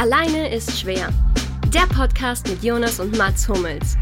[0.00, 1.12] Alleine ist schwer.
[1.74, 3.98] Der Podcast mit Jonas und Mats Hummels.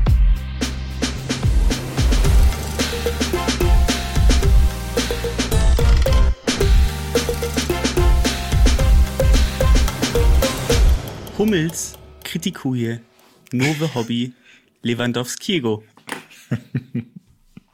[11.37, 13.01] Hummels Kritikuje
[13.51, 14.33] Nove Hobby
[14.83, 15.83] Lewandowskiego.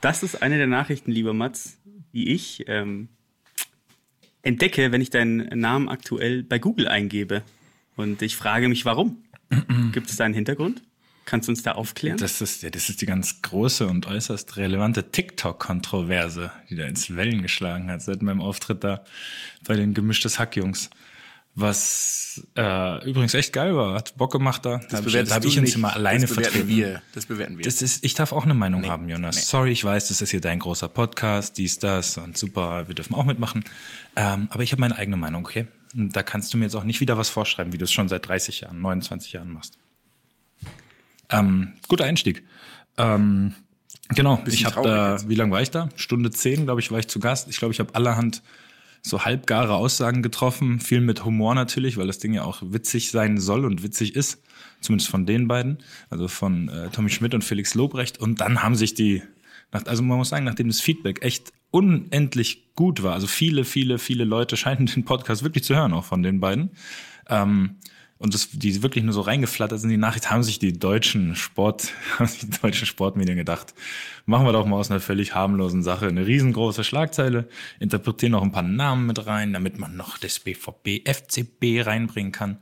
[0.01, 1.77] Das ist eine der Nachrichten, lieber Mats,
[2.15, 3.11] die ich ähm,
[4.41, 7.43] entdecke, wenn ich deinen Namen aktuell bei Google eingebe.
[7.97, 9.19] Und ich frage mich, warum?
[9.93, 10.83] Gibt es da einen Hintergrund?
[11.27, 12.19] Kannst du uns da aufklären?
[12.19, 17.17] Das ist, ja, das ist die ganz große und äußerst relevante TikTok-Kontroverse, die da ins
[17.17, 19.05] Wellen geschlagen hat seit meinem Auftritt da
[19.67, 20.91] bei den gemischtes Hack-Jungs.
[21.57, 24.81] Was äh, übrigens echt geil war, hat Bock gemacht da.
[24.91, 26.77] Da habe ich, hab ich uns immer alleine das bewerten vertreten.
[26.77, 27.03] Wir.
[27.15, 27.65] Das bewerten wir.
[27.65, 29.37] Das ist, ich darf auch eine Meinung Nee, haben, Jonas.
[29.37, 29.43] nee.
[29.43, 33.15] Sorry, ich weiß, das ist hier dein großer Podcast, dies, das und super, wir dürfen
[33.15, 33.65] auch mitmachen.
[34.17, 35.69] Ähm, aber ich habe meine eigene Meinung, okay?
[35.95, 38.27] Da kannst du mir jetzt auch nicht wieder was vorschreiben, wie du es schon seit
[38.27, 39.79] 30 Jahren, 29 Jahren machst.
[41.31, 42.43] Ähm, guter Einstieg.
[42.97, 43.55] Ähm,
[44.09, 45.89] genau, ich habe da, wie lange war ich da?
[45.95, 47.49] Stunde zehn, glaube ich, war ich zu Gast.
[47.49, 48.43] Ich glaube, ich habe allerhand
[49.03, 53.39] so halbgare Aussagen getroffen, viel mit Humor natürlich, weil das Ding ja auch witzig sein
[53.39, 54.43] soll und witzig ist,
[54.81, 55.79] zumindest von den beiden,
[56.09, 58.19] also von äh, Tommy Schmidt und Felix Lobrecht.
[58.19, 59.23] Und dann haben sich die,
[59.71, 64.23] also man muss sagen, nachdem das Feedback echt unendlich gut war, also viele, viele, viele
[64.25, 66.71] Leute scheinen den Podcast wirklich zu hören, auch von den beiden.
[67.29, 67.77] Ähm,
[68.17, 71.93] und das, die wirklich nur so reingeflattert sind, die Nachricht, haben sich die deutschen Sport,
[72.19, 73.75] haben sich die deutschen Sportmedien gedacht,
[74.25, 77.49] machen wir doch mal aus einer völlig harmlosen Sache eine riesengroße Schlagzeile,
[77.81, 82.59] interpretieren noch ein paar Namen mit rein, damit man noch das BVB, FCB reinbringen kann.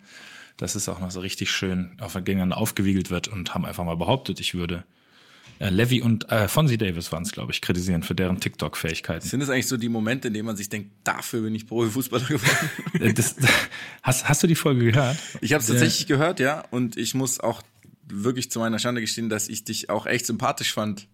[0.57, 3.97] Dass es auch noch so richtig schön auf gegeneinander aufgewiegelt wird und haben einfach mal
[3.97, 4.85] behauptet, ich würde
[5.63, 9.27] äh, Levy und äh, Fonzie Davis waren es, glaube ich, kritisieren für deren TikTok-Fähigkeiten.
[9.27, 12.25] Sind das eigentlich so die Momente, in denen man sich denkt, dafür bin ich Profifußballer
[12.29, 12.71] geworden?
[13.01, 13.37] Äh, das,
[14.03, 15.17] hast, hast du die Folge gehört?
[15.41, 16.65] Ich habe es tatsächlich gehört, ja.
[16.71, 17.63] Und ich muss auch
[18.09, 21.07] wirklich zu meiner Schande gestehen, dass ich dich auch echt sympathisch fand.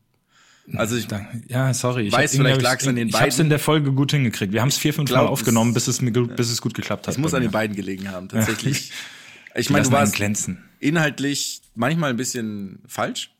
[0.75, 1.07] Also ich.
[1.49, 2.09] Ja, sorry.
[2.09, 3.47] Ich Weiß, vielleicht lag's ich's- an den Ich habe es beiden.
[3.47, 4.53] in der Folge gut hingekriegt.
[4.53, 6.61] Wir haben es vier, fünf Mal glaub, aufgenommen, es- bis es, mir, gut- bis es
[6.61, 7.15] gut geklappt hat.
[7.15, 8.93] Es muss an den beiden gelegen haben, tatsächlich.
[9.55, 10.63] Ich Die meine, du warst glänzen.
[10.79, 13.31] inhaltlich manchmal ein bisschen falsch.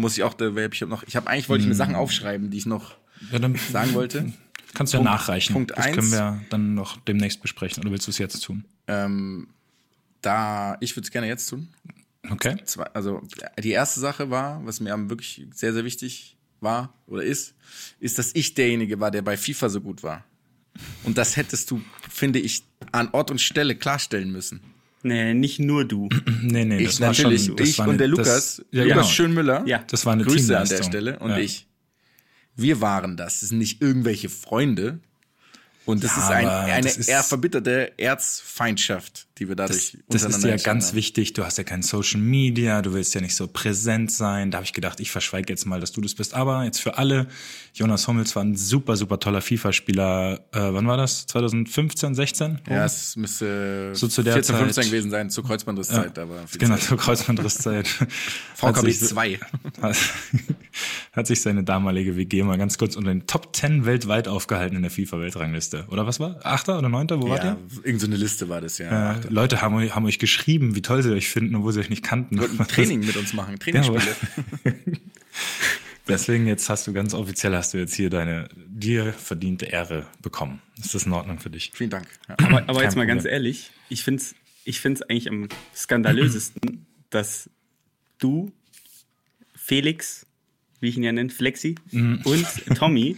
[0.00, 1.70] Muss ich auch, da- ich habe noch, ich habe eigentlich wollte ich Hm.
[1.70, 2.96] mir Sachen aufschreiben, die ich noch
[3.30, 4.32] Ja, dann sagen wollte.
[4.74, 5.52] kannst du ja Punkt- nachreichen.
[5.52, 5.96] Punkt das eins.
[5.96, 7.82] können wir dann noch demnächst besprechen.
[7.82, 8.64] Oder willst du es jetzt tun?
[8.86, 9.48] Ähm,
[10.22, 11.68] da, ich würde es gerne jetzt tun.
[12.30, 12.56] Okay.
[12.64, 13.22] Zwei, also
[13.62, 17.54] die erste Sache war, was mir wirklich sehr, sehr wichtig war oder ist,
[17.98, 20.24] ist, dass ich derjenige war, der bei FIFA so gut war.
[21.04, 21.80] Und das hättest du,
[22.10, 22.62] finde ich,
[22.92, 24.60] an Ort und Stelle klarstellen müssen.
[25.02, 26.08] Nee, nicht nur du.
[26.42, 28.82] Nee, nee, Ich das war natürlich, schon, das ich war und der das- Lukas, ja,
[28.82, 29.08] Lukas genau.
[29.08, 29.84] Schönmüller, Ja.
[29.86, 30.90] Das war eine Grüße an der Teamleistung.
[30.90, 31.38] Stelle und ja.
[31.38, 31.66] ich.
[32.56, 33.40] Wir waren das.
[33.40, 34.98] Das sind nicht irgendwelche Freunde.
[35.86, 40.22] Und das Ja, ist ein, eine das ist- eher verbitterte Erzfeindschaft, die wir dadurch Das
[40.22, 40.96] ist untereinander ja ganz haben.
[40.96, 41.32] wichtig.
[41.32, 44.50] Du hast ja kein Social Media, du willst ja nicht so präsent sein.
[44.50, 46.34] Da habe ich gedacht, ich verschweige jetzt mal, dass du das bist.
[46.34, 47.26] Aber jetzt für alle,
[47.74, 50.40] Jonas Hummels war ein super, super toller FIFA-Spieler.
[50.52, 51.26] Äh, wann war das?
[51.26, 52.60] 2015, 16?
[52.68, 54.64] Ja, es müsste So zu der 14, Zeit.
[54.64, 56.84] 15 gewesen sein, zur Kreuzbandrisszeit, aber viel Genau, Zeit.
[56.84, 57.88] zur Kreuzbandrisszeit.
[58.54, 59.40] VKB Hat sich- 2.
[59.80, 59.96] Hat,
[61.12, 64.82] hat sich seine damalige WG mal ganz kurz unter den Top 10 weltweit aufgehalten in
[64.82, 65.86] der FIFA-Weltrangliste.
[65.88, 66.38] Oder was war?
[66.44, 67.20] Achter oder Neunter?
[67.22, 67.56] Wo Ja, ihr?
[67.84, 69.12] irgend so eine Liste war das, ja.
[69.14, 71.90] Äh, Leute haben, euch- haben euch geschrieben, wie toll sie euch finden, obwohl sie euch
[71.90, 72.38] nicht kannten.
[72.38, 74.16] Wollten ein Training mit uns machen, Ja, Trainingsspiele.
[76.08, 80.60] Deswegen jetzt hast du ganz offiziell hast du jetzt hier deine dir verdiente Ehre bekommen.
[80.82, 81.70] Ist das in Ordnung für dich?
[81.72, 82.06] Vielen Dank.
[82.28, 82.34] Ja.
[82.46, 83.34] Aber, aber jetzt mal ganz Problem.
[83.34, 87.48] ehrlich, ich finde es ich find's eigentlich am skandalösesten, dass
[88.18, 88.52] du,
[89.54, 90.26] Felix,
[90.80, 92.20] wie ich ihn ja nenne, Flexi, Mhm.
[92.24, 92.46] und
[92.76, 93.16] Tommy,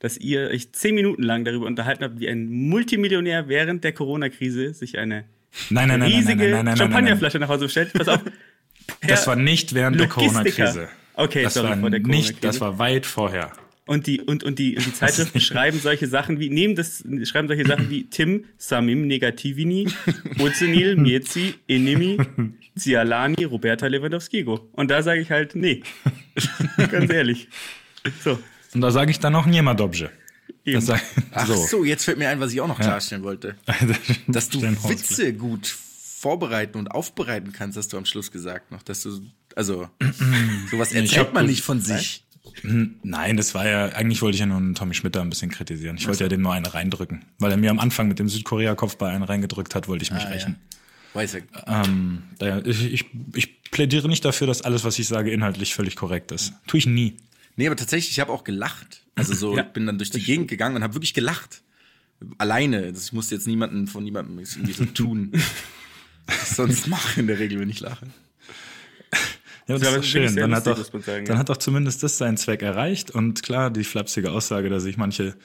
[0.00, 4.74] dass ihr euch zehn Minuten lang darüber unterhalten habt, wie ein Multimillionär während der Corona-Krise
[4.74, 5.24] sich eine
[5.70, 7.92] Nein, nein, nein, nein, riesige nein, nein, nein, Champagnerflasche nach Hause bestellt.
[7.92, 8.20] Pass auf.
[9.06, 10.08] Das war nicht während der.
[10.08, 10.88] Corona-Krise.
[11.14, 12.40] Okay, das sorry, war vor der nicht, Corona-Krise.
[12.40, 13.52] das war weit vorher.
[13.84, 17.48] Und die, und, und die, und die Zeitschriften schreiben solche Sachen wie, nehmen das, schreiben
[17.48, 19.88] solche Sachen wie Tim, Samim, Negativini,
[20.38, 22.18] Ozenil, Miezi, Enimi,
[22.76, 24.68] Zialani, Roberta Lewandowskigo.
[24.72, 25.82] Und da sage ich halt, nee.
[26.90, 27.48] Ganz ehrlich.
[28.22, 28.38] So.
[28.74, 29.80] Und da sage ich dann noch niemand.
[30.64, 30.84] Eben.
[30.86, 31.00] Das
[31.32, 31.84] Ach so.
[31.84, 33.56] jetzt fällt mir ein, was ich auch noch klarstellen wollte.
[34.28, 34.88] Dass du Horst.
[34.88, 38.82] Witze gut vorbereiten und aufbereiten kannst, hast du am Schluss gesagt noch.
[38.82, 39.22] Dass du,
[39.56, 39.88] also,
[40.70, 42.24] sowas Ich erzählt man nicht von sich.
[42.62, 45.50] Nein, das war ja, eigentlich wollte ich ja nur einen Tommy Schmidt da ein bisschen
[45.50, 45.96] kritisieren.
[45.96, 47.24] Ich wollte ja dem nur eine reindrücken.
[47.38, 50.28] Weil er mir am Anfang mit dem Südkorea-Kopfball einen reingedrückt hat, wollte ich mich Ah,
[50.28, 50.56] rächen.
[51.14, 51.40] Weiß ja.
[51.84, 52.22] Ähm,
[52.64, 56.52] ich, ich, ich plädiere nicht dafür, dass alles, was ich sage, inhaltlich völlig korrekt ist.
[56.66, 57.16] Tue ich nie.
[57.56, 59.02] Nee, aber tatsächlich, ich habe auch gelacht.
[59.14, 59.62] Also so, Ja.
[59.64, 61.62] ich bin dann durch die Gegend gegangen und habe wirklich gelacht.
[62.38, 62.92] Alleine.
[62.92, 65.30] Das- Ich musste jetzt niemanden von niemandem irgendwie so tun.
[66.26, 68.06] was ich sonst mache in der Regel, wenn ich lache.
[69.68, 70.36] Ja, das Ja, ist aber doch es ist schön.
[70.36, 71.38] Dann hat, lustig, doch, muss man sagen, dann ja.
[71.40, 73.10] hat doch zumindest das seinen Zweck erreicht.
[73.12, 75.36] Und klar, die flapsige Aussage, dass ich manche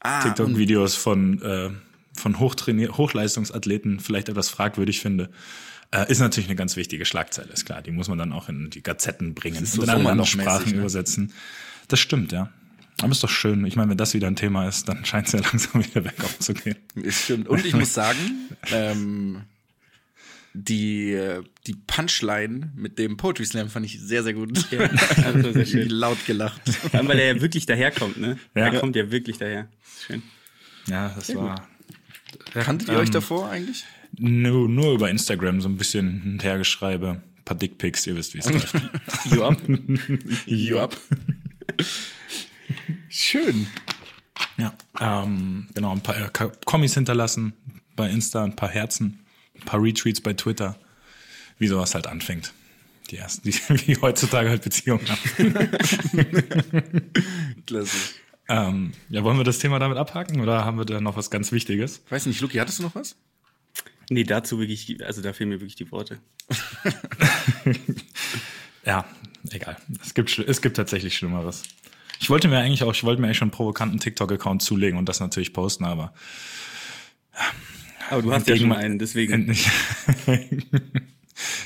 [0.00, 1.70] Ah, TikTok-Videos von, äh,
[2.14, 5.30] von Hochleistungsathleten vielleicht etwas fragwürdig finde,
[5.92, 7.82] äh, ist natürlich eine ganz wichtige Schlagzeile, ist klar.
[7.82, 10.72] Die muss man dann auch in die Gazetten bringen ist und so in anderen Sprachen
[10.72, 10.78] ne?
[10.78, 11.32] übersetzen.
[11.88, 12.50] Das stimmt, ja.
[13.02, 13.64] Aber ist doch schön.
[13.64, 16.38] Ich meine, wenn das wieder ein Thema ist, dann scheint es ja langsam wieder bergauf
[16.38, 16.76] zu gehen.
[16.94, 17.48] Ist stimmt.
[17.48, 18.18] Und ich muss sagen,
[18.72, 19.42] ähm,
[20.52, 24.70] die, äh, die Punchline mit dem Poetry Slam fand ich sehr, sehr gut.
[24.70, 24.90] Ja,
[25.24, 25.88] also sehr schön.
[25.88, 26.68] Laut gelacht.
[26.68, 28.38] Vor allem, weil er ja wirklich daherkommt, ne?
[28.54, 28.66] Ja.
[28.66, 29.68] Er kommt ja wirklich daher.
[30.06, 30.22] Schön.
[30.86, 31.68] Ja, das war
[32.52, 33.84] Kanntet ihr euch davor eigentlich?
[34.20, 37.22] Nur, nur über Instagram so ein bisschen hinterhergeschreibe.
[37.36, 38.74] Ein paar Dickpics, ihr wisst, wie es läuft.
[39.24, 39.58] You up?
[40.46, 40.96] Yup.
[43.08, 43.66] Schön.
[44.56, 47.54] Ja, ähm, genau, ein paar äh, Kommis hinterlassen
[47.96, 49.20] bei Insta, ein paar Herzen,
[49.56, 50.78] ein paar Retweets bei Twitter,
[51.58, 52.52] wie sowas halt anfängt.
[53.10, 53.54] Die ersten, die,
[53.86, 55.18] wie heutzutage halt Beziehungen haben.
[57.66, 57.96] Klasse.
[58.48, 61.52] ähm, ja, wollen wir das Thema damit abhaken oder haben wir da noch was ganz
[61.52, 62.02] Wichtiges?
[62.10, 63.16] Weiß nicht, Luki, hattest du noch was?
[64.10, 66.18] Nee, dazu wirklich, also da fehlen mir wirklich die Worte.
[68.82, 69.04] Ja,
[69.50, 69.76] egal.
[70.02, 71.64] Es gibt, es gibt tatsächlich Schlimmeres.
[72.18, 75.06] Ich wollte mir eigentlich auch, ich wollte mir eigentlich schon einen provokanten TikTok-Account zulegen und
[75.06, 76.14] das natürlich posten, aber
[78.10, 79.54] Aber du hast ja schon einen, deswegen.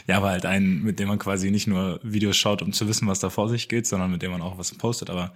[0.06, 3.08] Ja, aber halt einen, mit dem man quasi nicht nur Videos schaut, um zu wissen,
[3.08, 5.10] was da vor sich geht, sondern mit dem man auch was postet.
[5.10, 5.34] Aber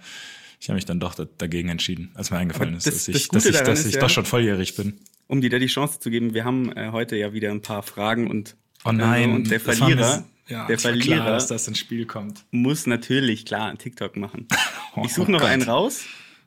[0.59, 3.05] ich habe mich dann doch da, dagegen entschieden, als mir eingefallen Aber ist, das- dass
[3.05, 4.99] das ich, dass ich, dass ist ich ja- doch schon volljährig bin.
[5.27, 7.83] Um dir da die Chance zu geben, wir haben äh, heute ja wieder ein paar
[7.83, 11.67] Fragen und, Oh nein, äh, und der das Verlierer, ja, der Verlierer klar, dass das
[11.67, 12.43] ins Spiel kommt.
[12.51, 14.47] muss natürlich klar einen TikTok machen.
[14.95, 15.49] Oh Ich suche noch Gott.
[15.49, 16.01] einen raus.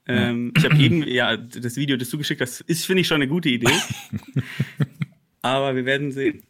[0.09, 3.15] Ähm, ich habe eben, ja, das Video, das du geschickt hast, ist, finde ich, schon
[3.17, 3.71] eine gute Idee.
[5.43, 6.43] Aber wir werden sehen.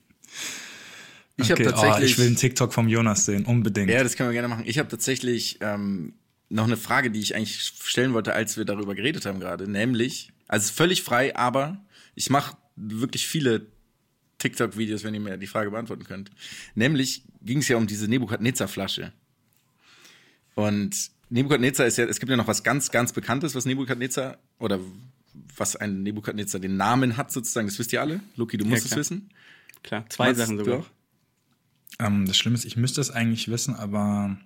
[1.36, 2.02] Ich okay, habe tatsächlich.
[2.02, 3.90] oh, ich will einen TikTok vom Jonas sehen, unbedingt.
[3.90, 4.64] Ja, das können wir gerne machen.
[4.66, 6.14] Ich habe tatsächlich ähm,
[6.52, 9.68] noch eine Frage, die ich eigentlich stellen wollte, als wir darüber geredet haben gerade.
[9.68, 11.82] Nämlich, also es völlig frei, aber
[12.14, 13.66] ich mache wirklich viele
[14.38, 16.30] TikTok-Videos, wenn ihr mir die Frage beantworten könnt.
[16.74, 19.12] Nämlich ging es ja um diese Nebukadnezar-Flasche.
[20.54, 24.78] Und Nebukadnezar ist ja, es gibt ja noch was ganz, ganz Bekanntes, was Nebukadnezar oder
[25.56, 27.66] was ein Nebukadnezar den Namen hat sozusagen.
[27.66, 28.20] Das wisst ihr alle.
[28.36, 28.98] Luki, du musst es klar.
[28.98, 29.30] wissen.
[29.82, 30.84] Klar, zwei Mats, Sachen sogar.
[31.98, 34.36] Ähm, das Schlimme ist, ich müsste es eigentlich wissen, aber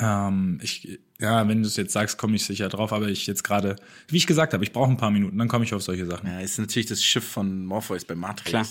[0.00, 3.42] ähm, ich, ja, wenn du es jetzt sagst, komme ich sicher drauf, aber ich jetzt
[3.44, 3.76] gerade,
[4.08, 6.28] wie ich gesagt habe, ich brauche ein paar Minuten, dann komme ich auf solche Sachen.
[6.28, 8.50] Ja, ist natürlich das Schiff von Morpheus bei Matrix.
[8.50, 8.66] Klar.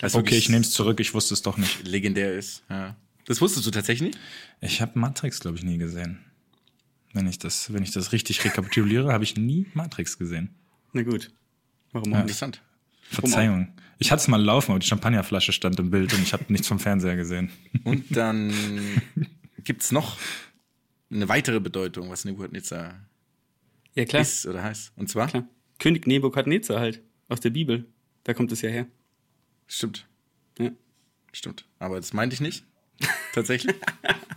[0.00, 1.86] Das okay, ich nehme es zurück, ich wusste es doch nicht.
[1.86, 2.62] legendär ist.
[2.70, 2.96] Ja.
[3.24, 4.18] Das wusstest du tatsächlich nicht?
[4.60, 6.18] Ich habe Matrix, glaube ich, nie gesehen.
[7.12, 10.50] Wenn ich das, wenn ich das richtig rekapituliere, habe ich nie Matrix gesehen.
[10.92, 11.30] Na gut.
[11.92, 12.22] Warum auch nicht?
[12.22, 12.62] Interessant.
[13.02, 13.68] Verzeihung.
[13.98, 16.68] Ich hatte es mal laufen, aber die Champagnerflasche stand im Bild und ich habe nichts
[16.68, 17.50] vom Fernseher gesehen.
[17.84, 18.52] Und dann
[19.64, 20.16] gibt's noch
[21.10, 23.06] eine weitere Bedeutung, was Nebukadnezar
[23.94, 24.22] Ja, klar.
[24.22, 24.92] ist oder heißt.
[24.96, 25.28] Und zwar?
[25.28, 25.48] klar.
[25.78, 27.02] König Nebukadnezar halt.
[27.28, 27.86] Aus der Bibel.
[28.24, 28.86] Da kommt es ja her.
[29.66, 30.06] Stimmt.
[30.58, 30.70] Ja.
[31.32, 31.66] Stimmt.
[31.78, 32.64] Aber das meinte ich nicht.
[33.34, 33.74] Tatsächlich.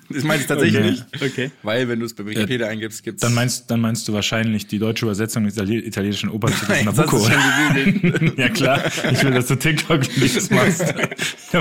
[0.09, 0.91] Das meinte ich tatsächlich Okay.
[0.91, 1.21] nicht.
[1.21, 1.51] Okay.
[1.63, 3.21] Weil, wenn du es bei Wikipedia eingibst, gibt's.
[3.21, 6.97] Dann meinst, dann meinst du wahrscheinlich die deutsche Übersetzung des Itali italienischen Operntitels das hast
[6.97, 7.17] Nabucco.
[7.17, 8.37] du gegoogelt.
[8.37, 10.93] ja klar, ich will, dass du TikTok-Videos machst.
[11.51, 11.57] So,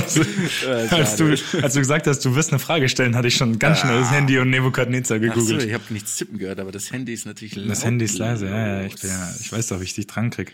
[0.97, 3.81] als, du, als du gesagt hast, du wirst eine Frage stellen, hatte ich schon ganz
[3.81, 5.65] schnell das Handy und Nebukadnezar Ach so, gegoogelt.
[5.65, 8.81] ich habe nichts tippen gehört, aber das Handy ist natürlich das Handy ist leise, ja,
[8.81, 10.53] ja, ich, bin ja, ich weiß doch, wie ich dich dran krieg.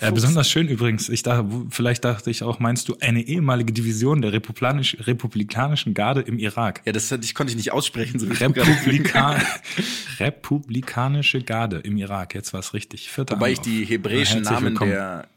[0.00, 1.08] Ja, besonders schön übrigens.
[1.08, 6.20] Ich dachte, vielleicht dachte ich auch, meinst du eine ehemalige Division der republikanisch, republikanischen Garde
[6.20, 6.82] im Irak?
[6.84, 8.18] Ja, das ich, konnte ich nicht aussprechen.
[8.18, 9.40] So Republika
[10.18, 12.34] Republikanische Garde im Irak.
[12.34, 13.10] Jetzt war es richtig.
[13.10, 14.90] Vierter Wobei ich die hebräischen Herzlich Namen willkommen.
[14.90, 15.28] der,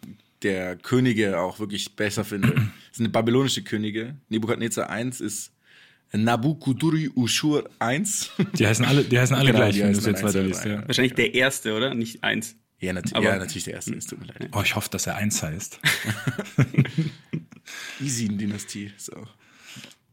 [0.43, 2.53] der Könige auch wirklich besser finde.
[2.89, 4.15] Das sind babylonische Könige.
[4.29, 5.51] Nebukadnezar 1 ist
[6.13, 8.31] Nabukuduri Ushur 1.
[8.57, 10.65] Die heißen alle, die heißen alle Genau, gleich, die wenn du es jetzt weiterliest.
[10.65, 10.87] Ja.
[10.87, 11.93] Wahrscheinlich der erste, oder?
[11.93, 12.55] Nicht eins.
[12.79, 14.49] Ja, nat Aber- ja, natürlich der erste, es tut mir leid.
[14.53, 15.79] Oh, ich hoffe, dass er eins heißt.
[17.99, 19.27] Isin-Dynastie ist auch.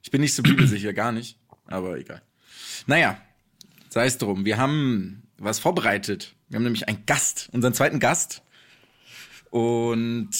[0.02, 2.22] Ich bin nicht so bibelsicher, gar nicht, aber egal.
[2.86, 3.20] Naja,
[3.88, 4.44] sei es drum.
[4.44, 6.34] Wir haben was vorbereitet.
[6.48, 8.42] Wir haben nämlich einen Gast, unseren zweiten Gast.
[9.50, 10.30] Und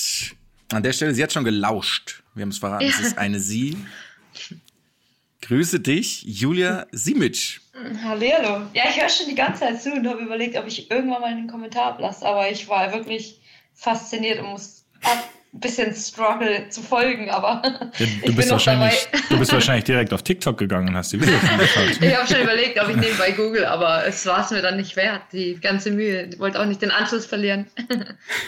[0.73, 2.23] an der Stelle, sie hat schon gelauscht.
[2.35, 3.76] Wir haben es verraten, es ist eine Sie.
[5.43, 7.61] Grüße dich, Julia Simic.
[8.04, 8.66] Hallihallo.
[8.73, 11.31] Ja, ich höre schon die ganze Zeit zu und habe überlegt, ob ich irgendwann mal
[11.31, 13.40] einen Kommentar ablasse, aber ich war wirklich
[13.75, 17.62] fasziniert und muss ein bisschen struggle zu folgen, aber
[17.99, 21.43] Ja, du, bist wahrscheinlich, du bist wahrscheinlich direkt auf TikTok gegangen und hast die Videos
[21.49, 21.85] angeschaut.
[22.00, 24.97] Ich habe schon überlegt, ob ich nebenbei google, aber es war es mir dann nicht
[24.97, 26.28] wert, die ganze Mühe.
[26.33, 27.66] Ich wollte auch nicht den Anschluss verlieren.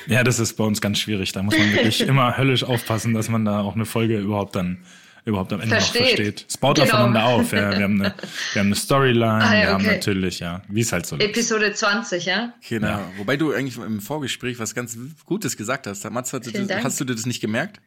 [0.07, 1.33] Ja, das ist bei uns ganz schwierig.
[1.33, 4.85] Da muss man wirklich immer höllisch aufpassen, dass man da auch eine Folge überhaupt dann
[5.27, 6.01] überhaupt am Ende Versteht.
[6.01, 6.47] noch versteht.
[6.49, 6.87] Es baut Genau.
[6.89, 7.53] aufeinander auf.
[7.53, 7.71] Ja.
[7.77, 8.15] Wir, haben eine,
[8.55, 9.95] wir haben eine Storyline, Ah, ja, wir haben okay.
[9.97, 11.23] natürlich, ja, wie es halt so ist.
[11.25, 12.55] Episode 20, ja?
[12.69, 12.87] Genau.
[12.87, 13.11] Ja.
[13.19, 16.09] Wobei du eigentlich im Vorgespräch was ganz Gutes gesagt hast.
[16.11, 16.85] Mats, das, Dank.
[16.85, 17.81] hast du dir das nicht gemerkt?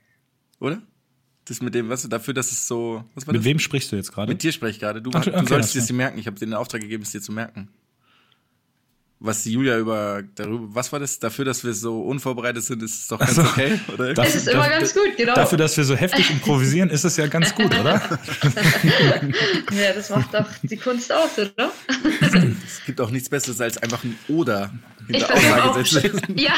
[0.60, 0.82] Oder?
[1.46, 3.04] Das mit dem, was du dafür, dass es so.
[3.16, 3.46] Was war Mit das?
[3.46, 4.32] wem sprichst du jetzt gerade?
[4.32, 5.02] Mit dir spreche ich gerade.
[5.02, 6.20] Du, Ach, du okay, solltest das- es dir merken.
[6.20, 7.70] Ich habe dir den Auftrag gegeben, es dir zu merken.
[9.22, 11.20] Was Julia über darüber, was war das?
[11.20, 13.42] Dafür, dass wir so unvorbereitet sind, ist es doch ganz so.
[13.42, 14.14] okay, oder?
[14.14, 15.36] Das- Es ist immer ganz gut, genau.
[15.36, 18.02] Dafür, dass wir so heftig improvisieren, ist es ja ganz gut, oder?
[19.74, 21.72] Ja, das macht doch die Kunst aus, oder?
[22.66, 24.72] Es gibt auch nichts Besseres als einfach ein Oder
[25.10, 25.76] Ich hinter versuche auch,
[26.36, 26.54] ja,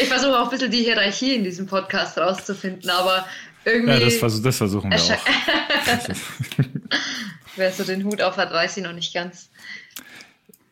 [0.00, 3.26] ich versuche auch ein bisschen die Hierarchie in diesem Podcast rauszufinden, aber
[3.66, 5.18] irgendwie, Ja, das, vers das versuchen wir auch.
[7.56, 9.50] wer so den Hut auf hat, weiß ich noch nicht ganz.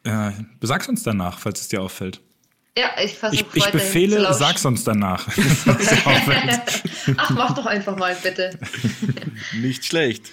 [0.06, 0.32] Äh,
[0.62, 2.20] sag's uns danach, falls es dir auffällt.
[2.78, 5.30] Ja, ich versuche Ich, ich befehle, sag's uns danach.
[5.30, 6.60] Falls es dir auffällt.
[7.16, 8.58] Ach, mach doch einfach mal, bitte.
[9.54, 10.30] Nicht schlecht.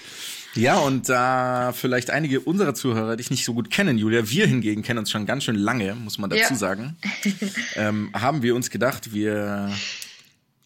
[0.55, 4.83] Ja, und da vielleicht einige unserer Zuhörer dich nicht so gut kennen, Julia, wir hingegen
[4.83, 6.55] kennen uns schon ganz schön lange, muss man dazu Ja.
[6.55, 6.95] sagen,
[7.75, 9.71] ähm, haben wir uns gedacht, wir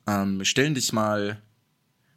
[0.07, 1.41] ähm, stellen dich mal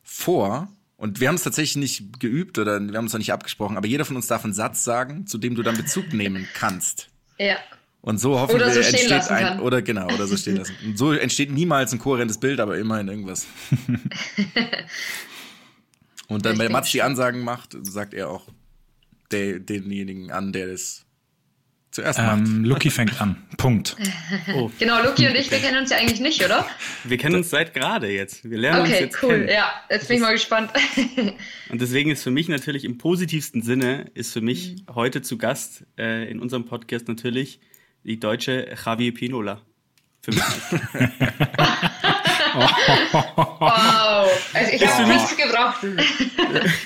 [0.02, 0.68] vor.
[1.00, 3.86] Und wir haben es tatsächlich nicht geübt oder wir haben es noch nicht abgesprochen, aber
[3.86, 7.08] jeder von uns darf einen Satz sagen, zu dem du dann Bezug nehmen kannst.
[7.38, 7.56] Ja.
[8.02, 9.60] Und so hoffen Oder wir, so entsteht ein, kann.
[9.60, 10.76] oder genau, oder so stehen lassen.
[10.84, 13.46] Und so entsteht niemals ein kohärentes Bild, aber immerhin irgendwas.
[16.28, 17.00] Und dann, wenn Mats die.
[17.00, 18.46] Ansagen macht, sagt er auch
[19.30, 21.06] der, denjenigen an, der das
[21.90, 22.38] zuerst macht.
[22.38, 23.36] Ähm, Lucky fängt an.
[23.56, 23.96] Punkt.
[24.78, 26.66] Genau, Luki und ich, wir kennen uns ja eigentlich nicht, oder?
[27.04, 28.48] Wir kennen uns seit gerade jetzt.
[28.48, 29.30] Wir lernen uns Okay, jetzt cool.
[29.30, 29.48] kennen.
[29.48, 30.70] Ja, jetzt bin ich mal gespannt.
[31.68, 35.84] Und deswegen ist für mich natürlich im positivsten Sinne, ist für mich heute zu Gast
[35.98, 37.60] äh, in unserem Podcast natürlich
[38.04, 39.60] die deutsche Javier Pinola.
[40.22, 40.42] Für mich.
[42.52, 44.28] Wow.
[44.54, 45.86] Also ich habe nichts gebraucht.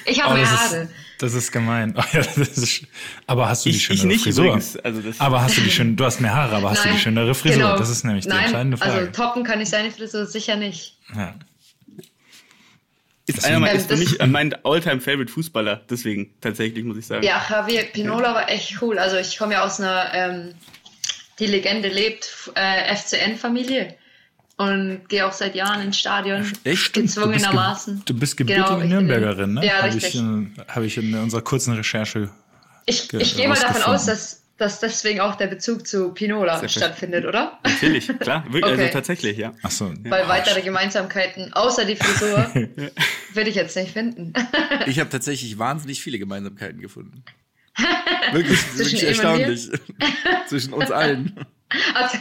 [0.04, 0.76] ich habe Oh, mehr Haare.
[0.82, 1.94] ist, das ist gemein.
[1.98, 2.82] Oh, ja, das ist,
[3.26, 4.44] aber hast du die Ich- schönere ich nicht Frisur?
[4.46, 4.76] übrigens.
[4.78, 6.98] Also das- aber hast du die schön, du hast mehr Haare, aber hast du die
[6.98, 7.56] schönere Frisur?
[7.62, 7.78] genau.
[7.78, 8.92] Das ist nämlich die Nein, entscheidende Frage.
[8.92, 10.98] Also toppen kann ich seine Frisur sicher nicht.
[11.14, 11.34] ja.
[13.26, 15.76] Ist, einer, mein- Ähm, ist für mich äh, mein alltime favorite Fußballer.
[15.88, 17.24] Deswegen tatsächlich muss ich sagen.
[17.24, 18.98] Ja, Javier Pinola war echt cool.
[18.98, 20.54] Also ich komme ja aus einer, ähm,
[21.38, 23.96] die Legende lebt, äh, FCN-Familie.
[24.56, 26.50] Und gehe auch seit Jahren ins Stadion.
[26.62, 26.92] Echt?
[26.92, 28.02] Gezwungenermaßen.
[28.04, 29.66] Du bist gebürtige Genau, ich bin- Nürnbergerin, ne?
[29.66, 30.14] Ja, Habe richtig.
[30.14, 32.30] ich, äh, hab ich in unserer kurzen Recherche.
[32.86, 36.58] Ich, ge- ich gehe mal davon aus, dass, dass deswegen auch der Bezug zu Pinola
[36.60, 37.58] Sehr stattfindet, oder?
[37.64, 38.44] Natürlich, klar.
[38.50, 38.80] Wirklich, Okay.
[38.82, 39.54] Also tatsächlich, ja.
[39.64, 39.92] Ach so.
[40.04, 42.48] Weil weitere Gemeinsamkeiten außer die Frisur
[43.32, 44.32] würde ich jetzt nicht finden.
[44.86, 47.24] Ich habe tatsächlich wahnsinnig viele Gemeinsamkeiten gefunden.
[48.32, 49.68] Wirklich, wirklich erstaunlich.
[50.46, 51.34] Zwischen uns allen.
[51.94, 52.18] Also,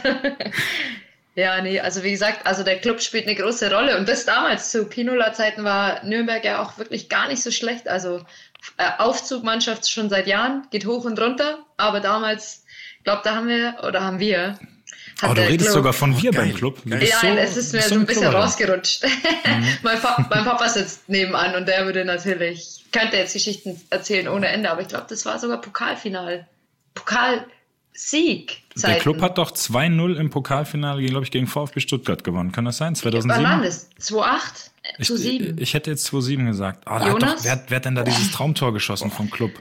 [1.36, 4.70] ja, nee, also wie gesagt, also der Club spielt eine große Rolle und bis damals
[4.70, 7.88] zu Pinola-Zeiten war Nürnberg ja auch wirklich gar nicht so schlecht.
[7.88, 8.18] Also
[8.78, 12.64] äh, Aufzugmannschaft schon seit Jahren, geht hoch und runter, aber damals,
[13.04, 14.58] glaube da haben wir, oder haben wir.
[15.20, 16.46] hat Oh, du redest Club- sogar von wir geil.
[16.46, 16.78] beim Club.
[16.84, 18.42] Ja, so- es ist mir so ein bisschen Klubberer.
[18.44, 19.02] rausgerutscht.
[19.82, 24.48] mein, Papa, mein Papa sitzt nebenan und der würde natürlich, könnte jetzt Geschichten erzählen ohne
[24.48, 26.46] Ende, aber ich glaube, das war sogar Pokalfinal.
[27.94, 28.62] Pokalsieg.
[28.82, 32.50] Der Club hat doch 2-0 im Pokalfinale, glaube ich, gegen VfB Stuttgart gewonnen.
[32.52, 32.94] Kann das sein?
[33.02, 33.62] Wann war 2007?
[33.62, 33.88] das?
[34.00, 34.70] 2-8?
[34.98, 35.58] Ich, Zu 7.
[35.58, 36.84] ich hätte jetzt 2-7 gesagt.
[36.86, 37.36] Oh, hat Jonas?
[37.36, 39.52] doch, wer, hat- wer hat denn da dieses Traumtor geschossen vom Club?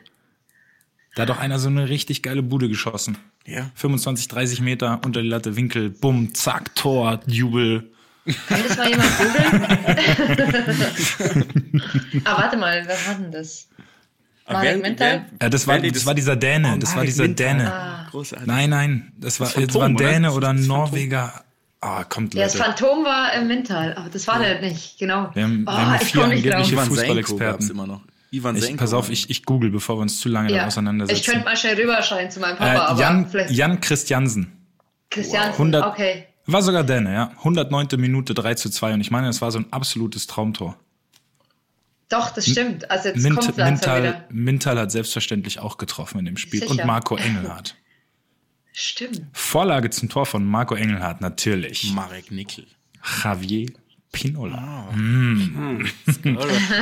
[1.15, 3.17] Da hat doch einer so eine richtig geile Bude geschossen.
[3.45, 3.69] Ja.
[3.75, 7.91] 25, 30 Meter unter die Latte, Winkel, bumm, zack, Tor, Jubel.
[8.47, 9.83] Kann das mal jemand googeln?
[12.25, 13.67] ah, warte mal, wer war denn das?
[14.45, 15.07] Aber während- Mental?
[15.29, 17.27] während- Ja, das war, während das war dieser Däne, das war dieser.
[17.27, 17.71] Däne.
[17.73, 18.07] Ah.
[18.12, 18.45] Großartig.
[18.47, 20.12] Nein, nein, das war, Das das war ein Phantom, oder?
[20.12, 20.83] Däne oder ein Das Phantom.
[20.91, 21.33] Norweger.
[21.81, 22.65] Ah, kommt Ja, das Leute.
[22.69, 25.29] Phantom war im Mental, aber das war der nicht, genau.
[25.33, 27.69] Wir haben- wir oh, haben ich vier komme nicht angebliche Fußballexperten.
[27.71, 28.01] immer noch.
[28.31, 28.79] Ivan Ich, Senko.
[28.79, 30.65] pass auf, ich, ich google, bevor wir uns zu lange Ja.
[30.65, 31.19] auseinandersetzen.
[31.19, 34.51] Ich könnte mal schnell rüberschreien zu meinem Papa, äh, aber Jan, vielleicht Jan Christiansen.
[35.09, 36.25] Christiansen, 100 okay.
[36.45, 37.31] War sogar Däne, ja.
[37.43, 37.97] 109.
[37.97, 38.93] Minute 3 zu 2.
[38.93, 40.77] Und ich meine, das war so ein absolutes Traumtor.
[42.10, 42.91] Doch, das stimmt.
[42.91, 44.27] Also jetzt Mint, kommt Mintal, wieder.
[44.29, 46.60] Mintal hat selbstverständlich auch getroffen in dem Spiel.
[46.60, 46.72] Sicher.
[46.72, 47.75] Und Marco Engelhardt.
[48.72, 49.24] Stimmt.
[49.33, 51.91] Vorlage zum Tor von Marco Engelhardt natürlich.
[51.93, 52.67] Marek Nickel.
[53.24, 53.72] Javier
[54.12, 54.89] Pinola.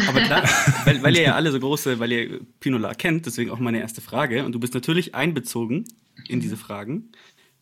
[0.07, 0.43] Aber da,
[0.85, 4.01] weil, weil ihr ja alle so große, weil ihr Pinola kennt, deswegen auch meine erste
[4.01, 4.43] Frage.
[4.45, 5.85] Und du bist natürlich einbezogen
[6.27, 7.11] in diese Fragen.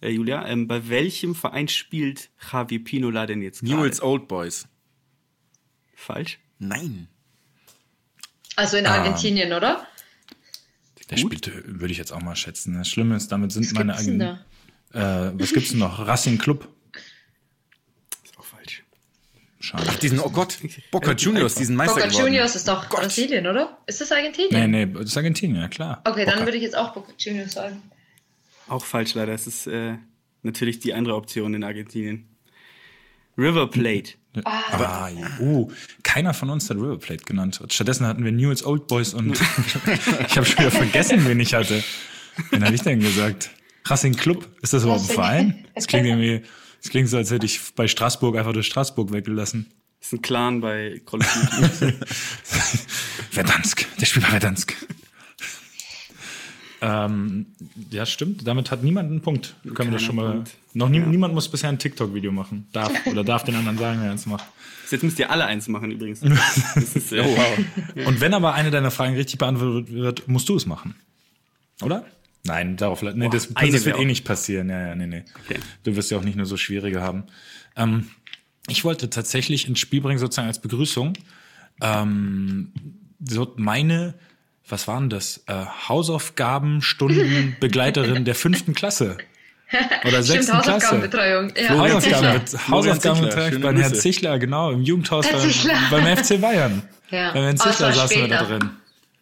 [0.01, 3.75] äh, Julia, ähm, bei welchem Verein spielt Javi Pinola denn jetzt gerade?
[3.75, 4.67] Newell's Old Boys.
[5.93, 6.39] Falsch.
[6.57, 7.08] Nein.
[8.59, 9.87] Also in Argentinien, oder?
[11.09, 12.77] Der spielt, würde ich jetzt auch mal schätzen.
[12.77, 14.43] Das Schlimme ist, damit sind Was meine
[14.91, 15.29] da?
[15.29, 16.05] Äh, was gibt's denn noch?
[16.05, 16.67] Racing Club.
[18.21, 18.83] Ist auch falsch.
[19.61, 19.85] Schade.
[19.87, 20.57] Ach, diesen, oh Gott,
[20.91, 22.25] Boca Juniors, diesen Meister Boca geworden.
[22.25, 23.77] Juniors ist doch Brasilien, oder?
[23.87, 24.71] Ist das Argentinien?
[24.71, 26.01] Nee, nee, das ist Argentinien, ja klar.
[26.03, 26.47] Okay, dann Boca.
[26.47, 27.81] würde ich jetzt auch Boca Juniors sagen.
[28.67, 29.33] Auch falsch leider.
[29.33, 29.95] Es ist äh,
[30.43, 32.28] natürlich die andere Option in Argentinien.
[33.39, 34.13] River Plate.
[34.43, 35.27] Ah, ja.
[35.39, 35.71] uh,
[36.03, 37.59] keiner von uns hat River Plate genannt.
[37.69, 39.31] Stattdessen hatten wir Newell's Old Boys und
[40.27, 41.83] ich habe schon wieder vergessen, wen ich hatte.
[42.51, 43.49] Wen habe ich denn gesagt?
[43.85, 44.47] Racing Club?
[44.61, 45.15] Ist das überhaupt ein.
[45.15, 45.65] Verein?
[45.73, 46.43] Das klingt irgendwie,
[46.81, 49.71] das klingt so, als hätte ich bei Straßburg einfach durch Straßburg weggelassen.
[49.99, 51.93] Das ist ein Clan bei Call of Duty.
[53.31, 54.75] Verdansk, der spielt bei Verdansk.
[56.81, 57.47] Ähm,
[57.91, 58.47] ja, stimmt.
[58.47, 59.55] Damit hat niemand einen Punkt.
[59.63, 60.31] Können wir das Keiner schon mal.
[60.33, 60.51] Punkt.
[60.73, 62.67] Noch nie, niemand muss bisher ein TikTok-Video machen.
[62.71, 64.45] Darf oder darf den anderen sagen, wer es macht.
[64.89, 66.21] Jetzt müsst ihr alle eins machen übrigens.
[66.75, 68.07] Das ist, Oh, wow.
[68.07, 70.95] Und wenn aber eine deiner Fragen richtig beantwortet wird, musst du es machen.
[71.81, 72.05] Oder?
[72.43, 74.69] Nein, darauf, nee, das, eine das wird eh nicht passieren.
[74.69, 75.23] Ja, ja, nee, nee.
[75.43, 75.59] Okay.
[75.83, 77.25] Du wirst ja auch nicht nur so schwierige haben.
[77.75, 78.07] Ähm,
[78.67, 81.13] ich wollte tatsächlich ins Spiel bringen, sozusagen als Begrüßung,
[81.81, 82.71] ähm,
[83.19, 84.15] so meine,
[84.69, 85.43] was waren das?
[85.47, 85.53] Äh,
[85.87, 89.17] Hausaufgabenstunden Begleiterin der fünften Klasse.
[89.71, 90.71] Oder Stimmt, sechsten Klasse.
[90.73, 91.53] Hausaufgabenbetreuung.
[91.55, 91.69] Ja.
[91.77, 93.95] Hausaufgaben, Hausaufgabenbetreuung Zichler, bei Herrn.
[93.95, 96.81] Zichler, genau, im Jugendhaus Herr beim, beim FC Bayern.
[97.11, 97.31] Ja.
[97.33, 98.59] Bei Herrn Oh, Zichler saßen wir da später.
[98.59, 98.69] drin.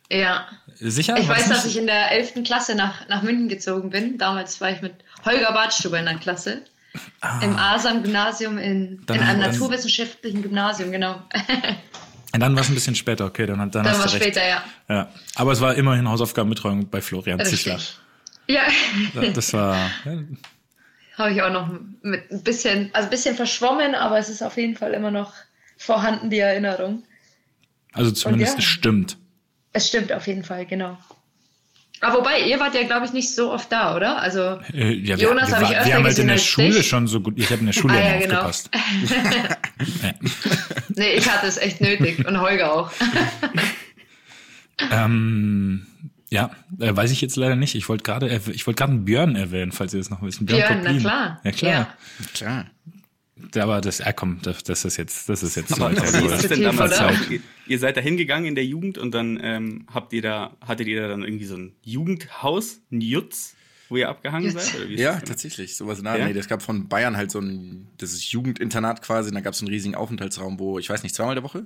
[0.10, 0.46] Ja.
[0.80, 1.18] Sicher?
[1.18, 2.44] Ich War weiß, das dass ich in der 11.
[2.46, 4.18] Klasse nach, nach München gezogen bin.
[4.18, 4.94] Damals war ich mit
[5.26, 6.62] Holger Bartstuber in der Klasse.
[7.42, 9.04] Im Asam-Gymnasium in, Ah.
[9.08, 11.22] Dann- in einem dann- naturwissenschaftlichen Gymnasium, genau.
[12.34, 14.16] Und dann war es ein bisschen später, okay, dann, dann, Dann war recht.
[14.16, 14.64] später, ja.
[14.90, 15.10] Ja.
[15.36, 17.76] Aber es war immerhin Hausaufgabenbetreuung bei Florian Zichler.
[17.76, 18.00] Richtig.
[18.48, 18.64] Ja,
[19.34, 20.12] Das war, ja,
[21.18, 21.70] habe ich auch noch
[22.02, 25.34] mit ein bisschen, also ein bisschen verschwommen, aber es ist auf jeden Fall immer noch
[25.78, 27.04] vorhanden, die Erinnerung.
[27.94, 28.60] also zumindest ja.
[28.60, 29.18] es stimmt.
[29.74, 30.98] Es stimmt auf jeden Fall, genau.
[32.02, 34.22] Aber wobei, ihr wart ja, glaube ich, nicht so oft da, oder?
[34.22, 36.70] Also, Äh, ja, Jonas wir, habe wir, ich wir öfter haben halt in der Schule
[36.72, 36.88] dich.
[36.88, 38.42] schon so gut, ich habe in der Schule Ah, ja, genau.
[38.42, 38.70] aufgepasst.
[40.96, 42.92] nee, ich hatte es echt nötig und Holger auch.
[44.92, 45.86] Ähm,
[46.30, 47.76] ja, äh, weiß ich jetzt leider nicht.
[47.76, 50.46] Ich wollte gerade, erw- ich wollte gerade einen Björn erwähnen, falls ihr das noch wissen.
[50.46, 51.00] Björn, na Poplin.
[51.00, 51.42] klar.
[51.44, 51.72] Ja klar.
[51.72, 51.88] Ja.
[52.34, 52.66] Klar.
[53.56, 56.62] Aber das, ja komm, das, das ist jetzt, das ist jetzt Aber wie ist denn
[56.64, 57.00] damals?
[57.30, 60.88] Ihr, ihr seid da hingegangen in der Jugend und dann ähm, habt ihr da, hattet
[60.88, 63.56] ihr da dann irgendwie so ein Jugendhaus, ein Jutz,
[63.90, 64.66] wo ihr abgehangen Jutz.
[64.72, 64.76] seid?
[64.80, 65.30] Oder wie ist Ja, das denn?
[65.30, 65.76] tatsächlich.
[65.76, 66.20] Sowas in der Art.
[66.22, 66.28] Ja?
[66.28, 69.54] Nee, das gab von Bayern halt so ein, das ist Jugendinternat quasi, und da gab
[69.54, 71.66] es einen riesigen Aufenthaltsraum, wo, ich weiß nicht, zweimal der Woche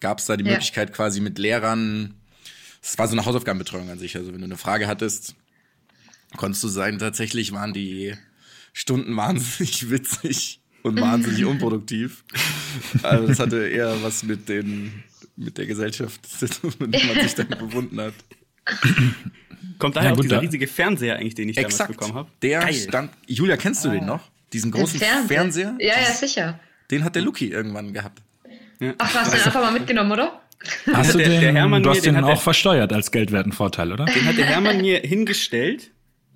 [0.00, 0.52] gab es da die Ja.
[0.52, 2.14] Möglichkeit quasi mit Lehrern,
[2.80, 5.34] es war so eine Hausaufgabenbetreuung an sich, also wenn du eine Frage hattest,
[6.36, 8.14] konntest du sagen, tatsächlich waren die
[8.72, 12.24] Stunden wahnsinnig witzig und wahnsinnig unproduktiv.
[13.02, 14.92] Also das hatte eher was mit den,
[15.36, 18.14] mit der Gesellschaft zu tun, in der man sich dann befunden hat.
[19.78, 21.90] Kommt daher Ja, auch gut, dieser da- riesige Fernseher eigentlich, den ich damals Exakt.
[21.92, 22.28] bekommen habe?
[22.42, 22.74] Der Geil.
[22.74, 24.28] stand, Julia, kennst du den noch?
[24.52, 25.76] Diesen großen Den Fernseher?
[25.78, 26.58] Ja, ja, sicher.
[26.90, 28.22] Den hat der Luki irgendwann gehabt.
[28.98, 30.40] Ach, hast du den einfach mal mitgenommen, oder?
[30.92, 32.92] Hast du Der- den, der Hermann du mir, hast den den hat auch er- versteuert
[32.92, 34.06] als Geldwertenvorteil, oder?
[34.06, 35.90] Den hat der Hermann mir hingestellt.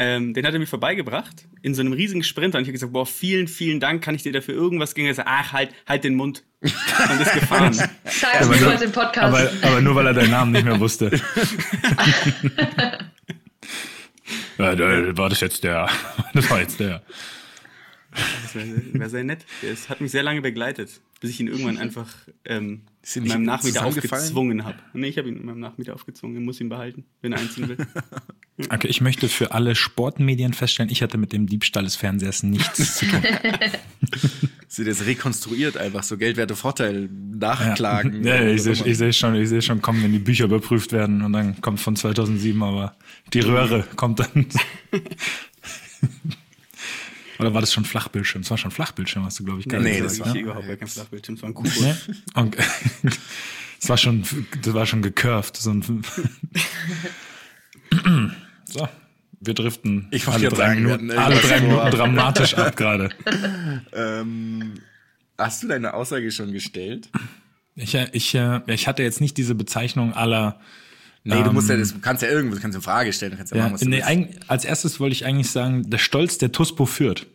[0.04, 2.92] Ähm, den hat er mir vorbeigebracht in so einem riesigen Sprinter und ich habe gesagt,
[2.92, 5.06] boah, vielen, vielen Dank, kann ich dir dafür irgendwas geben?
[5.06, 6.42] Er sagt, ach, halt, halt den Mund.
[6.60, 6.72] Und
[7.20, 7.72] ist gefahren.
[7.72, 9.28] Sag es niemals im Podcast.
[9.28, 11.12] Aber, aber nur weil er deinen Namen nicht mehr wusste.
[14.58, 14.76] ja,
[15.16, 15.88] war das jetzt der.
[16.34, 17.02] Das war jetzt der.
[18.42, 19.44] Das wäre wär sehr nett.
[19.62, 22.08] Es hat mich sehr lange begleitet, bis ich ihn irgendwann einfach
[22.44, 22.82] ähm,
[23.14, 24.78] in meinem Nachmieter aufgezwungen habe.
[24.92, 26.36] Nee, ich habe ihn in meinem Nachmieter aufgezwungen.
[26.36, 27.78] Er muss ihn behalten, wenn er einziehen will.
[28.68, 32.98] Okay, ich möchte für alle Sportmedien feststellen, ich hatte mit dem Diebstahl des Fernsehers nichts
[32.98, 33.22] zu tun.
[34.68, 38.22] Sie das rekonstruiert, einfach so Geldwerte Vorteil nachklagen.
[38.22, 40.92] Ja, ja, ich sehe ich seh schon, ich seh schon kommen, wenn die Bücher überprüft
[40.92, 42.94] werden und dann kommt von 2007, aber
[43.32, 44.46] die Röhre kommt dann.
[47.38, 48.42] Oder war das schon Flachbildschirm?
[48.42, 50.20] Es war schon Flachbildschirm, hast du, glaube ich, gerade Nee, das gesagt.
[50.20, 51.54] das war war- überhaupt gar kein Flachbildschirm, es war ein.
[51.80, 51.94] Nee?
[52.40, 52.56] Und,
[53.80, 54.24] es war schon,
[54.62, 55.56] das war schon gecurved.
[55.56, 55.72] So,
[58.64, 58.88] so
[59.44, 61.60] wir driften Ich alle drei, Minuten, hatten alle drei.
[61.60, 63.10] Minuten dramatisch ab gerade.
[63.94, 64.74] Ähm,
[65.36, 67.08] hast du deine Aussage schon gestellt?
[67.74, 70.60] Ich, äh, ich, äh, ich hatte jetzt nicht diese Bezeichnung aller.
[71.24, 73.32] Nee, du musst ja, ähm, das, du kannst ja irgendwas, du kannst eine Frage stellen,
[73.32, 74.50] du kannst ja, Ja, machen, was du nee, willst.
[74.50, 77.26] als erstes wollte ich eigentlich sagen, der Stolz der TUSPO führt.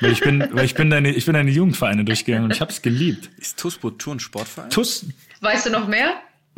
[0.00, 2.70] Weil ich bin, weil ich bin deine, ich bin deine Jugendvereine durchgegangen und ich habe
[2.70, 3.30] es geliebt.
[3.38, 4.70] Ist Tuspo Turn Sportverein?
[4.70, 5.06] TUS,
[5.40, 6.14] Weißt du noch mehr?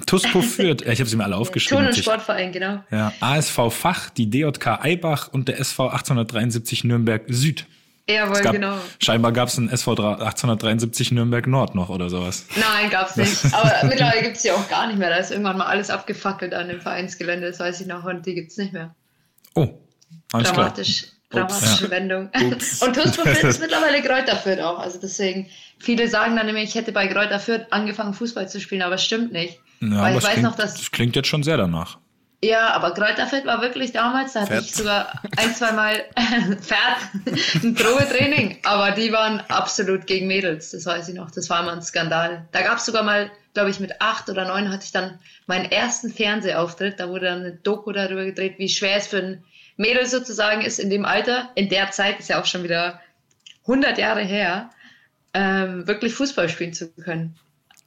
[0.07, 1.85] TUSPO führt, ja, ich habe sie mir alle aufgeschrieben.
[1.85, 1.99] Turn- und.
[1.99, 2.85] Sportverein, genau.
[2.91, 7.67] Ja, ASV Fach, die DJK Eibach und der SV 1873 Nürnberg Süd.
[8.11, 8.79] Jawohl, Es gab, genau.
[9.01, 12.47] Scheinbar gab es einen SV 1873 Nürnberg Nord noch oder sowas.
[12.57, 13.45] Nein, gab's nicht.
[13.53, 15.11] Aber mittlerweile gibt's die auch gar nicht mehr.
[15.11, 18.35] Da ist irgendwann mal alles abgefackelt an dem Vereinsgelände, das weiß ich noch, und die
[18.35, 18.95] gibt's nicht mehr.
[19.55, 19.69] Oh,
[20.33, 20.67] alles klar.
[20.67, 22.31] Dramatisch, dramatische Wendung.
[22.35, 24.79] Und TuS ist mittlerweile Kräuter Fürth auch.
[24.79, 28.83] Also deswegen, viele sagen dann immer, ich hätte bei Kräuter Fürth angefangen, Fußball zu spielen,
[28.83, 29.61] aber es stimmt nicht.
[29.81, 31.99] Ja, Weil ich es weiß klingt, noch, dass das klingt jetzt schon sehr danach.
[32.41, 34.65] Ja, aber Kräuterfett war wirklich damals, da hatte Fett.
[34.65, 36.05] ich sogar ein, zwei Mal
[36.61, 41.61] Pferd, ein Probetraining, aber die waren absolut gegen Mädels, das weiß ich noch, das war
[41.61, 42.47] immer ein Skandal.
[42.53, 45.65] Da gab es sogar mal, glaube ich, mit acht oder neun hatte ich dann meinen
[45.65, 49.45] ersten Fernsehauftritt, da wurde dann eine Doku darüber gedreht, wie schwer es für ein
[49.77, 53.01] Mädel sozusagen ist in dem Alter, in der Zeit, ist ja auch schon wieder
[53.63, 54.71] 100 Jahre her,
[55.35, 57.37] ähm, wirklich Fußball spielen zu können.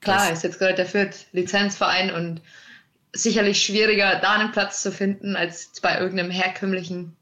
[0.01, 2.41] Klar, ist jetzt Kräuter Fürth Lizenzverein und
[3.13, 7.15] sicherlich schwieriger, da einen Platz zu finden, als bei irgendeinem herkömmlichen,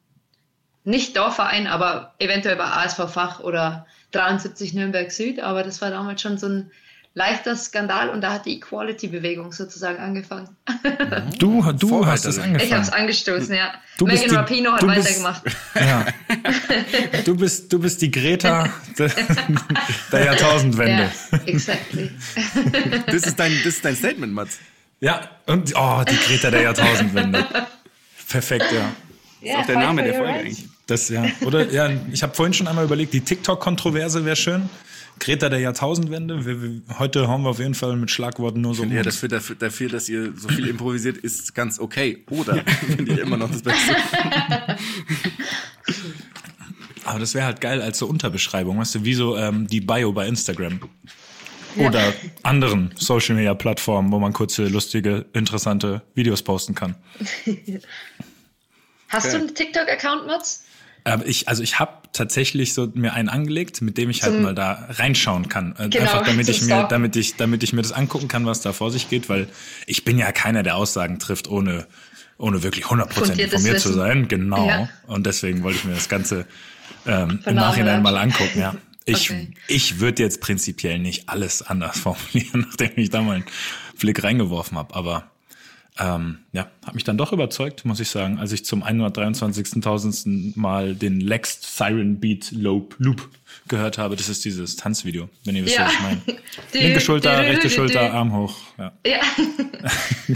[0.84, 5.40] nicht Dorfverein, aber eventuell bei ASV Fach oder 73 Nürnberg Süd.
[5.40, 6.72] Aber das war damals schon so ein
[7.16, 10.56] leichter Skandal und da hat die Equality-Bewegung sozusagen angefangen.
[11.38, 12.08] Du, du Vorreiterin.
[12.12, 12.72] hast es Ich angefangen.
[12.74, 13.74] habe es angestoßen, ja.
[13.98, 15.44] Du bist Megan die- Rapino hat du bist- weitergemacht.
[15.76, 16.06] Ja.
[17.26, 19.12] Du bist, du bist die Greta der,
[20.12, 21.12] der Jahrtausendwende.
[21.32, 22.12] Ja, exactly.
[23.08, 24.60] Das ist dein, das ist dein Statement, Mats.
[25.02, 27.46] Ja, und oh, die Greta der Jahrtausendwende.
[28.28, 28.92] Perfekt, ja.
[29.42, 30.40] Ja, auch der fight Name der Folge rights.
[30.46, 30.66] eigentlich.
[30.88, 31.26] Das ja.
[31.46, 34.70] Oder ja, ich habe vorhin schon einmal überlegt, die TikTok-Kontroverse wäre schön.
[35.20, 36.46] Greta der Jahrtausendwende.
[36.46, 39.06] Wir, wir, heute hauen wir auf jeden Fall mit Schlagworten nur so Ja, uns.
[39.06, 42.24] das für, dafür, dafür, dass ihr so viel improvisiert, ist ganz okay.
[42.30, 42.56] Oder
[42.96, 43.96] finde ich immer noch das Beste.
[47.06, 50.12] Aber das wäre halt geil als so Unterbeschreibung, weißt du, wie so ähm, die Bio
[50.12, 50.80] bei Instagram.
[51.88, 52.14] Oder
[52.44, 56.96] anderen Social Media Plattformen, wo man kurze, lustige, interessante Videos posten kann.
[59.10, 60.64] Hast du einen TikTok-Account, Mats?
[61.04, 64.44] Aber ich, also ich habe tatsächlich so mir einen angelegt, mit dem ich halt Zum-
[64.44, 65.76] mal da reinschauen kann.
[65.78, 68.62] Äh, Genau, Einfach damit ich mir, damit ich, damit ich mir das angucken kann, was
[68.62, 69.48] da vor sich geht, weil
[69.88, 71.88] ich bin ja keiner, der Aussagen trifft, ohne,
[72.38, 74.28] ohne wirklich 100% Fundiertes informiert zu sein.
[74.28, 74.68] Genau.
[74.68, 74.90] Ja.
[75.08, 76.46] Und deswegen wollte ich mir das Ganze
[77.08, 78.76] ähm, im Nachhinein mal angucken, ja.
[79.06, 79.52] Ich, Okay.
[79.68, 83.46] ich würde jetzt prinzipiell nicht alles anders formulieren, nachdem ich da mal einen
[84.00, 85.32] Blick reingeworfen habe, aber
[86.02, 90.54] ähm, ja, hat mich dann doch überzeugt, muss ich sagen, als ich zum 123.000.
[90.58, 93.30] Mal den Lex Siren Beat Loop, Loop
[93.68, 94.16] gehört habe.
[94.16, 95.88] Das ist dieses Tanzvideo, wenn ihr wisst, Ja.
[95.88, 96.22] was ich meine.
[96.74, 98.14] Linke Schulter, rechte Schulter.
[98.14, 98.56] Arm hoch.
[98.78, 98.94] Ja.
[99.06, 99.20] Ja.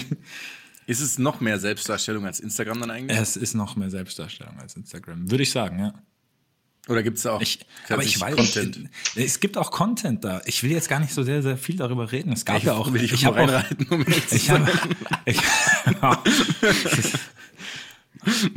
[0.86, 3.17] Ist es noch mehr Selbstdarstellung als Instagram dann eigentlich?
[3.17, 5.93] Es ist noch mehr Selbstdarstellung als Instagram, würde ich sagen, ja.
[6.89, 8.89] Oder gibt es auch Ich, aber ich weiß, Content?
[9.15, 10.41] Ich, es gibt auch Content da.
[10.46, 12.34] Ich will jetzt gar nicht so sehr, sehr viel darüber reden.
[12.34, 12.91] Es gab Ich ja auch.
[12.91, 14.69] will ich nur habe auch, reinreiten, um Ich habe.
[15.26, 15.39] Ich,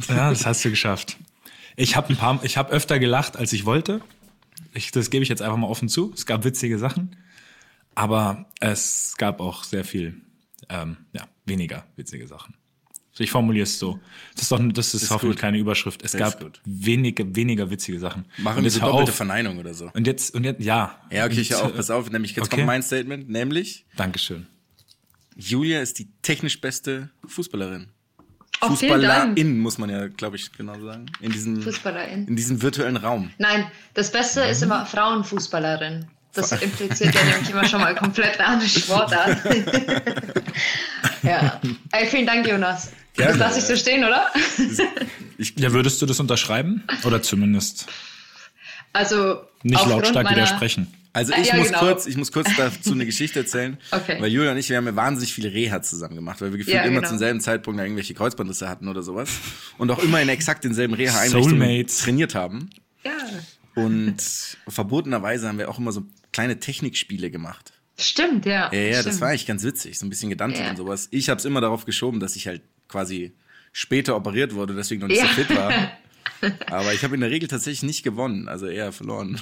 [0.09, 1.17] ja, das hast du geschafft.
[1.77, 4.01] Ich habe ein paar, ich habe öfter gelacht, als ich wollte.
[4.75, 6.13] Ich, das gebe ich jetzt einfach mal offen zu.
[6.15, 7.17] Es gab witzige Sachen,
[7.95, 10.21] aber es gab auch sehr viel,
[10.69, 12.55] ähm, ja, weniger witzige Sachen.
[13.17, 13.99] So, ich formuliere es so.
[14.35, 15.41] Das ist doch, das ist, Ist hoffentlich gut.
[15.41, 16.03] keine Überschrift.
[16.05, 16.61] Es Das ist gab gut.
[16.67, 18.27] wenige, weniger witzige Sachen.
[18.37, 19.17] Machen Und wir jetzt so doppelte auf.
[19.17, 19.91] Verneinung oder so.
[19.95, 21.01] Und jetzt, und jetzt, ja.
[21.11, 21.69] Ja, okay, ich Und, auch.
[21.71, 22.57] äh, Pass auf, nämlich jetzt okay.
[22.57, 24.47] kommt mein Statement, nämlich Dankeschön.
[25.35, 27.89] Julia ist die technisch beste Fußballerin.
[28.61, 28.69] Oh.
[28.69, 31.07] Fußballerin, muss man ja, glaube ich, genau sagen.
[31.21, 32.27] In diesem, Fußballerin.
[32.27, 33.31] in diesem virtuellen Raum.
[33.39, 36.07] Nein, das Beste ist immer Frauenfußballerin.
[36.37, 39.39] Das impliziert ja nämlich immer schon mal komplett eine andere Sportart.
[41.23, 41.61] ja.
[41.93, 42.91] Ey, vielen Dank, Jonas.
[43.15, 43.33] Gerne.
[43.33, 44.27] Das lasse ich so stehen, oder?
[45.57, 46.85] Ja, würdest du das unterschreiben?
[47.05, 47.87] Oder zumindest
[48.93, 50.93] Also nicht lautstark meiner- widersprechen?
[51.15, 51.79] Also ich ja, muss genau.
[51.79, 53.79] kurz, ich muss kurz dazu eine Geschichte erzählen.
[53.91, 54.19] Okay.
[54.21, 56.77] Weil Julia und ich, wir haben ja wahnsinnig viele Reha zusammen gemacht, weil wir gefühlt
[56.77, 57.09] Ja, immer genau.
[57.09, 59.31] zum selben Zeitpunkt irgendwelche Kreuzbandrisse hatten oder sowas.
[59.79, 62.69] Und auch immer in exakt denselben Reha-Einrichtungen trainiert haben.
[63.03, 63.13] Ja,
[63.77, 64.17] Und
[64.69, 66.03] verbotenerweise haben wir auch immer so
[66.37, 67.73] kleine Technikspiele gemacht.
[67.99, 68.71] stimmt, ja.
[68.73, 69.21] Ja, ja, das stimmt.
[69.23, 70.69] war eigentlich ganz witzig, so ein bisschen Gedanke Ja.
[70.71, 71.09] und sowas.
[71.11, 73.33] Ich habe es immer darauf geschoben, dass ich halt quasi
[73.73, 75.27] später operiert wurde, deswegen noch nicht Ja.
[75.29, 75.73] so fit war.
[76.71, 79.41] Aber ich habe in der Regel tatsächlich nicht gewonnen, also eher verloren.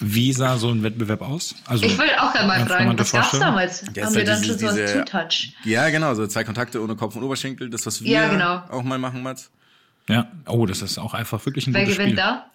[0.00, 1.54] Wie sah so ein Wettbewerb aus?
[1.66, 3.42] Also, Ich wollte auch gerade mal Kannst du fragen, was gab's vorstellen?
[3.42, 3.84] damals?
[3.94, 5.52] Ja, Haben wir dann diese- schon so diese- ein Two-Touch?
[5.64, 8.62] ja, genau, so zwei Kontakte ohne Kopf und Oberschenkel, das, was wir Ja, genau.
[8.70, 9.50] auch mal machen, Mats.
[10.08, 10.28] ja.
[10.46, 12.16] Oh, das ist auch einfach wirklich ein Wer gutes gewinnt Spiel.
[12.24, 12.46] da?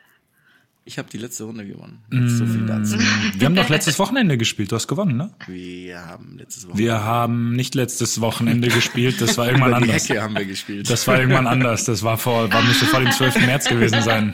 [0.87, 1.99] Ich habe die letzte Runde gewonnen.
[2.11, 2.29] Mm.
[2.29, 2.97] So viel dazu.
[3.35, 4.71] Wir haben doch letztes Wochenende gespielt.
[4.71, 5.31] Du hast gewonnen, ne?
[5.45, 9.19] Wir haben letztes Woche Wir haben nicht letztes Wochenende gespielt.
[9.19, 10.07] Das war irgendwann über die anders.
[10.07, 10.89] Hecke haben wir gespielt.
[10.89, 11.83] Das war irgendwann anders.
[11.83, 13.45] Das war vor, war müsste vor dem 12.
[13.45, 14.33] März gewesen sein.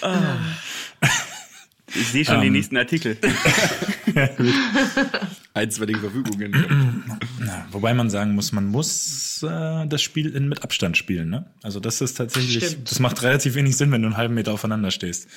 [1.94, 3.16] ich sehe schon den nächsten Artikel.
[5.54, 7.04] Einstweilige Verfügungen.
[7.40, 11.28] Ja, wobei man sagen muss, man muss äh, das Spiel in, mit Abstand spielen.
[11.30, 11.46] Ne?
[11.62, 12.90] Also das ist tatsächlich, Stimmt.
[12.90, 15.28] das macht relativ wenig Sinn, wenn du einen halben Meter aufeinander stehst.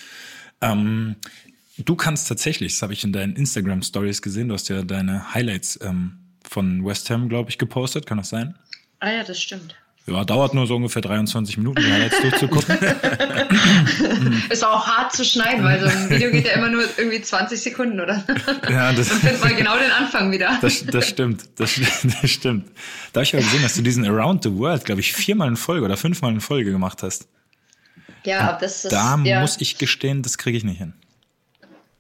[0.62, 1.16] Ähm,
[1.78, 5.80] du kannst tatsächlich, das habe ich in deinen Instagram-Stories gesehen, du hast ja deine Highlights
[5.82, 8.06] ähm, von West Ham, glaube ich, gepostet.
[8.06, 8.56] Kann das sein?
[9.00, 9.76] Ah ja, das stimmt.
[10.08, 12.78] Ja, dauert nur so ungefähr 23 Minuten, die Highlights durchzugucken.
[14.52, 17.60] Ist auch hart zu schneiden, weil so ein Video geht ja immer nur irgendwie 20
[17.60, 18.24] Sekunden, oder?
[18.70, 20.60] ja, das, Dann findet man genau den Anfang wieder.
[20.62, 21.80] Das, das stimmt, das,
[22.22, 22.70] das stimmt.
[23.14, 25.56] Da habe ich aber gesehen, dass du diesen Around the World, glaube ich, viermal in
[25.56, 27.28] Folge oder fünfmal in Folge gemacht hast.
[28.26, 28.92] Ja, aber das ist.
[28.92, 30.94] Da ja, muss ich gestehen, das kriege ich nicht hin.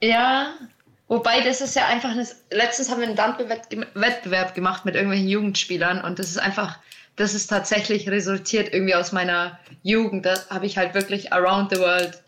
[0.01, 0.53] Ja,
[1.07, 2.09] wobei das ist ja einfach.
[2.11, 6.77] Eine, letztens haben wir einen Dump-Wettbewerb gemacht mit irgendwelchen Jugendspielern und das ist einfach.
[7.17, 10.25] Das ist tatsächlich resultiert irgendwie aus meiner Jugend.
[10.25, 12.21] Da habe ich halt wirklich Around the World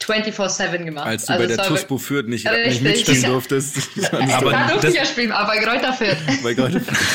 [0.00, 1.06] 24-7 gemacht.
[1.06, 3.88] Als du Also bei der TUSPO Fürth nicht, nicht mitspielen durftest.
[4.12, 6.16] Aber Da durfte ich ja spielen, aber bei Fürth.
[6.42, 6.72] Bei Gott.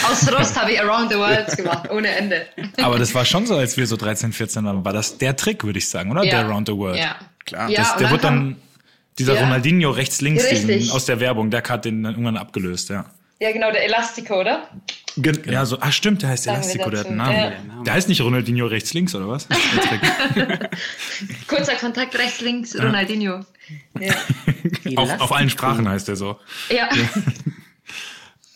[0.10, 2.46] Aus Rost habe ich Around the World gemacht, ohne Ende.
[2.82, 4.86] Aber das war schon so, als wir so 13, 14 waren.
[4.86, 6.24] War das der Trick, würde ich sagen, oder?
[6.24, 6.32] Ja.
[6.32, 6.98] Der Around the World.
[7.00, 7.16] Ja.
[7.46, 7.70] Klar.
[7.70, 8.56] Ja, Das, der wird kam- dann,
[9.20, 9.42] dieser Ja.
[9.42, 10.92] Ronaldinho rechts, links diesen, Richtig.
[10.94, 13.06] aus der Werbung, der hat den dann irgendwann abgelöst, ja.
[13.40, 14.68] Ja, genau, der Elastico, oder?
[15.18, 17.18] Gen Ja, so, ah, stimmt, der heißt Sagen Elastico, der hat einen.
[17.18, 17.84] Namen.
[17.86, 19.48] Der heißt nicht Ronaldinho rechts, links, oder was?
[21.48, 23.46] Kurzer Kontakt rechts, links, Ronaldinho.
[24.00, 24.16] Ja.
[24.96, 26.40] auf, auf allen Sprachen heißt der so.
[26.70, 26.90] ja.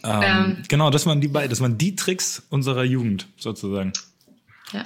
[0.03, 0.63] Ähm, Ähm.
[0.67, 3.93] Genau, das waren die beiden, das waren die Tricks unserer Jugend, sozusagen.
[4.73, 4.83] ja.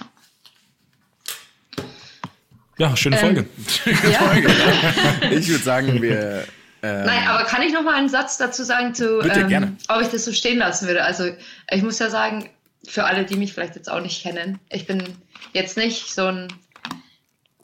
[2.78, 3.46] Ja, schöne Folge.
[3.86, 5.32] ja.
[5.32, 6.46] Ich würde sagen, wir.
[6.86, 9.76] Ähm, Nein, aber kann ich noch mal einen Satz dazu sagen, zu, Bitte, gerne.
[9.88, 11.04] ob ich das so stehen lassen würde?
[11.04, 11.30] Also
[11.72, 12.50] ich muss ja sagen,
[12.88, 15.04] für alle, die mich vielleicht jetzt auch nicht kennen, ich bin
[15.54, 16.48] jetzt nicht so ein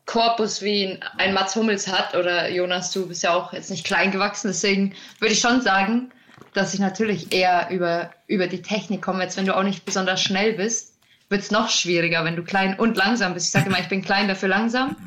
[0.06, 3.86] Korpus wie ein- ein Mats Hummels hat oder Jonas, du bist ja auch jetzt nicht
[3.86, 6.12] klein gewachsen, deswegen würde ich schon sagen,
[6.54, 9.24] dass ich natürlich eher über, über die Technik komme.
[9.24, 10.96] Jetzt, wenn du auch nicht besonders schnell bist,
[11.30, 13.46] wird es noch schwieriger, wenn du klein und langsam bist.
[13.46, 14.98] Ich sage immer, ich bin klein, dafür langsam.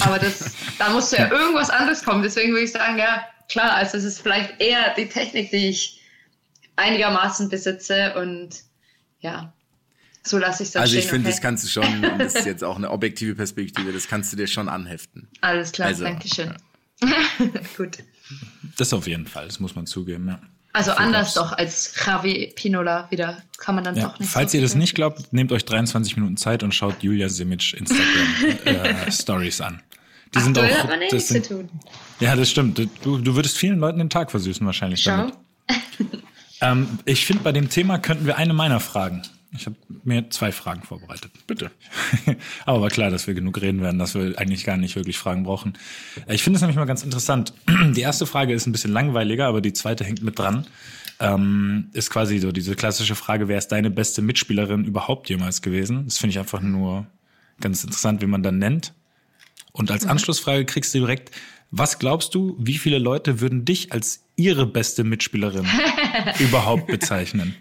[0.00, 2.22] Aber das, da musst du ja irgendwas anderes kommen.
[2.24, 6.00] Deswegen würde ich sagen, ja, klar, also es ist vielleicht eher die Technik, die ich
[6.76, 8.50] einigermaßen besitze und
[9.20, 9.52] ja,
[10.22, 11.30] so lasse ich das also ich finde, okay?
[11.36, 14.46] das kannst du schon, das ist jetzt auch eine objektive Perspektive, das kannst du dir
[14.46, 15.28] schon anheften.
[15.40, 16.54] Alles klar, Also, Dankeschön.
[17.76, 17.98] Gut.
[18.76, 20.40] Das auf jeden Fall, das muss man zugeben, ja.
[20.74, 23.42] Also anders doch als Javi Pinola wieder.
[23.56, 24.30] Kann man dann Ja, doch nicht.
[24.30, 27.72] falls so ihr das nicht glaubt, nehmt euch 23 Minuten Zeit und schaut Julia Simic
[27.72, 29.82] Instagram äh, Stories an.
[30.34, 30.82] Die sind Aktuell auch.
[30.84, 31.68] hat man nichts zu sind, tun.
[32.20, 32.78] ja, das stimmt.
[33.02, 35.10] Du, du würdest vielen Leuten den Tag versüßen wahrscheinlich Schau.
[35.16, 35.34] damit.
[36.60, 39.22] Ähm, ich finde, bei dem Thema könnten wir eine meiner Fragen.
[39.56, 41.30] Ich habe mir zwei Fragen vorbereitet.
[41.46, 41.70] Bitte.
[42.66, 45.44] Aber war klar, dass wir genug reden werden, dass wir eigentlich gar nicht wirklich Fragen
[45.44, 45.74] brauchen.
[46.26, 47.54] Äh, Ich finde es nämlich mal ganz interessant.
[47.94, 50.66] Die erste Frage ist ein bisschen langweiliger, aber die zweite hängt mit dran.
[51.20, 56.04] Ähm, ist quasi so diese klassische Frage, wer ist deine beste Mitspielerin überhaupt jemals gewesen?
[56.04, 57.06] Das finde ich einfach nur
[57.60, 58.92] ganz interessant, wie man dann nennt.
[59.78, 61.30] Und als Anschlussfrage kriegst du direkt,
[61.70, 65.66] was glaubst du, wie viele Leute würden dich als ihre beste Mitspielerin
[66.38, 67.56] überhaupt bezeichnen?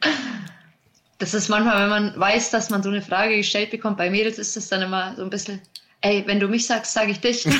[1.19, 4.37] Das ist manchmal, wenn man weiß, dass man so eine Frage gestellt bekommt, bei Mädels
[4.39, 5.61] ist es dann immer so ein bisschen,
[6.01, 7.45] ey, wenn du mich sagst, sage ich dich.
[7.45, 7.53] ich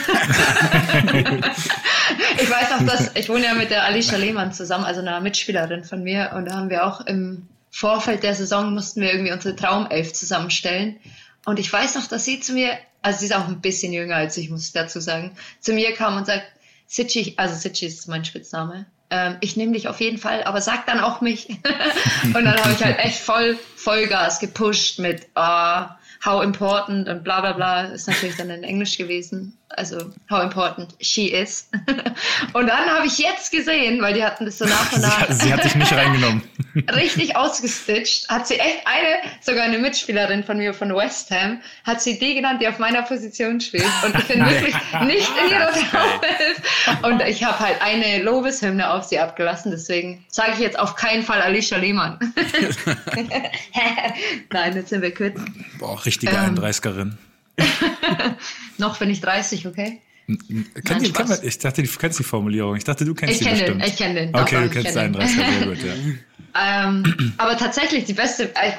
[2.50, 6.04] weiß auch, dass ich wohne ja mit der Alicia Lehmann zusammen, also einer Mitspielerin von
[6.04, 10.14] mir, und da haben wir auch im Vorfeld der Saison mussten wir irgendwie unsere Traumelf
[10.14, 10.98] zusammenstellen.
[11.46, 14.16] Und ich weiß noch, dass sie zu mir, also sie ist auch ein bisschen jünger
[14.16, 16.46] als ich, muss ich dazu sagen, zu mir kam und sagt,
[16.88, 18.86] Sitchi, also Sitchi ist mein Spitzname.
[19.10, 21.50] Ähm, ich nehme dich auf jeden Fall, aber sag dann auch mich.
[22.24, 27.42] und dann habe ich halt echt voll Vollgas gepusht mit ah, how important und bla
[27.42, 27.82] bla bla.
[27.86, 29.57] Ist natürlich dann in Englisch gewesen.
[29.70, 31.70] Also how important she is.
[32.54, 35.54] und dann habe ich jetzt gesehen, weil die hatten das so nach und nach sie
[35.54, 36.42] hat dich nicht reingenommen.
[36.96, 38.30] richtig ausgestitcht.
[38.30, 42.36] Hat sie echt eine, sogar eine Mitspielerin von mir von West Ham, hat sie die
[42.36, 43.86] genannt, die auf meiner Position spielt.
[44.06, 44.76] Und ich bin wirklich
[45.06, 47.04] nicht in ihrer Traumwelt.
[47.04, 49.72] Und ich habe halt eine Lobeshymne auf sie abgelassen.
[49.72, 52.18] Deswegen sage ich jetzt auf keinen Fall Alicia Lehmann.
[54.52, 55.36] Nein, jetzt sind wir quitt.
[55.80, 56.56] Boah, richtige Ähm.
[56.58, 57.14] 31erin.
[58.78, 60.02] Noch bin ich 30, okay?
[60.28, 60.50] Kennt
[60.90, 62.76] Nein, ihr, kennt man, ich dachte, du kennst die Formulierung.
[62.76, 63.82] Ich dachte, du kennst Ich die bestimmt.
[63.82, 64.32] den, ich kenne den.
[64.34, 65.22] Doch, Okay, du kennst kenn den den.
[65.22, 65.94] 31er, sehr gut, ja.
[66.60, 68.72] Ähm, aber tatsächlich, die beste, äh,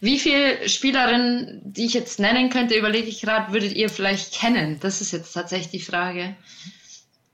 [0.00, 4.78] wie viele Spielerinnen, die ich jetzt nennen könnte, überlege ich gerade, würdet ihr vielleicht kennen?
[4.80, 6.36] Das ist jetzt tatsächlich die Frage.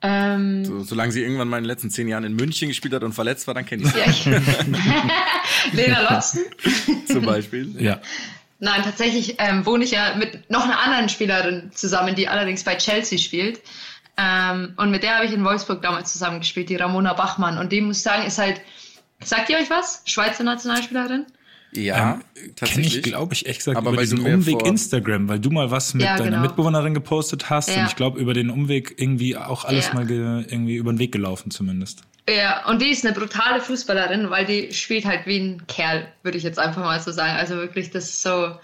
[0.00, 3.04] Ähm, So, solange sie irgendwann mal in den letzten zehn Jahren in München gespielt hat
[3.04, 4.40] und verletzt war, dann kenne ich sie ja,
[5.72, 6.40] Lena Lotzen?
[7.06, 7.74] zum Beispiel.
[7.78, 8.00] Ja.
[8.64, 12.76] Nein, tatsächlich ähm, wohne ich ja mit noch einer anderen Spielerin zusammen, die allerdings bei
[12.76, 13.60] Chelsea spielt.
[14.16, 17.58] Ähm, und mit der habe ich in Wolfsburg damals zusammengespielt, die Ramona Bachmann.
[17.58, 18.60] Und die muss ich sagen, ist halt,
[19.24, 20.02] sagt ihr euch was?
[20.04, 21.26] Schweizer Nationalspielerin?
[21.72, 22.96] Ja, Kenne tatsächlich.
[22.98, 25.70] ich, glaube ich, echt gesagt Aber über weil diesen Umweg vor- Instagram, weil du mal
[25.72, 26.42] was mit Ja, deiner genau.
[26.42, 27.80] Mitbewohnerin gepostet hast Ja.
[27.80, 29.94] und ich glaube über den Umweg irgendwie auch alles Ja.
[29.94, 32.02] mal ge irgendwie über den Weg gelaufen zumindest.
[32.28, 36.38] Ja, und die ist eine brutale Fußballerin, weil die spielt halt wie ein Kerl, würde
[36.38, 37.36] ich jetzt einfach mal so sagen.
[37.36, 38.56] Also wirklich, das ist so,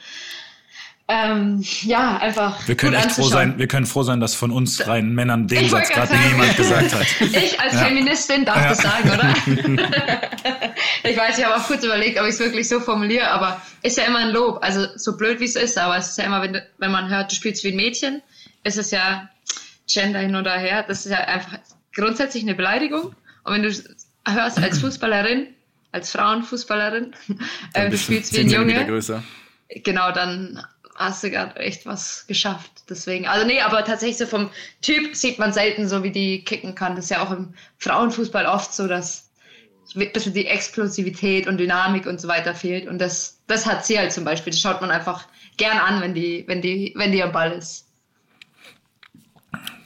[1.11, 4.87] ähm, ja, einfach Wir können echt froh sein, wir können froh sein, dass von uns
[4.87, 7.07] reinen Männern den Ich Satz gerade niemand gesagt hat.
[7.21, 9.35] Ich als Feministin darf das sagen, oder?
[11.05, 13.97] ich weiß, ich habe auch kurz überlegt, ob ich es wirklich so formuliere, aber ist
[13.97, 14.59] ja immer ein Lob.
[14.63, 17.33] Also so blöd wie es ist, aber es ist ja immer, wenn, wenn man hört,
[17.33, 18.21] du spielst wie ein Mädchen,
[18.65, 19.31] ist es ja
[19.91, 20.85] Gender hin oder her.
[20.87, 21.59] Das ist ja einfach
[21.95, 23.15] grundsätzlich eine Beleidigung.
[23.49, 23.73] Und wenn du
[24.27, 25.49] hörst als Fußballerin,
[25.93, 27.15] als Frauenfußballerin,
[27.73, 29.03] äh, du spielst wie 10 ein Junge,
[29.85, 30.63] genau, dann
[30.97, 32.71] hast du gerade echt was geschafft.
[32.89, 34.51] Deswegen, also nee, aber tatsächlich so vom
[34.83, 36.97] Typ sieht man selten so, wie die kicken kann.
[36.97, 39.31] Das ist ja auch im Frauenfußball oft so, dass
[39.95, 42.89] ein bisschen die Explosivität und Dynamik und so weiter fehlt.
[42.89, 44.51] Und das, das hat sie halt zum Beispiel.
[44.51, 47.87] Das schaut man einfach gern an, wenn die, wenn die, wenn die am Ball ist.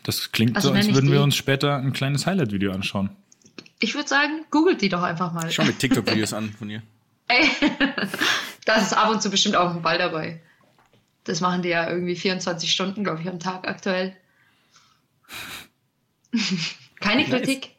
[0.03, 3.11] Das klingt Also so, als würden wir uns später ein kleines Highlight-Video anschauen.
[3.83, 5.51] Ich würde sagen, googelt die doch einfach mal.
[5.51, 6.83] Schau mir TikTok-Videos an von ihr.
[7.27, 7.49] Ey,
[8.65, 10.41] da ist ab und zu bestimmt auch ein Ball dabei.
[11.25, 14.17] Das machen die ja irgendwie 24 Stunden, glaube ich, am Tag aktuell.
[17.01, 17.71] Keine Kritik,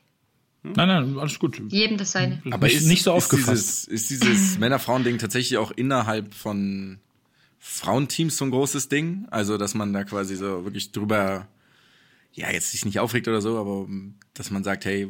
[0.64, 1.62] Nein, nein, alles gut.
[1.70, 2.42] jedem das seine.
[2.52, 3.88] Aber nicht, ist, nicht so ist aufgefasst.
[3.88, 7.00] dieses, ist dieses Männer-Frauen-Ding tatsächlich auch innerhalb von
[7.60, 9.26] Frauenteams so ein großes Ding?
[9.30, 11.48] Also, dass man da quasi so wirklich drüber,
[12.34, 15.10] ja, jetzt sich nicht aufregt oder so, aber um, dass man sagt, hey,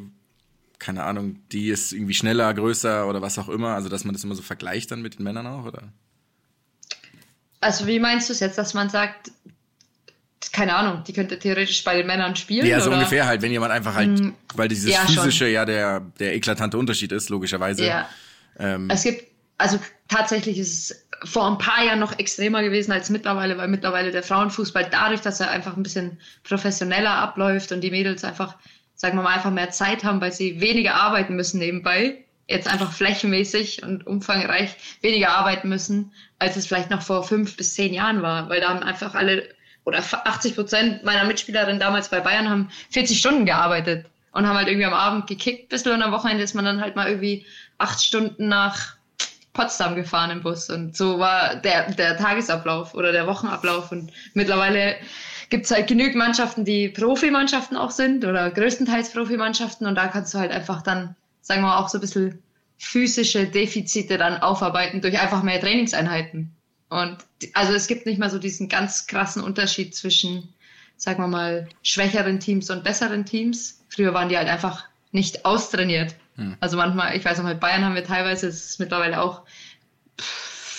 [0.83, 3.69] keine Ahnung, die ist irgendwie schneller, größer oder was auch immer.
[3.69, 5.83] Also, dass man das immer so vergleicht dann mit den Männern auch, oder?
[7.61, 9.31] Also wie meinst du es jetzt, dass man sagt,
[10.51, 12.65] keine Ahnung, die könnte theoretisch bei den Männern spielen?
[12.67, 12.97] Ja, so oder?
[12.97, 15.15] ungefähr halt, wenn jemand einfach halt, weil dieses ja, schon.
[15.15, 17.85] physische ja der, der eklatante Unterschied ist, logischerweise.
[17.85, 18.09] Ja.
[18.59, 19.23] Ähm, Es gibt,
[19.57, 24.11] also tatsächlich ist es vor ein paar Jahren noch extremer gewesen als mittlerweile, weil mittlerweile
[24.11, 28.57] der Frauenfußball dadurch, dass er einfach ein bisschen professioneller abläuft und die Mädels einfach,
[29.03, 32.93] sagen wir mal, einfach mehr Zeit haben, weil sie weniger arbeiten müssen nebenbei, jetzt einfach
[32.93, 38.21] flächenmäßig und umfangreich weniger arbeiten müssen, als es vielleicht noch vor fünf bis zehn Jahren
[38.21, 39.49] war, weil da haben einfach alle
[39.83, 44.69] oder 80 Prozent meiner Mitspielerinnen damals bei Bayern haben 40 Stunden gearbeitet und haben halt
[44.69, 47.45] irgendwie am Abend gekickt, bis und am Wochenende ist man dann halt mal irgendwie
[47.79, 48.95] acht Stunden nach
[49.51, 54.95] Potsdam gefahren im Bus und so war der, der Tagesablauf oder der Wochenablauf und mittlerweile
[55.53, 60.33] gibt es halt genügend Mannschaften, die Profimannschaften auch sind oder größtenteils Profimannschaften und da kannst
[60.33, 62.41] du halt einfach dann, sagen wir mal, auch so ein bisschen
[62.79, 66.51] physische Defizite dann aufarbeiten durch einfach mehr Trainingseinheiten.
[66.89, 67.17] Und
[67.53, 70.49] also es gibt nicht mal so diesen ganz krassen Unterschied zwischen,
[70.97, 73.79] sagen wir mal, schwächeren Teams und besseren Teams.
[73.89, 76.15] Früher waren die halt einfach nicht austrainiert.
[76.61, 79.43] Also manchmal, ich weiß noch, mit Bayern haben wir teilweise, es ist mittlerweile auch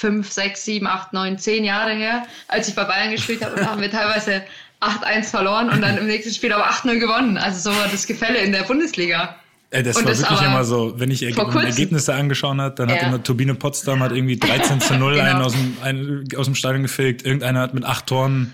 [0.04, 3.66] fünf, sechs, sieben, acht, neun, zehn Jahre her, als ich bei Bayern gespielt habe, und
[3.66, 4.42] haben wir teilweise
[4.88, 7.36] 8-1 verloren und dann im nächsten Spiel aber 8-0 gewonnen.
[7.38, 9.36] Also so war das Gefälle in der Bundesliga.
[9.70, 11.40] Ey, das Und war das wirklich immer so, wenn ich Erge.
[11.40, 13.08] Ergebnisse angeschaut hat, dann hat Ja.
[13.08, 15.24] immer Turbine Potsdam hat irgendwie 13 zu 0 Genau.
[15.24, 17.24] einen, aus dem, einen aus dem Stadion gefegt.
[17.26, 18.52] Irgendeiner hat mit acht Toren,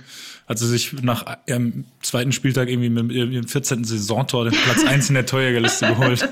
[0.48, 3.84] hat sie sich nach ihrem zweiten Spieltag irgendwie mit ihrem 14.
[3.84, 6.22] Saisontor den Platz 1 in der Torjägerliste geholt.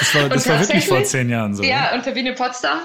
[0.00, 1.62] Das war, das war wirklich vor zehn Jahren so.
[1.62, 2.78] Ja, und Turbine Potsdam,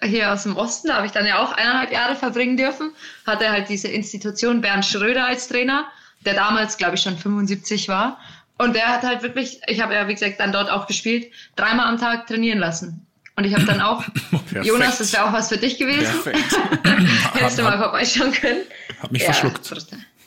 [0.00, 2.90] äh, hier aus dem Osten, da habe ich dann ja auch eineinhalb Jahre verbringen dürfen,
[3.24, 5.86] hatte halt diese Institution Bernd Schröder als Trainer,
[6.26, 8.18] der damals, glaube ich, schon 75 war.
[8.58, 11.86] Und der hat halt wirklich, ich habe ja, wie gesagt, dann dort auch gespielt, dreimal
[11.86, 13.06] am Tag trainieren lassen.
[13.36, 14.02] Und ich habe dann auch,
[14.62, 16.22] Jonas, das wäre auch was für dich gewesen.
[16.22, 16.58] perfekt.
[17.34, 18.62] Hättest du mal vorbeischauen können.
[19.00, 19.70] Hab mich ja, verschluckt.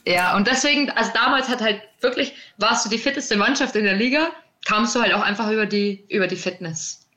[0.06, 3.96] Ja, und deswegen, also damals hat halt wirklich, warst du die fitteste Mannschaft in der
[3.96, 4.30] Liga,
[4.66, 7.09] kamst du halt auch einfach über die, über die Fitness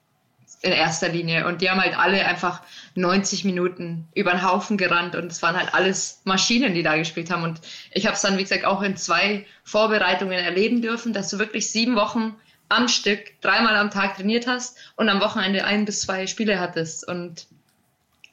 [0.63, 1.47] in erster Linie.
[1.47, 2.63] Und die haben halt alle einfach
[2.95, 7.31] 90 Minuten über den Haufen gerannt und es waren halt alles Maschinen, die da gespielt
[7.31, 7.43] haben.
[7.43, 7.61] Und
[7.93, 11.71] ich habe es dann, wie gesagt, auch in zwei Vorbereitungen erleben dürfen, dass du wirklich
[11.71, 12.35] sieben Wochen
[12.69, 17.07] am Stück dreimal am Tag trainiert hast und am Wochenende ein bis zwei Spiele hattest.
[17.07, 17.47] Und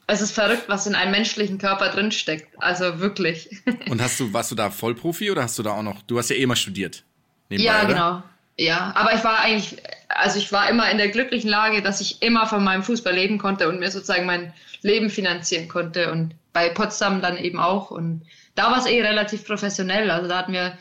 [0.08, 2.48] es ist verrückt, was in einem menschlichen Körper drinsteckt.
[2.58, 3.50] Also wirklich.
[3.90, 6.30] Und hast du, warst du da Vollprofi oder hast du da auch noch, du hast
[6.30, 7.04] ja eh mal studiert.
[7.50, 7.88] nebenbei, Ja, oder?
[7.88, 8.24] genau.
[8.58, 9.78] Ja, aber ich war eigentlich,
[10.20, 13.38] also ich war immer in der glücklichen Lage, dass ich immer von meinem Fußball leben
[13.38, 18.22] konnte und mir sozusagen mein Leben finanzieren konnte und bei Potsdam dann eben auch und
[18.56, 20.78] da war es eh relativ professionell, also da hatten wir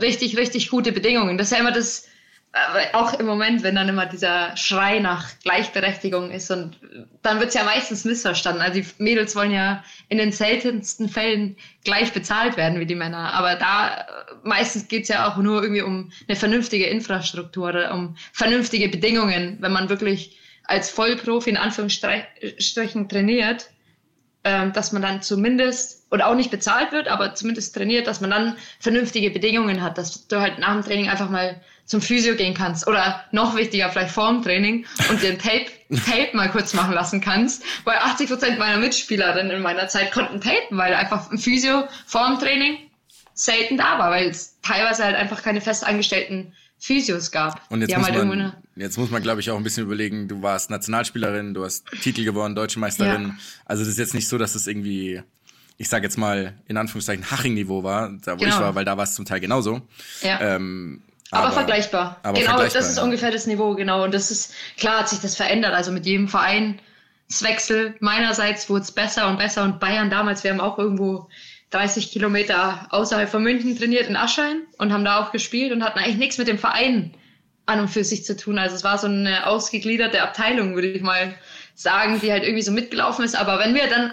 [0.00, 1.36] richtig, richtig gute Bedingungen.
[1.36, 2.08] Das ist ja immer das,
[2.94, 6.80] auch im Moment, wenn dann immer dieser Schrei nach Gleichberechtigung ist und
[7.22, 8.60] dann wird es ja meistens missverstanden.
[8.60, 13.34] Also die Mädels wollen ja in den seltensten Fällen gleich bezahlt werden wie die Männer.
[13.34, 14.04] Aber da
[14.42, 19.58] meistens geht es ja auch nur irgendwie um eine vernünftige Infrastruktur oder um vernünftige Bedingungen,
[19.60, 23.70] wenn man wirklich als Vollprofi in Anführungsstrichen trainiert,
[24.42, 28.56] dass man dann zumindest oder auch nicht bezahlt wird, aber zumindest trainiert, dass man dann
[28.78, 32.86] vernünftige Bedingungen hat, dass du halt nach dem Training einfach mal zum Physio gehen kannst.
[32.86, 35.66] Oder noch wichtiger vielleicht vor dem Training und den Tape,
[36.06, 40.40] Tape mal kurz machen lassen kannst, weil 80 Prozent meiner Mitspielerinnen in meiner Zeit konnten
[40.40, 42.78] tapen, weil einfach ein Physio vor dem Training
[43.34, 47.60] selten da war, weil es teilweise halt einfach keine festangestellten Physios gab.
[47.70, 50.40] Und jetzt muss, halt man, jetzt muss man, glaube ich, auch ein bisschen überlegen, du
[50.42, 53.28] warst Nationalspielerin, du hast Titel gewonnen, Deutsche Meisterin.
[53.28, 53.34] Ja.
[53.66, 55.22] Also das ist jetzt nicht so, dass es irgendwie,
[55.76, 58.54] ich sage jetzt mal, in Anführungszeichen Haching-Niveau war, da wo Genau.
[58.54, 59.82] ich war, weil da war es zum Teil genauso.
[60.22, 60.40] Ja.
[60.40, 62.18] Ähm, Aber, vergleichbar.
[62.22, 63.02] aber genau, vergleichbar, das ist ja.
[63.04, 64.02] ungefähr das Niveau, genau.
[64.04, 65.74] Und das ist, klar hat sich das verändert.
[65.74, 69.64] Also mit jedem Vereinswechsel meinerseits wurde es besser und besser.
[69.64, 71.28] Und Bayern damals, wir haben auch irgendwo
[71.70, 75.98] 30 Kilometer außerhalb von München trainiert in Aschheim und haben da auch gespielt und hatten
[75.98, 77.14] eigentlich nichts mit dem Verein
[77.66, 78.58] an und für sich zu tun.
[78.58, 81.34] Also es war so eine ausgegliederte Abteilung, würde ich mal
[81.74, 83.36] sagen, die halt irgendwie so mitgelaufen ist.
[83.36, 84.12] Aber wenn wir dann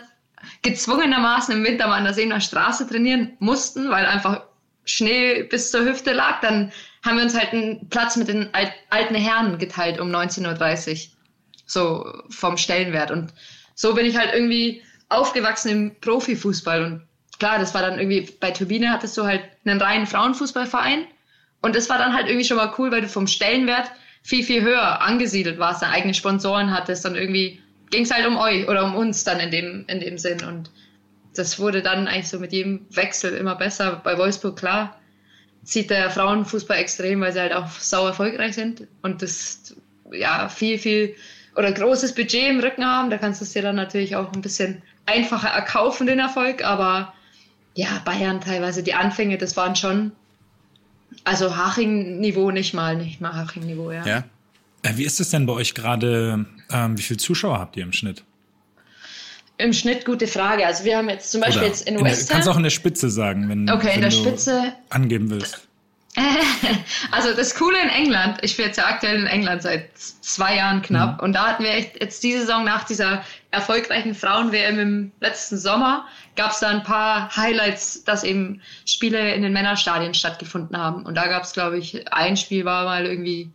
[0.62, 4.43] gezwungenermaßen im Winter mal an der Seener Straße trainieren mussten, weil einfach
[4.86, 6.72] Schnee bis zur Hüfte lag, dann
[7.03, 11.14] haben wir uns halt einen Platz mit den al alten Herren geteilt um 19.30 Uhr.
[11.66, 13.12] So vom Stellenwert.
[13.12, 13.34] Und
[13.76, 16.84] so bin ich halt irgendwie aufgewachsen im Profifußball.
[16.84, 17.07] Und
[17.39, 21.05] klar, das war dann irgendwie, bei Turbine hattest du halt einen reinen Frauenfußballverein.
[21.61, 23.91] Und das war dann halt irgendwie schon mal cool, weil du vom Stellenwert
[24.23, 27.05] viel, viel höher angesiedelt warst, deine eigene Sponsoren hattest.
[27.05, 30.17] Und irgendwie ging es halt um euch oder um uns dann in dem, in dem
[30.17, 30.43] Sinn.
[30.43, 30.69] Und
[31.35, 34.01] das wurde dann eigentlich so mit jedem Wechsel immer besser.
[34.03, 34.99] Bei Wolfsburg, klar,
[35.63, 39.75] zieht der Frauenfußball extrem, weil sie halt auch sau erfolgreich sind und das
[40.11, 41.15] ja viel, viel
[41.55, 43.09] oder großes Budget im Rücken haben.
[43.09, 46.63] Da kannst du es dir dann natürlich auch ein bisschen einfacher erkaufen, den Erfolg.
[46.63, 47.13] Aber
[47.78, 50.11] ja, Bayern teilweise, die Anfänge, das waren schon,
[51.23, 54.05] also Haching-Niveau nicht mal, nicht mal Haching-Niveau, ja.
[54.05, 54.23] Ja?
[54.82, 56.45] Äh, Wie ist es denn bei euch gerade?
[56.71, 58.23] Ähm, wie viele Zuschauer habt ihr im Schnitt?
[59.59, 60.65] Im Schnitt gute Frage.
[60.65, 62.53] Also wir haben jetzt zum Beispiel Oder jetzt in in der, West kannst Ham.
[62.53, 65.66] auch in der Spitze sagen, wenn, Okay, in wenn der du Spitze angeben willst.
[67.11, 70.82] Also das Coole in England, ich bin jetzt ja aktuell in England seit zwei Jahren
[70.82, 75.57] knapp und da hatten wir echt jetzt die Saison nach dieser erfolgreichen Frauen-WM im letzten
[75.57, 76.05] Sommer,
[76.36, 81.05] gab es da ein paar Highlights, dass eben Spiele in den Männerstadien stattgefunden haben.
[81.05, 83.49] Und da gab es, glaube ich, ein Spiel war mal irgendwie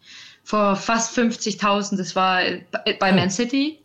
[0.45, 2.41] vor fast 50.000, das war
[2.99, 3.79] bei Man City.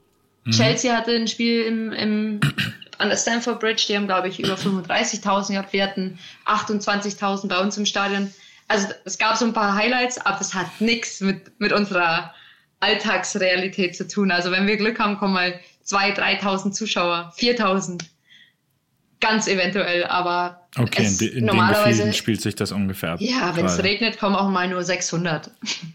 [0.49, 2.39] Chelsea hatte ein Spiel im, im,
[2.97, 5.73] an der Stamford Bridge, die haben, glaube ich, über 35.000 gehabt.
[5.73, 8.31] Wir hatten 28.000 bei uns im Stadion.
[8.67, 12.33] Also es gab so ein paar Highlights, aber das hat nichts mit, mit unserer
[12.79, 14.31] Alltagsrealität zu tun.
[14.31, 18.03] Also wenn wir Glück haben, kommen mal 2.000, 3.000 Zuschauer, 4.000.
[19.19, 23.13] Ganz eventuell, aber Okay, es, in, de, in den normalerweise, Gefilden spielt sich das ungefähr
[23.13, 23.19] ab.
[23.19, 25.49] ja, wenn es regnet, kommen auch mal nur 600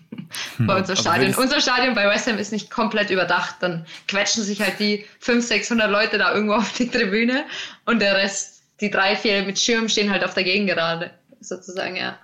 [0.58, 1.34] bei unser Aber Stadion.
[1.34, 3.56] Unser Stadion bei West Ham ist nicht komplett überdacht.
[3.60, 7.44] Dann quetschen sich halt die 500, 600 Leute da irgendwo auf die Tribüne
[7.84, 12.18] und der Rest, die drei, vier mit Schirm, stehen halt auf der Gegengerade, sozusagen, ja.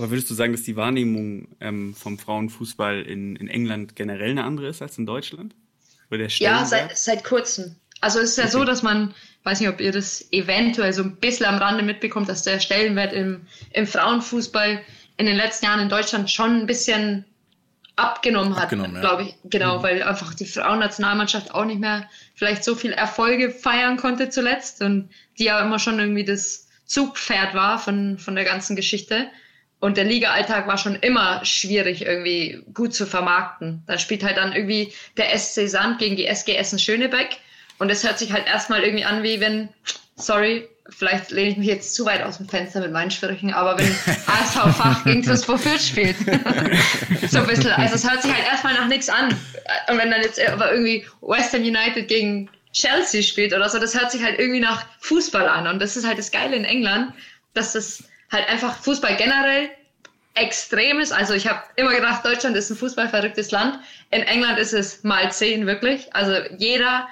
[0.00, 4.44] Aber würdest du sagen, dass die Wahrnehmung ähm, vom Frauenfußball in, in England generell eine
[4.44, 5.54] andere ist als in Deutschland?
[6.08, 7.76] Oder der Ja, seit, seit kurzem.
[8.00, 9.12] Also es ist ja so, dass man,
[9.44, 13.12] weiß nicht, ob ihr das eventuell so ein bisschen am Rande mitbekommt, dass der Stellenwert
[13.12, 13.42] im,
[13.74, 14.80] im Frauenfußball
[15.18, 17.26] in den letzten Jahren in Deutschland schon ein bisschen
[17.96, 19.00] abgenommen hat, Abgenommen, ja.
[19.00, 19.34] glaube ich.
[19.44, 24.80] Genau, weil einfach die Frauennationalmannschaft auch nicht mehr vielleicht so viel Erfolge feiern konnte zuletzt
[24.80, 29.28] und die ja immer schon irgendwie das Zugpferd war von, von der ganzen Geschichte.
[29.80, 33.82] Und der Liga-Alltag war schon immer schwierig, irgendwie gut zu vermarkten.
[33.86, 37.38] Da spielt halt dann irgendwie der SC Sand gegen die SG Essen Schönebeck.
[37.78, 39.70] Und es hört sich halt erstmal irgendwie an, wie wenn,
[40.16, 43.78] sorry, vielleicht lehne ich mich jetzt zu weit aus dem Fenster mit meinen Sprüchen, aber
[43.78, 43.86] wenn
[44.26, 46.16] ASV Fach gegen TuS Fürth spielt.
[47.30, 47.72] so ein bisschen.
[47.72, 49.28] Also es hört sich halt erstmal nach nichts an.
[49.88, 53.98] Und wenn dann jetzt aber irgendwie West Ham United gegen Chelsea spielt oder so, das
[53.98, 55.66] hört sich halt irgendwie nach Fußball an.
[55.66, 57.14] Und das ist halt das Geile in England,
[57.54, 59.70] dass das halt einfach Fußball generell
[60.34, 61.12] extrem ist.
[61.12, 63.78] Also ich habe immer gedacht, Deutschland ist ein fußballverrücktes Land.
[64.10, 66.14] In England ist es mal zehn wirklich.
[66.14, 67.08] Also jeder,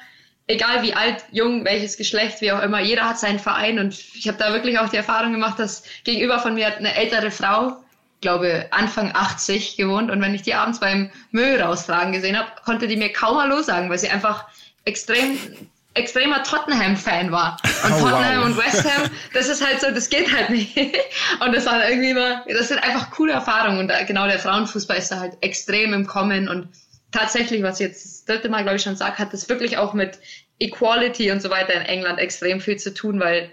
[0.46, 3.78] egal wie alt, jung, welches Geschlecht, wie auch immer, jeder hat seinen Verein.
[3.78, 6.94] Und ich habe da wirklich auch die Erfahrung gemacht, dass gegenüber von mir hat eine
[6.94, 7.76] ältere Frau,
[8.20, 10.10] glaube Anfang 80 gewohnt.
[10.10, 13.62] Und wenn ich die abends beim Müll raustragen gesehen habe, konnte die mir kaum Hallo
[13.62, 14.46] sagen, weil sie einfach
[14.84, 15.38] extrem
[15.95, 17.57] extremer Tottenham-Fan war.
[17.84, 18.45] Und Oh, Tottenham wow.
[18.47, 20.76] und West Ham, das ist halt so, das geht halt nicht.
[21.41, 23.78] Und das war irgendwie immer, das sind einfach coole Erfahrungen.
[23.80, 26.49] Und genau der Frauenfußball ist da halt extrem im Kommen.
[26.49, 26.68] Und
[27.11, 29.95] tatsächlich, was ich jetzt das dritte Mal, glaube ich, schon sage, hat das wirklich auch
[29.95, 30.18] mit
[30.61, 33.51] Equality und so weiter in England extrem viel zu tun, weil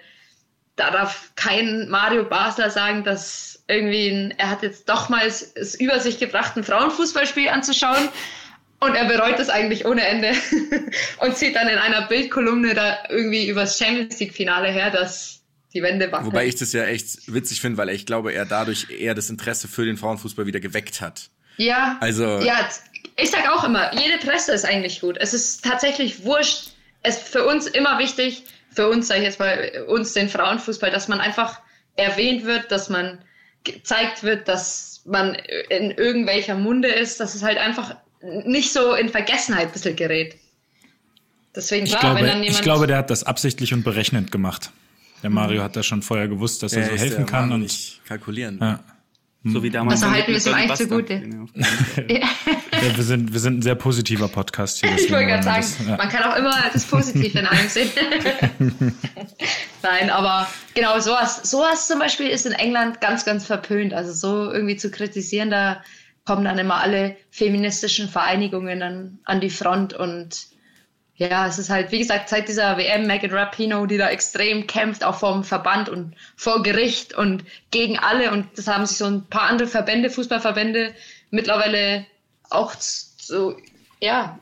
[0.76, 5.42] da darf kein Mario Basler sagen, dass irgendwie ein, er hat jetzt doch mal es,
[5.56, 8.10] es über sich gebracht, ein Frauenfußballspiel anzuschauen
[8.80, 10.32] und er bereut es eigentlich ohne Ende
[11.20, 15.42] und zieht dann in einer Bildkolumne da irgendwie übers Champions League Finale her, dass
[15.74, 16.28] die Wände wackeln.
[16.28, 19.68] Wobei ich das ja echt witzig finde, weil ich glaube, er dadurch eher das Interesse
[19.68, 21.30] für den Frauenfußball wieder geweckt hat.
[21.58, 22.70] ja, Also- ja,
[23.18, 25.18] ich sag auch immer, jede Presse ist eigentlich gut.
[25.20, 26.72] Es ist tatsächlich wurscht.
[27.02, 30.92] Es ist für uns immer wichtig, für uns, sage ich jetzt mal, uns den Frauenfußball,
[30.92, 31.62] dass man einfach
[31.96, 33.20] erwähnt wird, dass man
[33.64, 35.36] gezeigt wird, dass man
[35.70, 37.96] in irgendwelcher Munde ist, dass es halt einfach
[38.46, 40.36] nicht so in Vergessenheit ein bisschen gerät.
[41.56, 42.56] Deswegen, Ich klar, glaube, wenn dann jemand.
[42.58, 44.72] ich glaube, der hat das absichtlich und berechnend gemacht.
[45.24, 47.42] Der Mario hat das schon vorher gewusst, dass er Er so helfen der kann.
[47.50, 48.60] Mann, Und nicht kalkulieren.
[48.62, 48.80] ja.
[49.48, 50.02] So wie damals.
[50.02, 51.22] Also mit halten wir es ihm eigentlich zugute.
[52.10, 54.90] Ja, wir, sind, wir sind ein sehr positiver Podcast hier.
[54.98, 55.98] ich wollte gerade sagen, das- ja.
[55.98, 57.90] man kann auch immer das Positive in allem sehen.
[59.84, 63.94] Nein, aber genau sowas, sowas zum Beispiel ist in England ganz, ganz verpönt.
[63.94, 65.84] Also so irgendwie zu kritisieren, da
[66.26, 70.48] kommen dann immer alle feministischen Vereinigungen dann an die Front und
[71.18, 75.02] ja, es ist halt, wie gesagt, seit dieser WM Megan Rapino, die da extrem kämpft,
[75.06, 78.32] auch vom Verband und vor Gericht und gegen alle.
[78.34, 80.94] Und das haben sich so ein paar andere Verbände, Fußballverbände,
[81.32, 82.06] mittlerweile
[82.50, 83.56] auch so,
[84.02, 84.38] ja,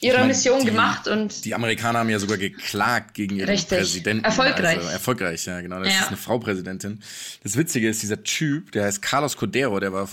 [0.00, 1.06] ihrer meine, Mission die- gemacht.
[1.06, 3.76] Und Die Amerikaner haben ja sogar geklagt gegen ihren Richtig.
[3.76, 4.24] Präsidenten.
[4.24, 4.78] Erfolgreich.
[4.78, 5.80] Also, erfolgreich, ja, genau.
[5.80, 6.00] Das Ja.
[6.00, 7.02] ist eine Frau Präsidentin.
[7.42, 10.06] Das Witzige ist, dieser Typ, der heißt Carlos Codero, der war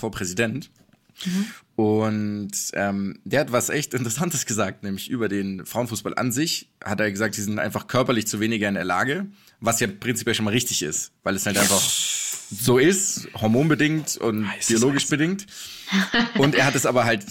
[1.14, 1.46] Vorpräsident.
[1.76, 6.70] Und ähm, der hat was echt Interessantes gesagt, nämlich über den Frauenfußball an sich.
[6.82, 9.26] Hat er gesagt, die sind einfach körperlich zu weniger in der Lage,
[9.60, 14.48] was ja prinzipiell schon mal richtig ist, weil es halt einfach so ist, hormonbedingt und
[14.68, 15.46] biologisch bedingt.
[16.38, 17.24] Und er hat es aber halt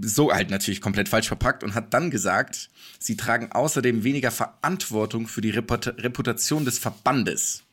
[0.00, 5.26] so halt natürlich komplett falsch verpackt und hat dann gesagt, sie tragen außerdem weniger Verantwortung
[5.26, 7.64] für die Reput Reputation des Verbandes.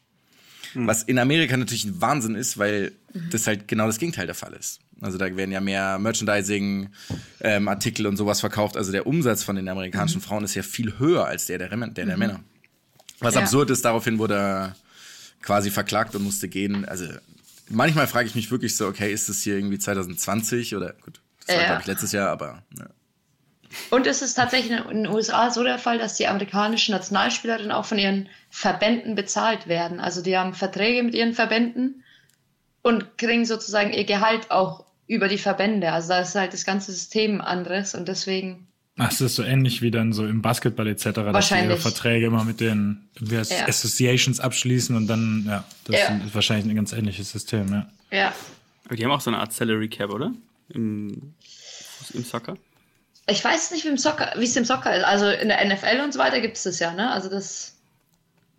[0.74, 2.92] Was in Amerika natürlich ein Wahnsinn ist, weil
[3.32, 4.80] das halt genau das Gegenteil der Fall ist.
[5.02, 6.90] Also da werden ja mehr Merchandising,
[7.42, 8.78] ähm, und sowas verkauft.
[8.78, 11.94] Also der Umsatz von den amerikanischen Frauen ist ja viel höher als der der, Rem-
[11.94, 12.40] der, der Männer.
[13.20, 13.42] Was Ja.
[13.42, 14.76] absurd ist, daraufhin wurde er
[15.42, 16.86] quasi verklagt und musste gehen.
[16.86, 17.06] Also
[17.70, 21.56] manchmal frage ich mich wirklich so, okay, ist das hier irgendwie 2020 oder gut, das
[21.56, 21.68] war Ja.
[21.68, 22.88] glaube ich letztes Jahr, aber ja.
[23.90, 27.84] Und es ist tatsächlich in den USA so der Fall, dass die amerikanischen Nationalspielerinnen auch
[27.86, 30.00] von ihren Verbänden bezahlt werden.
[30.00, 32.04] Also die haben Verträge mit ihren Verbänden
[32.84, 35.92] und kriegen sozusagen ihr Gehalt auch über die Verbände.
[35.92, 39.82] Also da ist halt das ganze System anderes und deswegen, Ach, es ist so ähnlich
[39.82, 41.80] wie dann so im Basketball etc., dass die ihre Wahrscheinlich.
[41.82, 43.42] Verträge immer mit den Ja.
[43.68, 46.16] Associations abschließen und dann, ja, das Ja.
[46.26, 47.88] ist wahrscheinlich ein ganz ähnliches System, ja.
[48.12, 48.34] ja.
[48.86, 50.32] Aber die haben auch so eine Art Salary Cap, oder?
[50.70, 51.34] Im,
[52.14, 52.56] im Soccer?
[53.28, 55.04] Ich weiß nicht, wie im Soccer, wie es im Soccer ist.
[55.04, 57.12] Also in der NFL und so weiter gibt es das ja, ne?
[57.12, 57.76] Also das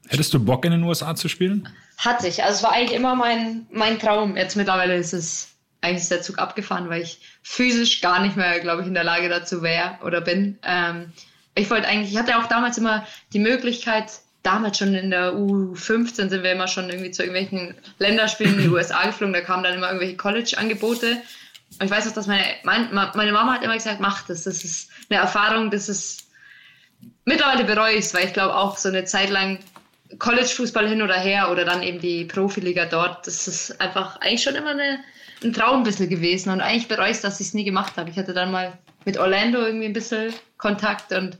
[0.08, 1.68] Hättest du Bock in den USA zu spielen?
[1.96, 2.44] hatte ich.
[2.44, 4.36] Also es war eigentlich immer mein, mein Traum.
[4.36, 5.48] Jetzt mittlerweile ist es
[5.80, 9.04] eigentlich ist der Zug abgefahren, weil ich physisch gar nicht mehr, glaube ich, in der
[9.04, 10.58] Lage dazu wäre oder bin.
[10.62, 11.12] Ähm,
[11.54, 14.10] ich wollte eigentlich, ich hatte auch damals immer die Möglichkeit,
[14.42, 18.68] damals schon in der U15 sind wir immer schon irgendwie zu irgendwelchen Länderspielen in die
[18.68, 21.22] USA geflogen, da kamen dann immer irgendwelche College-Angebote.
[21.78, 24.62] Und ich weiß auch, dass meine, mein, meine Mama hat immer gesagt, mach das, das
[24.62, 26.28] ist eine Erfahrung, das ist,
[27.24, 29.58] mittlerweile bereue ich es, weil ich glaube auch so eine Zeit lang
[30.18, 34.54] College-Fußball hin oder her oder dann eben die Profiliga dort, das ist einfach eigentlich schon
[34.54, 35.00] immer eine,
[35.42, 37.96] ein Traum ein bisschen gewesen und eigentlich bereue ich es, dass ich es nie gemacht
[37.96, 38.10] habe.
[38.10, 41.38] Ich hatte dann mal mit Orlando irgendwie ein bisschen Kontakt und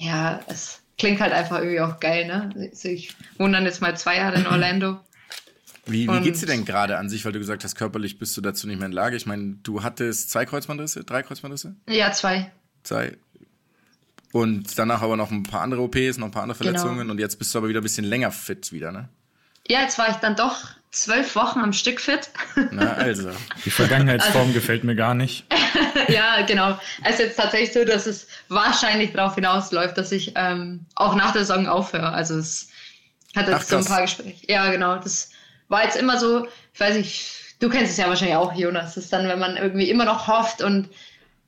[0.00, 2.50] ja, es klingt halt einfach irgendwie auch geil, ne?
[2.70, 4.98] Also ich wohne dann jetzt mal zwei Jahre in Orlando.
[5.86, 8.40] Wie, wie geht's dir denn gerade an sich, weil du gesagt hast, körperlich bist du
[8.40, 9.16] dazu nicht mehr in Lage?
[9.16, 11.76] Ich meine, du hattest zwei Kreuzbandrisse, drei Kreuzbandrisse?
[11.88, 12.50] Ja, zwei.
[12.84, 13.16] Zwei.
[14.32, 16.70] Und danach aber noch ein paar andere OPs, noch ein paar andere Genau.
[16.78, 19.08] Verletzungen und jetzt bist du aber wieder ein bisschen länger fit wieder, ne?
[19.68, 22.30] Ja, jetzt war ich dann doch zwölf Wochen am Stück fit.
[22.70, 23.30] Na, also.
[23.64, 25.44] Die Vergangenheitsform gefällt mir gar nicht.
[26.08, 26.78] ja, genau.
[27.02, 31.32] Es ist jetzt tatsächlich so, dass es wahrscheinlich darauf hinausläuft, dass ich ähm, auch nach
[31.32, 32.10] der Saison aufhöre.
[32.10, 32.68] Also es
[33.34, 34.46] hat jetzt Ach, so ein paar Gespräche.
[34.48, 34.96] Ja, genau.
[34.96, 35.30] Das
[35.68, 38.94] war jetzt immer so, ich weiß nicht, du kennst es ja wahrscheinlich auch, Jonas.
[38.94, 40.88] Das ist dann, wenn man irgendwie immer noch hofft und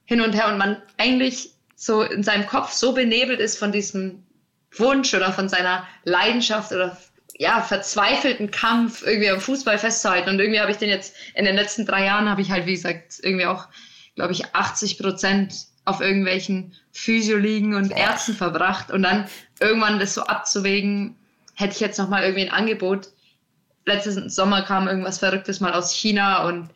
[0.05, 4.25] hin und her und man eigentlich so in seinem Kopf so benebelt ist von diesem
[4.73, 6.97] Wunsch oder von seiner Leidenschaft oder
[7.39, 10.31] ja, verzweifelten Kampf irgendwie am Fußball festzuhalten.
[10.31, 12.75] Und irgendwie habe ich den jetzt in den letzten drei Jahren habe ich halt, wie
[12.75, 13.69] gesagt, irgendwie auch,
[14.15, 19.29] glaube ich, 80 Prozent auf irgendwelchen Physioligen und Ärzten verbracht und dann
[19.61, 21.17] irgendwann das so abzuwägen,
[21.55, 23.09] hätte ich jetzt noch mal irgendwie ein Angebot.
[23.85, 26.71] Letzten Sommer kam irgendwas Verrücktes mal aus China und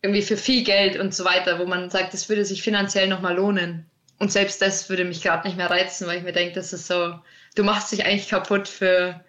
[0.00, 3.20] irgendwie für viel Geld und so weiter, wo man sagt, das würde sich finanziell noch
[3.20, 3.86] mal lohnen.
[4.18, 6.88] Und selbst das würde mich gerade nicht mehr reizen, weil ich mir denke, das ist
[6.88, 7.14] so,
[7.54, 9.20] du machst dich eigentlich kaputt für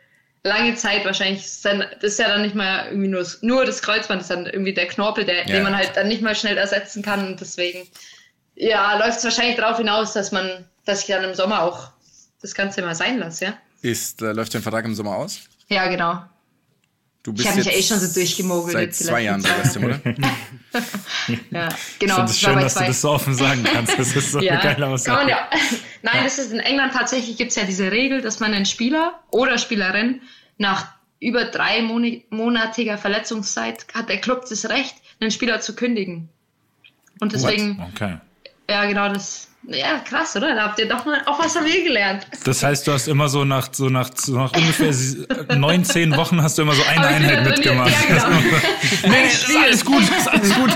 [0.43, 1.43] lange Zeit wahrscheinlich.
[1.45, 4.35] Ist dann, das ist ja dann nicht mal irgendwie nur, nur das Kreuzband, das ist
[4.35, 5.55] dann irgendwie der Knorpel, der, Ja.
[5.55, 7.25] den man halt dann nicht mal schnell ersetzen kann.
[7.27, 7.87] Und deswegen,
[8.55, 11.91] ja, läuft es wahrscheinlich darauf hinaus, dass man, dass ich dann im Sommer auch
[12.41, 13.53] das Ganze mal sein lasse, ja?
[13.81, 15.39] Ist, äh, läuft dein Vertrag im Sommer aus?
[15.69, 16.21] Ja, genau.
[17.23, 19.75] Du Ich hab mich ja eh schon so durchgemogelt Seit zwei Jahren bei zwei West
[19.77, 20.01] Ham, oder?
[21.51, 22.15] Ja, Ich genau.
[22.15, 23.97] finde es ich schön, dass du das so offen sagen kannst.
[23.97, 25.29] Das ist so ja, eine geile Aussage.
[25.29, 25.49] ja.
[26.01, 29.21] Nein, das ist in England tatsächlich gibt es ja diese Regel, dass man einen Spieler
[29.31, 30.21] oder Spielerin
[30.57, 30.87] nach
[31.21, 31.81] über drei
[32.29, 36.27] monatiger Verletzungszeit hat der Club das Recht, einen Spieler zu kündigen.
[37.21, 38.17] Und deswegen, Okay.
[38.69, 40.53] ja genau das, ja krass, oder?
[40.55, 42.27] Da habt ihr doch mal auch was von mir gelernt.
[42.43, 44.93] Das heißt, du hast immer so nach, so nach, so nach ungefähr
[45.57, 47.91] neun, zehn Wochen hast du immer so eine Einheit mitgemacht.
[48.09, 48.39] Ja, genau.
[49.09, 50.71] nee, ist alles gut, ist alles gut.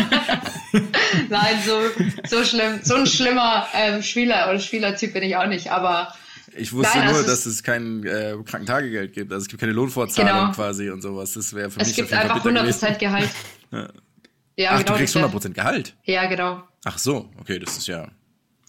[1.30, 1.80] Nein, so,
[2.28, 6.14] so schlimm, so ein schlimmer ähm, Spieler oder Spielertyp bin ich auch nicht, aber
[6.56, 9.32] Ich wusste Nein, nur, also dass es kein äh, Krankentagegeld gibt.
[9.32, 10.52] Also es gibt keine Lohnfortzahlung Genau.
[10.52, 11.34] quasi und sowas.
[11.34, 13.00] Das wäre für es mich gibt auf jeden Fall einfach bitter 100% gewesen.
[13.00, 13.30] Gehalt.
[13.72, 13.88] Ja.
[14.60, 14.92] Ja, Ach, genau.
[14.94, 15.96] du kriegst das wär- 100% Gehalt.
[16.04, 16.64] Ja, genau.
[16.86, 18.08] Ach so, okay, das ist ja...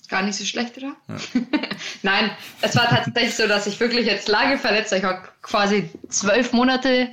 [0.08, 0.96] Gar nicht so schlecht, oder?
[2.02, 2.30] Nein,
[2.62, 4.98] es war tatsächlich so, dass ich wirklich jetzt lange verletzt war.
[4.98, 7.10] Ich war quasi zwölf Monate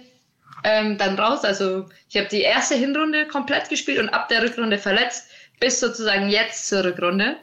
[0.64, 1.44] ähm, dann raus.
[1.44, 5.30] Also ich habe die erste Hinrunde komplett gespielt und ab der Rückrunde verletzt,
[5.60, 7.38] bis sozusagen jetzt zur Rückrunde.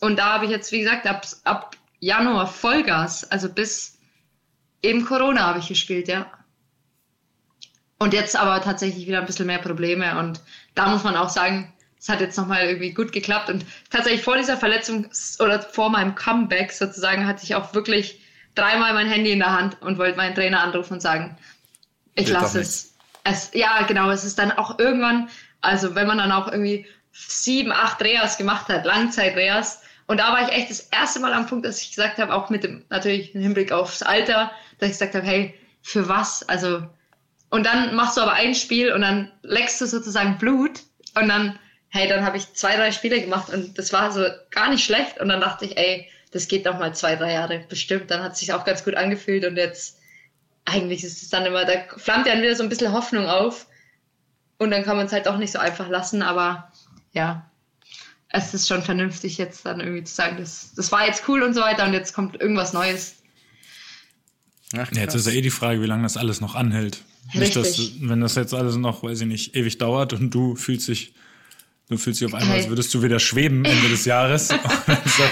[0.00, 3.98] Und da habe ich jetzt, wie gesagt, ab, ab Januar Vollgas, also bis
[4.82, 6.30] eben Corona habe ich gespielt, ja.
[7.98, 10.18] Und jetzt aber tatsächlich wieder ein bisschen mehr Probleme.
[10.18, 10.40] Und
[10.74, 13.48] da muss man auch sagen, es hat jetzt nochmal irgendwie gut geklappt.
[13.50, 15.08] Und tatsächlich vor dieser Verletzung
[15.40, 18.20] oder vor meinem Comeback sozusagen hatte ich auch wirklich
[18.54, 21.36] dreimal mein Handy in der Hand und wollte meinen Trainer anrufen und sagen,
[22.14, 22.94] ich lasse es.
[23.24, 23.50] es.
[23.54, 25.28] Ja, genau, es ist dann auch irgendwann,
[25.60, 29.82] also wenn man dann auch irgendwie sieben, acht Reas gemacht hat, Langzeit-Reas.
[30.06, 32.50] Und da war ich echt das erste Mal am Punkt, dass ich gesagt habe, auch
[32.50, 36.48] mit dem, natürlich im Hinblick aufs Alter, dass ich gesagt habe, hey, für was?
[36.48, 36.86] Also,
[37.50, 40.80] und dann machst du aber ein Spiel und dann leckst du sozusagen Blut
[41.14, 41.58] und dann,
[41.88, 45.20] hey, dann habe ich zwei, drei Spiele gemacht und das war so gar nicht schlecht
[45.20, 48.10] und dann dachte ich, ey, das geht noch mal zwei, drei Jahre bestimmt.
[48.10, 49.98] Dann hat es sich auch ganz gut angefühlt und jetzt,
[50.64, 53.66] eigentlich ist es dann immer, da flammt ja dann wieder so ein bisschen Hoffnung auf
[54.58, 56.72] und dann kann man es halt auch nicht so einfach lassen, aber
[57.12, 57.48] ja,
[58.28, 61.54] es ist schon vernünftig jetzt dann irgendwie zu sagen, das, das war jetzt cool und
[61.54, 63.16] so weiter und jetzt kommt irgendwas Neues.
[64.76, 67.02] Ach, Ja, jetzt ist ja eh die Frage, wie lange das alles noch anhält.
[67.32, 67.96] Nicht, dass, Richtig.
[68.00, 71.14] wenn das jetzt alles noch, weiß ich nicht, ewig dauert und du fühlst dich,
[71.88, 74.48] du fühlst dich auf einmal, als würdest du wieder schweben Ende des Jahres.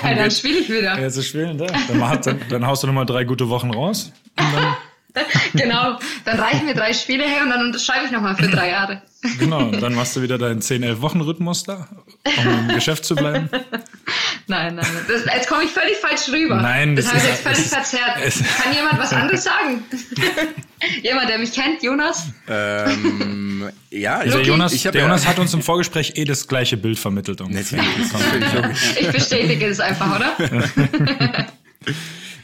[0.03, 0.99] Ja, dann spiele ich wieder.
[0.99, 1.67] ja, zu spielen, da.
[1.67, 4.13] Dann, dann, dann haust du nochmal drei gute Wochen raus.
[5.53, 9.01] Genau, dann reichen mir drei Spiele her und dann unterschreibe ich nochmal für drei Jahre.
[9.39, 11.87] genau, dann machst du wieder deinen 10-11-Wochen-Rhythmus da,
[12.39, 13.49] um im Geschäft zu bleiben.
[14.47, 16.57] Nein, nein, das, jetzt komme ich völlig falsch rüber.
[16.61, 18.17] Nein, das, das habe ich ist- jetzt völlig es ist- verzerrt.
[18.23, 19.83] es- Kann jemand was anderes sagen?
[21.03, 22.27] jemand, der mich kennt, Jonas?
[22.49, 26.99] Ähm, ja, ich, Der Jonas, der Jonas hat uns im Vorgespräch eh das gleiche Bild
[26.99, 27.41] vermittelt.
[27.43, 27.81] ungefähr.
[28.71, 29.01] Ist.
[29.01, 30.37] Ich bestätige das einfach, oder?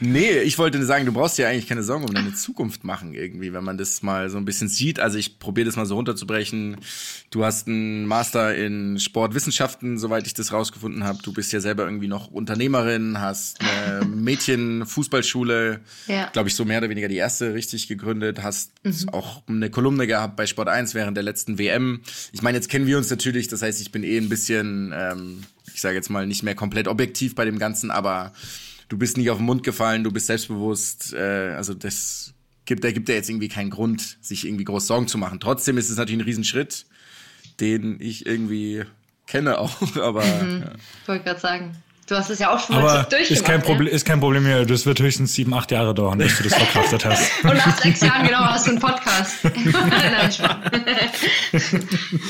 [0.03, 3.53] Nee, ich wollte sagen, du brauchst dir eigentlich keine Sorgen um deine Zukunft machen irgendwie,
[3.53, 4.99] wenn man das mal so ein bisschen sieht.
[4.99, 6.77] Also ich probiere das mal so runterzubrechen.
[7.29, 11.19] Du hast einen Master in Sportwissenschaften, soweit ich das rausgefunden habe.
[11.21, 14.03] Du bist ja selber irgendwie noch Unternehmerin, hast eine
[14.85, 16.29] Mädchen-Fußballschule, Ja.
[16.33, 18.71] glaube ich, so mehr oder weniger die erste richtig gegründet, hast
[19.11, 22.01] auch eine Kolumne gehabt bei Sport 1 während der letzten WM.
[22.31, 25.43] Ich meine, jetzt kennen wir uns natürlich, das heißt, ich bin eh ein bisschen, ähm,
[25.75, 28.33] ich sage jetzt mal, nicht mehr komplett objektiv bei dem Ganzen, aber
[28.91, 32.33] du bist nicht auf den Mund gefallen, du bist selbstbewusst, äh, also das
[32.65, 35.39] gibt, da gibt ja jetzt irgendwie keinen Grund, sich irgendwie groß Sorgen zu machen.
[35.39, 36.85] Trotzdem ist es natürlich ein Riesenschritt,
[37.61, 38.83] den ich irgendwie
[39.27, 40.73] kenne auch, aber ja.
[41.01, 41.71] Ich wollte gerade sagen.
[42.11, 43.31] Du hast es ja auch schon mal Aber durchgemacht.
[43.31, 43.65] ist kein, ja?
[43.65, 44.65] Problem, ist kein Problem mehr.
[44.65, 47.31] Das wird höchstens sieben, acht Jahre dauern, bis du das verkraftet hast.
[47.45, 49.35] Und nach sechs Jahren genau hast du einen Podcast.
[49.43, 50.29] Nein,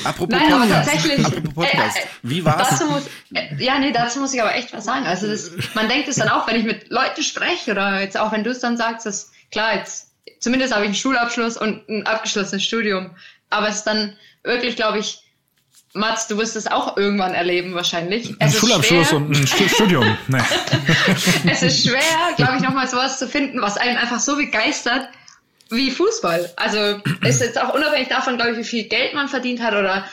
[0.04, 1.26] apropos Nein, aber Podcast, tatsächlich.
[1.26, 2.70] apropos Podcast, äh, äh, wie war's?
[2.70, 5.08] Dazu muss, äh, ja, nee, dazu muss ich aber echt was sagen.
[5.08, 8.32] Also das, man denkt es dann auch, wenn ich mit Leuten spreche oder jetzt auch
[8.32, 10.12] wenn du es dann sagst, dass klar, jetzt
[10.42, 13.16] zumindest habe ich einen Schulabschluss und ein abgeschlossenes Studium.
[13.50, 15.21] Aber es ist dann wirklich, glaube ich,
[15.94, 18.30] Mats, du wirst es auch irgendwann erleben wahrscheinlich.
[18.30, 20.18] Ein Es ist Schulabschluss schwer, und ein Stu- Studium.
[20.28, 20.40] Nee.
[21.52, 22.00] es ist schwer,
[22.38, 25.10] glaube ich, nochmal sowas zu finden, was einen einfach so begeistert
[25.70, 26.52] wie Fußball.
[26.58, 30.06] Also ist jetzt auch unabhängig davon, glaube ich, wie viel Geld man verdient hat oder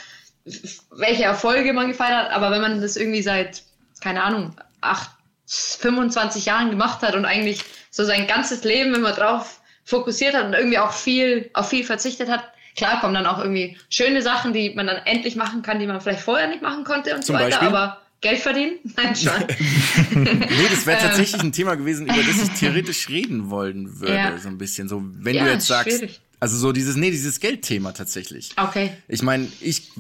[0.91, 2.31] welche Erfolge man gefeiert hat.
[2.33, 3.63] Aber wenn man das irgendwie seit
[4.01, 5.11] keine Ahnung, acht,
[5.47, 7.61] 25 Jahren gemacht hat und eigentlich
[7.91, 12.29] so sein ganzes Leben immer drauf fokussiert hat und irgendwie auch viel, auf viel verzichtet
[12.31, 12.45] hat.
[12.79, 16.01] Klar kommen dann auch irgendwie schöne Sachen, die man dann endlich machen kann, die man
[16.01, 17.69] vielleicht vorher nicht machen konnte und Zum so weiter, Beispiel?
[17.69, 18.73] aber Geld verdienen?
[18.97, 19.33] Nein, schon.
[20.25, 20.39] Nee,
[20.71, 20.87] das Ähm.
[20.87, 24.39] wäre tatsächlich ein Thema gewesen, über das ich theoretisch reden wollen würde, Ja.
[24.39, 24.89] so ein bisschen.
[24.89, 26.21] So, wenn Ja, du jetzt sagst, schwierig.
[26.41, 28.51] also so dieses, nee, dieses Geldthema tatsächlich.
[28.57, 28.91] Okay.
[29.07, 29.91] Ich meine, ich,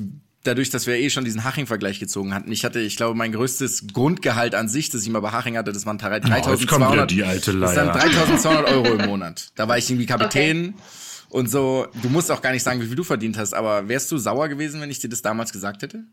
[0.44, 3.86] dadurch, dass wir eh schon diesen Haching-Vergleich gezogen hatten, ich hatte, ich glaube, mein größtes
[3.92, 6.60] Grundgehalt an sich, das ich mal bei Haching hatte, das waren 3200.
[6.60, 7.98] jetzt kommt wieder die alte Das waren Leier.
[8.00, 9.48] 3200 Euro im Monat.
[9.54, 10.74] Da war ich irgendwie Kapitän.
[11.30, 14.10] Und so, du musst auch gar nicht sagen, wie viel du verdient hast, aber wärst
[14.10, 16.04] du sauer gewesen, wenn ich dir das damals gesagt hätte?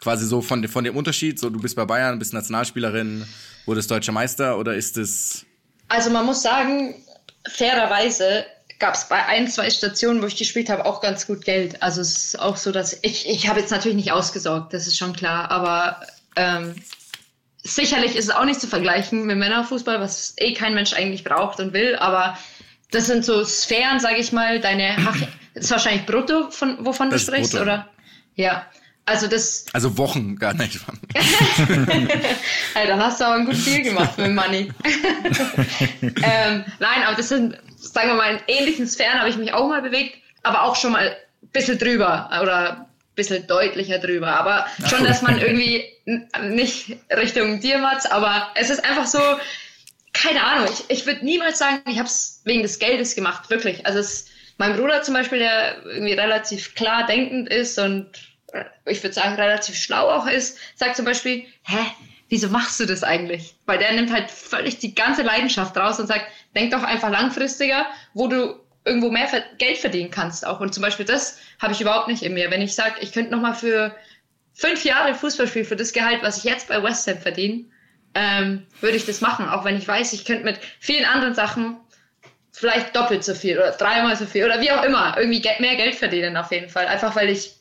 [0.00, 3.24] Quasi so von, von dem Unterschied, so du bist bei Bayern, bist Nationalspielerin,
[3.64, 5.46] wurdest deutscher Meister oder ist es
[5.88, 6.96] Also man muss sagen,
[7.48, 8.44] fairerweise
[8.80, 11.80] gab es bei ein, zwei Stationen, wo ich gespielt habe, auch ganz gut Geld.
[11.80, 14.98] Also es ist auch so, dass ich, ich habe jetzt natürlich nicht ausgesorgt, das ist
[14.98, 16.00] schon klar, aber
[16.34, 16.74] ähm,
[17.62, 21.60] sicherlich ist es auch nicht zu vergleichen mit Männerfußball, was eh kein Mensch eigentlich braucht
[21.60, 22.36] und will, aber
[22.90, 25.16] das sind so Sphären, sage ich mal, deine Hach
[25.54, 27.64] das ist wahrscheinlich brutto, von, wovon Das du sprichst, brutto.
[27.64, 27.88] oder?
[28.34, 28.66] Ja.
[29.06, 30.80] Also das, also Wochen gar nicht?
[32.74, 34.72] Hey, dann hast du aber ein gut Deal gemacht mit Money.
[36.02, 39.68] ähm, nein, aber das sind, sagen wir mal, in ähnlichen Sphären habe ich mich auch
[39.68, 44.28] mal bewegt, aber auch schon mal ein bisschen drüber oder ein bisschen deutlicher drüber.
[44.28, 45.84] Aber schon, dass man irgendwie
[46.42, 49.20] nicht Richtung dir, Mats, aber es ist einfach so,
[50.14, 53.84] keine Ahnung, ich, ich würde niemals sagen, ich habe es wegen des Geldes gemacht, wirklich.
[53.84, 58.06] Also es, mein Bruder zum Beispiel, der irgendwie relativ klar denkend ist und
[58.52, 61.78] äh, ich würde sagen relativ schlau auch ist, sagt zum Beispiel, hä,
[62.30, 63.56] wieso machst du das eigentlich?
[63.66, 67.84] Weil der nimmt halt völlig die ganze Leidenschaft raus und sagt, denk doch einfach langfristiger,
[68.14, 70.60] wo du irgendwo mehr Geld verdienen kannst auch.
[70.60, 72.50] Und zum Beispiel das habe ich überhaupt nicht in mir.
[72.50, 73.94] Wenn ich sage, ich könnte noch mal für
[74.52, 77.64] fünf Jahre Fußball spielen für das Gehalt, was ich jetzt bei West Ham verdiene,
[78.14, 81.76] ähm, würde ich das machen, auch wenn ich weiß, ich könnte mit vielen anderen Sachen
[82.52, 85.74] vielleicht doppelt so viel oder dreimal so viel oder wie auch immer irgendwie ge mehr
[85.74, 86.86] Geld verdienen auf jeden Fall.
[86.86, 87.56] Einfach weil ich,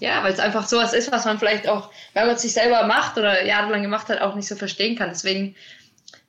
[0.00, 2.84] ja, weil es einfach sowas ist, was man vielleicht auch, wenn man es sich selber
[2.84, 5.10] macht oder jahrelang gemacht hat, auch nicht so verstehen kann.
[5.10, 5.54] Deswegen,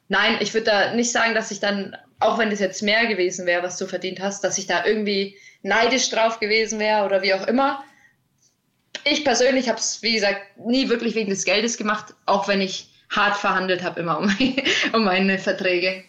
[0.10, 3.46] nein, ich würde da nicht sagen, dass ich dann, auch wenn das jetzt mehr gewesen
[3.46, 7.34] wäre, was du verdient hast, dass ich da irgendwie neidisch drauf gewesen wäre oder wie
[7.34, 7.82] auch immer.
[9.06, 12.91] Ich persönlich habe es, wie gesagt, nie wirklich wegen des Geldes gemacht, auch wenn ich
[13.12, 14.30] hart verhandelt habe immer um,
[14.94, 16.04] um meine Verträge.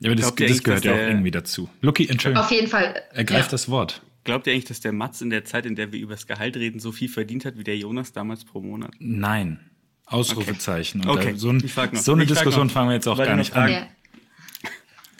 [0.00, 1.68] Ja, aber das, Glaubt das gehört ja auch der- irgendwie dazu.
[1.82, 3.02] Lucky, Entschuldigung, Auf jeden Fall.
[3.12, 3.50] ergreif ja.
[3.50, 4.00] das Wort.
[4.24, 6.56] Glaubt ihr eigentlich, dass der Mats in der Zeit, in der wir über das Gehalt
[6.56, 8.92] reden, so viel verdient hat wie der Jonas damals pro Monat?
[8.98, 9.60] Nein.
[10.06, 11.06] Ausrufezeichen.
[11.08, 11.32] Okay.
[11.32, 11.60] da, so, ein,
[11.94, 13.70] so eine Ich Diskussion fangen wir jetzt auch Weil gar nicht an.
[13.70, 13.86] Ja.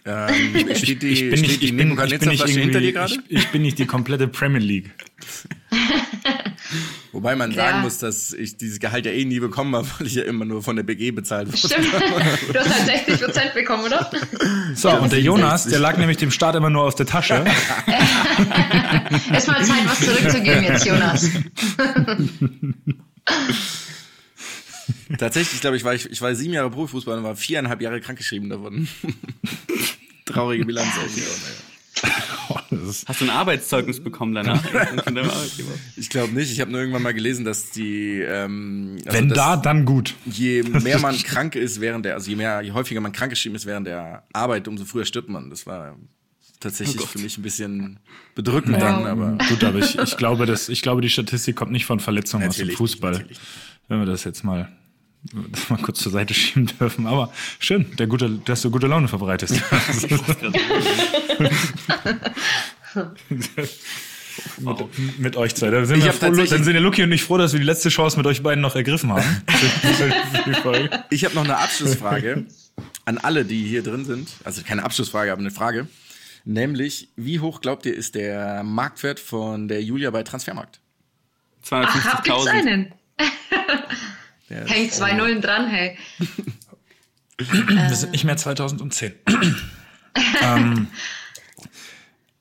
[0.05, 2.81] Ähm, steht die, ich bin steht nicht, die ich bin, ich bin nicht Nebuchadnezzar-Flasche hinter
[2.81, 3.24] dir irgendwie, gerade?
[3.28, 4.91] ich, ich bin nicht die komplette Premier League.
[7.13, 7.57] Wobei man Ja.
[7.71, 10.45] sagen muss, dass ich dieses Gehalt ja eh nie bekommen habe, weil ich ja immer
[10.45, 11.59] nur von der BG bezahlt wurde.
[11.59, 11.87] Stimmt.
[12.53, 14.11] Du hast halt 60 Prozent bekommen, oder?
[14.75, 17.45] So, und der Jonas, der lag nämlich dem Staat immer nur auf der Tasche.
[19.37, 21.29] Ist mal Zeit, was zurückzugeben jetzt, Jonas.
[25.19, 28.49] Tatsächlich, glaube ich, war ich, ich war sieben Jahre Profifußball und war viereinhalb Jahre krankgeschrieben
[28.49, 28.89] davon.
[30.25, 31.25] Traurige Bilanz auch hier.
[32.89, 34.62] Ist- Hast du ein Arbeitszeugnis bekommen danach?
[35.05, 35.70] Von deinem Arbeitgeber?
[35.97, 36.51] Ich glaube nicht.
[36.53, 40.14] Ich habe nur irgendwann mal gelesen, dass die, ähm, also Wenn dass da, dann gut.
[40.26, 43.66] je mehr man krank ist während der, also je mehr, je häufiger man krankgeschrieben ist
[43.66, 45.51] während der Arbeit, umso früher stirbt man.
[45.51, 45.97] Das war
[46.61, 47.99] tatsächlich für mich ein bisschen
[48.35, 51.87] bedrückend dann, aber Gut, aber ich, ich glaube, dass, ich glaube, die Statistik kommt nicht
[51.87, 53.12] von Verletzungen aus dem Natürlich Fußball.
[53.12, 53.41] natürlich
[53.89, 54.68] Wenn wir das jetzt mal,
[55.23, 57.07] das mal kurz zur Seite schieben dürfen.
[57.07, 59.55] Aber schön, der gute, dass du gute Laune verbreitest.
[64.59, 65.71] mit, mit euch zwei.
[65.71, 68.16] Dann sind, froh, dann sind der Luki und ich froh, dass wir die letzte Chance
[68.16, 69.43] mit euch beiden noch ergriffen haben.
[71.11, 72.47] Ich habe noch eine Abschlussfrage
[73.05, 74.29] an alle, die hier drin sind.
[74.45, 75.89] Also keine Abschlussfrage, aber eine Frage.
[76.45, 80.81] Nämlich, wie hoch glaubt ihr, ist der Marktwert von der Julia bei Transfermarkt?
[81.71, 82.87] Ach, gibt's 250.000.
[84.51, 85.97] Der Hängt zwei Nullen dran, hey.
[87.39, 89.13] Wir sind nicht mehr 2010.
[90.43, 90.89] ähm,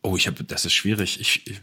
[0.01, 1.19] oh, ich habe, das ist schwierig.
[1.21, 1.61] Ich, ich,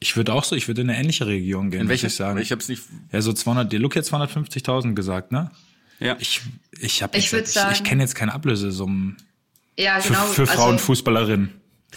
[0.00, 2.08] ich würde auch so, ich würde in eine ähnliche Region gehen, welcher?
[2.08, 2.38] ich sagen.
[2.40, 2.82] Ich habe es nicht.
[3.12, 5.50] ja, so 200, der Look hat 250.000 gesagt, ne?
[6.00, 6.16] Ja.
[6.18, 6.40] Ich,
[6.78, 9.16] ich habe Ich würd ich, sagen- ich kenne jetzt keine Ablösesummen
[9.78, 10.26] Ja, für, genau.
[10.26, 11.52] für also, Frauenfußballerinnen.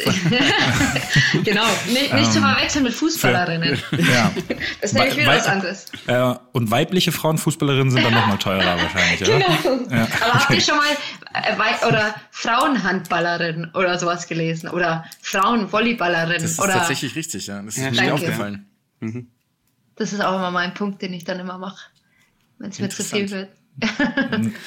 [1.44, 1.66] Genau.
[1.88, 3.82] Nicht, nicht zu verwechseln mit Fußballerinnen.
[4.12, 4.32] Ja.
[4.82, 5.86] Das ist nämlich wieder was anderes.
[6.08, 9.40] äh, und weibliche Frauenfußballerinnen sind dann nochmal teurer wahrscheinlich, oder?
[9.40, 10.08] Genau.
[10.22, 10.86] Aber habt ihr schon mal
[11.34, 14.70] äh, oder Frauenhandballerin oder sowas gelesen?
[14.70, 16.42] Oder Frauenvolleyballerin?
[16.42, 17.62] Das ist oder tatsächlich richtig, ja.
[17.62, 18.66] Das ist Ja, mir aufgefallen.
[19.96, 21.90] Das ist auch immer mein Punkt, den ich dann immer mache,
[22.60, 23.50] wenn es mir zu viel wird.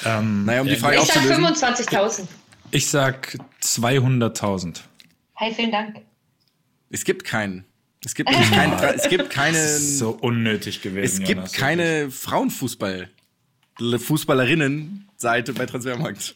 [0.05, 1.45] Ähm, Naja, um die Frage Ich sag aufzulösen.
[1.45, 2.27] 25.000.
[2.71, 4.81] ich sag 200.000.
[5.41, 5.95] Hey, vielen Dank.
[6.91, 7.65] Es gibt keinen.
[8.05, 11.23] Es gibt keinen, es gibt keine, Das ist so unnötig gewesen.
[11.23, 13.09] es gibt Jonas, keine Frauenfußball,
[13.79, 16.35] Fußballerinnen-Seite bei Transfermarkt.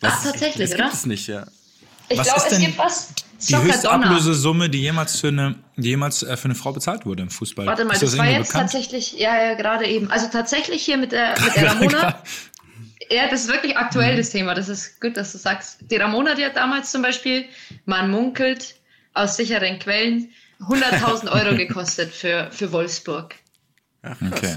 [0.00, 0.84] Ach, tatsächlich, das oder?
[0.84, 1.46] gibt es nicht, ja.
[2.08, 3.12] Ich Was glaube, ist es denn gibt was.
[3.46, 3.90] Die höchste.
[3.90, 7.66] Ablösesumme, die jemals für eine, die jemals äh, für eine Frau bezahlt wurde im Fußball.
[7.66, 8.72] Warte mal, ist das, das, war jetzt bekannt?
[8.72, 10.10] tatsächlich, ja, ja, gerade eben.
[10.10, 12.22] Also tatsächlich hier mit der, mit der Ramona.
[13.10, 14.54] Ja, das ist wirklich aktuell, das Thema.
[14.54, 15.78] Das ist gut, dass du sagst.
[15.90, 17.46] Die Ramona, die hat damals zum Beispiel,
[17.84, 18.76] man munkelt
[19.12, 23.34] aus sicheren Quellen, 100.000 Euro gekostet für, für Wolfsburg.
[24.02, 24.32] Ach, krass.
[24.32, 24.56] Okay.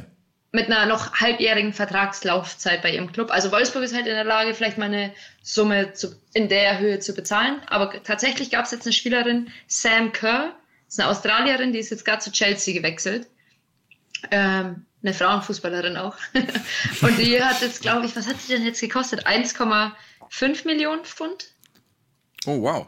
[0.52, 3.32] Mit einer noch halbjährigen Vertragslaufzeit bei ihrem Club.
[3.32, 7.00] Also Wolfsburg ist halt in der Lage, vielleicht mal eine Summe zu, in der Höhe
[7.00, 7.62] zu bezahlen.
[7.68, 10.56] Aber tatsächlich gab es jetzt eine Spielerin, Sam Kerr,
[10.88, 13.28] ist eine Australierin, die ist jetzt gerade zu Chelsea gewechselt.
[14.32, 16.16] Ähm, eine Frauenfußballerin auch.
[17.02, 19.28] Und die hat jetzt, glaube ich, was hat sie denn jetzt gekostet?
[19.28, 21.48] 1,5 Millionen Pfund?
[22.46, 22.88] Oh, wow.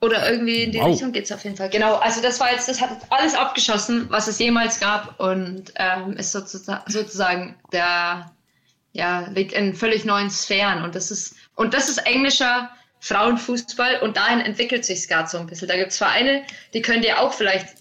[0.00, 0.88] Oder irgendwie in die Wow.
[0.88, 1.70] Richtung geht's auf jeden Fall.
[1.70, 6.12] Genau, also das war jetzt, das hat alles abgeschossen, was es jemals gab und ähm,
[6.16, 8.30] ist sozusagen, sozusagen der,
[8.92, 12.70] ja, liegt in völlig neuen Sphären und das ist, und das ist englischer
[13.00, 15.66] Frauenfußball und dahin entwickelt sich gerade so ein bisschen.
[15.66, 16.44] Da gibt's Vereine,
[16.74, 17.77] die können dir auch vielleicht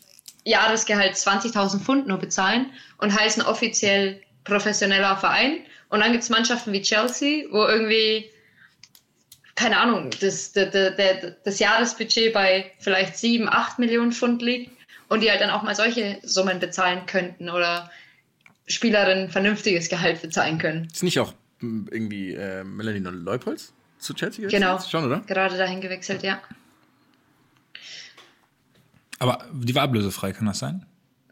[0.47, 2.67] Jahresgehalt 20.000 Pfund nur bezahlen
[2.97, 5.59] und heißen offiziell professioneller Verein.
[5.89, 8.29] Und dann gibt's Mannschaften wie Chelsea, wo irgendwie
[9.55, 14.71] keine Ahnung, das, das, das, das Jahresbudget bei vielleicht sieben, acht Millionen Pfund liegt
[15.09, 17.89] und die halt dann auch mal solche Summen bezahlen könnten oder
[18.67, 20.87] Spielerinnen vernünftiges Gehalt bezahlen können.
[20.93, 24.45] Ist nicht auch m, irgendwie äh, Melanie Leupolz zu Chelsea?
[24.45, 24.61] gewechselt?
[24.61, 24.79] Genau.
[24.79, 25.21] Schon, oder?
[25.25, 26.39] Gerade dahin gewechselt, ja.
[29.19, 30.85] Aber die war ablösefrei, kann das sein?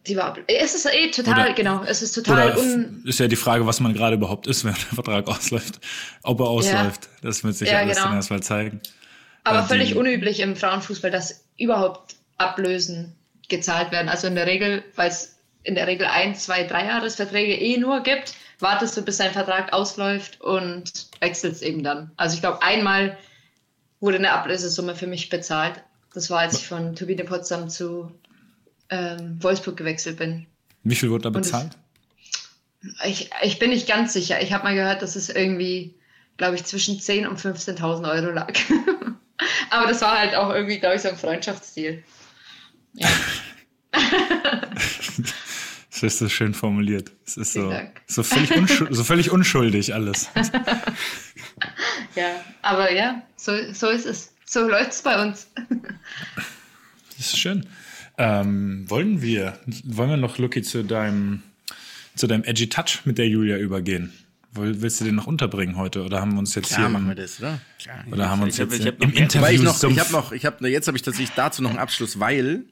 [0.08, 3.36] Die war, es ist eh total, Oder- genau, es ist total un, ist ja die
[3.36, 5.80] Frage, was man gerade überhaupt ist, wenn der Vertrag ausläuft.
[6.24, 7.10] Ob er ausläuft.
[7.24, 8.10] Das wird sich Ja, alles genau.
[8.10, 8.82] dann erstmal zeigen.
[9.44, 13.16] aber äh, die- völlig unüblich im Frauenfußball, dass überhaupt Ablösen
[13.50, 14.10] gezahlt werden.
[14.10, 18.02] Also in der Regel, weil es in der Regel ein, zwei, drei Jahresverträge eh nur
[18.04, 22.12] gibt, wartest du, bis dein Vertrag ausläuft und wechselst eben dann.
[22.18, 23.18] Also ich glaube, einmal
[24.00, 25.82] wurde eine Ablösesumme für mich bezahlt.
[26.16, 28.10] Das war, als ich von Turbine Potsdam zu
[28.90, 30.46] ähm, Wolfsburg gewechselt bin.
[30.84, 31.78] Wie viel wurde da bezahlt?
[33.06, 34.42] Ich, ich bin nicht ganz sicher.
[34.42, 35.96] Ich habe mal gehört, dass es irgendwie,
[36.38, 38.54] glaube ich, zwischen 10.000 und 15.000 Euro lag.
[39.70, 42.02] Aber das war halt auch irgendwie, glaube ich, so ein Freundschaftsdeal.
[42.94, 43.10] Ja.
[45.96, 47.14] Das ist so schön formuliert.
[47.26, 47.74] Es ist so,
[48.06, 48.52] so, völlig
[48.90, 50.30] so völlig unschuldig alles.
[52.16, 54.35] ja, aber ja, so, so ist es.
[54.46, 55.48] So läuft es bei uns.
[57.18, 57.66] Das ist schön.
[58.18, 61.42] Ähm, wollen wir, wollen wir noch, Lucky, zu deinem,
[62.16, 64.14] zu deinem Edgy Touch mit der Julia übergehen?
[64.54, 66.04] Willst du den noch unterbringen heute?
[66.04, 67.60] Oder haben wir uns jetzt Ja, hier, machen wir im, das, oder?
[67.78, 68.06] Klar.
[68.10, 69.24] oder haben wir uns Ich hab- jetzt ich hab noch im mehr.
[69.24, 71.80] Interview ich noch, ich habe noch, ich habe, jetzt habe ich tatsächlich dazu noch einen
[71.80, 72.64] Abschluss, weil,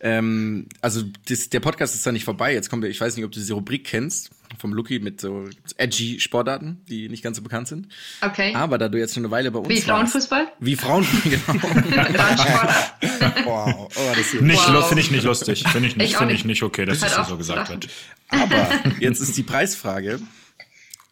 [0.00, 2.52] ähm, also das, der Podcast ist da nicht vorbei.
[2.52, 6.18] Jetzt wir, ich weiß nicht, ob du diese Rubrik kennst vom Lucky mit so edgy
[6.20, 7.88] Sportarten, die nicht ganz so bekannt sind.
[8.20, 8.54] Okay.
[8.54, 10.52] Aber da du jetzt schon eine Weile bei uns Wie warst, Frauenfußball?
[10.58, 13.44] wie Frauenfußball, genau.
[13.44, 14.40] Wow, oh, das.
[14.40, 14.88] Nicht, Wow.
[14.88, 15.64] finde ich nicht lustig.
[15.68, 16.62] Finde ich nicht, Ich finde ich nicht.
[16.62, 17.88] okay, dass das so gesagt wird.
[18.28, 18.68] Aber
[19.00, 20.20] jetzt ist die Preisfrage.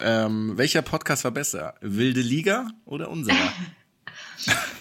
[0.01, 1.75] Ähm, welcher Podcast war besser?
[1.81, 3.37] Wilde Liga oder unserer?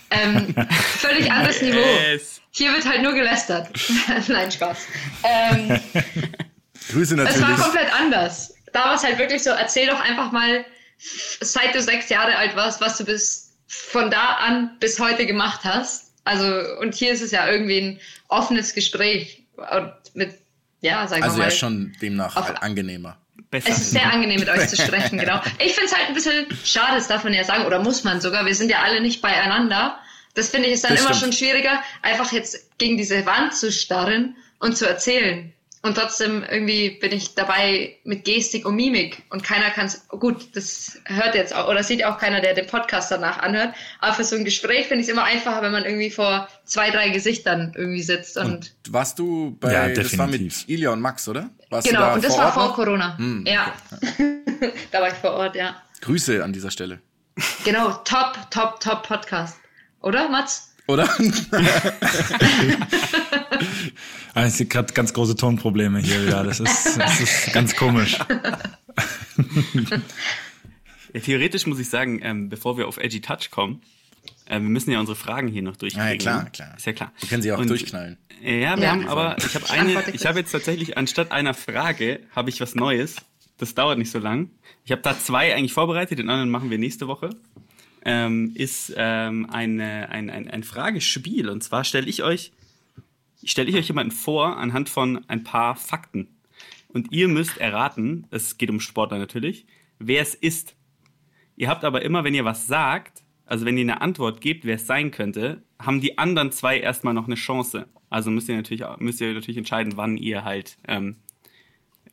[0.09, 1.79] Ähm, völlig anderes Niveau.
[2.11, 2.41] Yes.
[2.51, 3.69] Hier wird halt nur gelästert.
[4.29, 4.77] Nein, Spaß.
[5.23, 5.79] Ähm,
[6.89, 7.57] Grüße Es war natürlich.
[7.65, 8.53] komplett anders.
[8.73, 10.65] Da war es halt wirklich so, erzähl doch einfach mal,
[11.41, 15.61] seit du sechs Jahre alt warst, was du bis von da an bis heute gemacht
[15.63, 16.11] hast.
[16.23, 16.45] Also,
[16.81, 19.43] und hier ist es ja irgendwie ein offenes Gespräch.
[19.55, 20.35] Und mit,
[20.81, 21.49] ja, sagen Also wir mal.
[21.49, 23.17] ja schon demnach Auf- halt angenehmer.
[23.49, 23.69] Besser.
[23.69, 25.39] Es ist sehr angenehm, mit euch zu sprechen, genau.
[25.59, 28.19] Ich finde es halt ein bisschen schade, das darf man ja sagen, oder muss man
[28.19, 28.45] sogar.
[28.45, 29.97] Wir sind ja alle nicht beieinander.
[30.33, 31.33] Das finde ich ist dann Das immer stimmt.
[31.33, 35.53] schon schwieriger, einfach jetzt gegen diese Wand zu starren und zu erzählen.
[35.87, 40.05] Und trotzdem irgendwie bin ich dabei mit Gestik und Mimik und keiner kann es.
[40.09, 43.73] Gut, das hört jetzt auch, oder sieht auch keiner, der den Podcast danach anhört.
[44.01, 46.91] Aber für so ein Gespräch finde ich es immer einfacher, wenn man irgendwie vor zwei,
[46.91, 48.37] drei Gesichtern irgendwie sitzt.
[48.37, 50.67] Und, Warst du bei, Ja, das war mit definitiv.
[50.67, 51.51] Ilja und Max, oder?
[51.69, 52.75] Warst genau, du da und das vor war Ort vor noch?
[52.75, 53.17] Corona.
[53.17, 53.73] Hm, ja.
[54.91, 55.81] da war ich vor Ort, ja.
[56.01, 56.99] Grüße an dieser Stelle.
[57.63, 59.57] Genau, top, top, top Podcast.
[60.01, 60.73] Oder, Mats?
[60.87, 61.07] Oder?
[64.37, 66.43] Ah, Ich gerade ganz große Tonprobleme hier wieder.
[66.43, 68.17] Das ist, das ist ganz komisch.
[71.13, 73.81] Ja, theoretisch muss ich sagen, ähm, bevor wir auf Edgy Touch kommen,
[74.49, 76.05] Äh, wir müssen ja unsere Fragen hier noch durchkriegen.
[76.07, 76.73] Ja, ja, klar, klar.
[76.77, 77.11] Ist ja klar.
[77.19, 78.17] Wir können sie auch Und- durchknallen.
[78.41, 78.91] Ja, wir Ja.
[78.91, 82.73] haben aber, ich habe eine, ich habe jetzt tatsächlich anstatt einer Frage, habe ich was
[82.75, 83.15] Neues.
[83.57, 84.49] Das dauert nicht so lang.
[84.85, 87.31] Ich habe da zwei eigentlich vorbereitet, den anderen machen wir nächste Woche.
[88.05, 91.49] Ähm, ist ähm, eine, ein, ein, ein Fragespiel.
[91.49, 92.53] Und zwar stelle ich euch,
[93.49, 96.27] stelle ich euch jemanden vor anhand von ein paar Fakten.
[96.89, 99.65] Und ihr müsst erraten, es geht um Sportler natürlich,
[99.99, 100.75] wer es ist.
[101.55, 104.75] Ihr habt aber immer, wenn ihr was sagt, also wenn ihr eine Antwort gebt, wer
[104.75, 107.87] es sein könnte, haben die anderen zwei erstmal noch eine Chance.
[108.09, 111.17] Also müsst ihr natürlich, müsst ihr natürlich entscheiden, wann ihr halt ähm,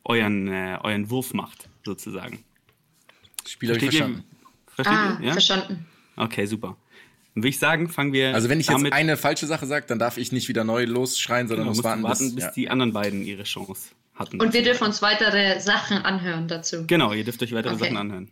[0.03, 2.43] euren, äh, euren Wurf macht, sozusagen.
[3.47, 4.23] Spiel habe ich verstanden.
[4.27, 5.25] Ihr, versteht Ah, ihr?
[5.27, 5.31] Ja?
[5.33, 5.85] verstanden.
[6.15, 6.77] Okay, super.
[7.35, 9.99] Dann würde ich sagen, fangen wir Also wenn ich jetzt eine falsche Sache sage, dann
[9.99, 12.51] darf ich nicht wieder neu losschreien, sondern genau, muss warten, warten, bis, bis ja.
[12.51, 14.39] die anderen beiden ihre Chance hatten.
[14.39, 16.85] Und wir dürfen uns weitere Sachen anhören dazu.
[16.87, 17.83] genau, ihr dürft euch weitere Okay.
[17.83, 18.29] Sachen anhören.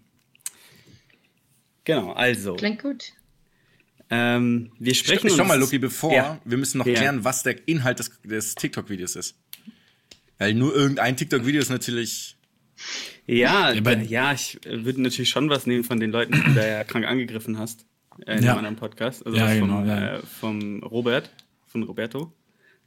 [1.83, 2.55] Genau, also.
[2.55, 3.11] Klingt gut.
[4.09, 6.39] Ähm, wir sprechen Schau uns- mal, Luki, bevor, Ja.
[6.45, 6.93] wir müssen noch Ja.
[6.93, 9.35] klären, was der Inhalt des, des TikTok-Videos ist.
[10.37, 12.37] Weil nur irgendein TikTok-Video ist natürlich.
[13.25, 16.65] Ja, Ja, ja, ich würde natürlich schon was nehmen von den Leuten, die du da
[16.65, 17.85] ja krank angegriffen hast.
[18.25, 18.53] Äh, in Ja.
[18.53, 19.25] dem anderen Podcast.
[19.25, 20.15] Also Ja, vom, genau, ja.
[20.15, 21.29] Äh, vom Robert,
[21.67, 22.33] von Roberto.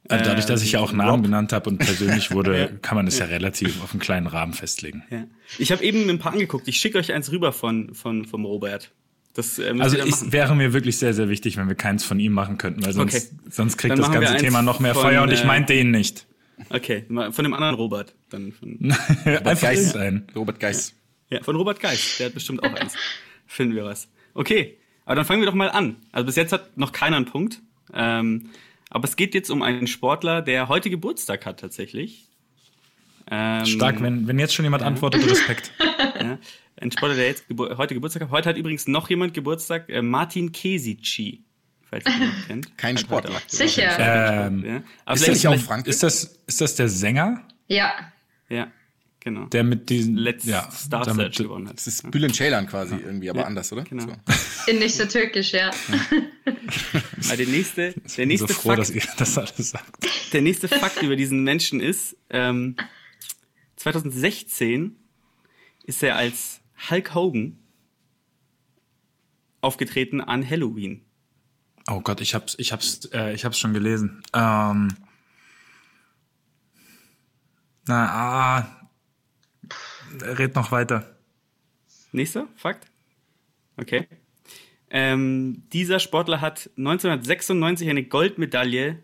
[0.09, 1.23] Also dadurch, dass ich ja auch Namen Rob.
[1.23, 5.03] genannt habe und persönlich wurde, kann man es ja relativ auf einen kleinen Rahmen festlegen.
[5.09, 5.25] Ja.
[5.57, 6.67] Ich habe eben ein paar angeguckt.
[6.69, 8.91] Ich schicke euch eins rüber von, von vom Robert.
[9.33, 12.31] Das äh, Also es wäre mir wirklich sehr, sehr wichtig, wenn wir keins von ihm
[12.31, 13.25] machen könnten, weil sonst, Okay.
[13.49, 15.91] sonst kriegt Dann das ganze Thema noch mehr von, Feuer und ich äh, meinte ihn
[15.91, 16.25] nicht.
[16.69, 18.15] Okay, von dem anderen Robert.
[18.29, 18.79] Dann von,
[19.25, 19.91] Einfach Geist.
[19.93, 20.25] sein.
[20.35, 20.95] Robert Geist.
[21.29, 22.19] ja, von Robert Geist.
[22.19, 22.95] Der hat bestimmt auch eins.
[23.45, 24.07] Finden wir was.
[24.33, 25.95] Okay, aber dann fangen wir doch mal an.
[26.11, 27.61] Also bis jetzt hat noch keiner einen Punkt.
[27.93, 28.49] Ähm,
[28.89, 32.27] aber es geht jetzt um einen Sportler, der heute Geburtstag hat tatsächlich.
[33.29, 35.71] Ähm, Stark, wenn, wenn jetzt schon jemand antwortet, Respekt.
[36.19, 36.39] Ja,
[36.81, 38.31] ein Sportler, der jetzt Gebur heute Geburtstag hat.
[38.31, 41.43] Heute hat übrigens noch jemand Geburtstag, äh, Martin Kesici,
[41.89, 42.77] falls ihr ihn kennt.
[42.77, 43.41] Kein Hat Sportler.
[43.47, 44.47] Sicher.
[44.47, 44.83] Ähm, Ja.
[45.05, 45.89] Aber Ist nicht auch Franke?
[45.89, 47.93] ist, das, ist das der Sänger, Ja.
[48.49, 48.67] Ja,
[49.27, 49.45] genau.
[49.47, 51.77] der mit diesen Let's ja, Star damit- Search gewonnen hat.
[51.77, 53.83] Das ist Bülent Ceylan quasi irgendwie, aber anders, oder?
[53.83, 54.05] genau.
[54.05, 54.13] So.
[54.71, 55.71] In nicht so türkisch, ja.
[57.27, 60.07] Aber der nächste, der Ich bin nächste so froh, dass Fakt, ihr das alles sagt.
[60.33, 62.75] der nächste Fakt über diesen Menschen ist, ähm,
[63.77, 64.95] 2016
[65.85, 67.59] ist er als Hulk Hogan
[69.61, 71.01] aufgetreten an Halloween.
[71.89, 74.21] Oh Gott, ich hab's, ich hab's, äh, ich hab's schon gelesen.
[74.33, 74.89] Ähm,
[77.87, 78.09] na,
[78.59, 78.76] ah,
[80.21, 81.17] red noch weiter.
[82.11, 82.87] Nächster Fakt.
[83.77, 84.07] Okay.
[84.89, 89.03] Ähm, dieser Sportler hat 1996 eine Goldmedaille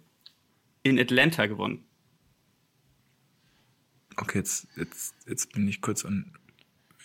[0.83, 1.85] in Atlanta gewonnen.
[4.15, 6.31] Okay, jetzt, jetzt, jetzt bin ich kurz an,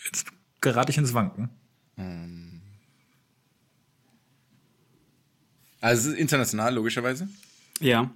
[0.05, 0.27] jetzt
[0.61, 1.49] gerate ich ins Wanken.
[5.81, 7.27] Also es ist international, logischerweise.
[7.79, 8.11] Ja.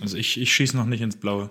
[0.00, 1.50] Also ich, ich schieße noch nicht ins Blaue.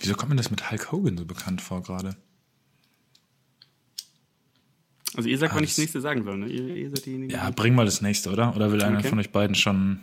[0.00, 2.16] Wieso kommt mir das mit Hulk Hogan so bekannt vor gerade?
[5.16, 6.46] Also ihr sagt, Ah, wann ich das- nächste sagen soll, ne?
[6.46, 7.32] Ihr, ihr seid diejenigen.
[7.32, 8.54] Ja, bring mal das nächste, oder?
[8.54, 10.00] Oder will einer von euch beiden schon,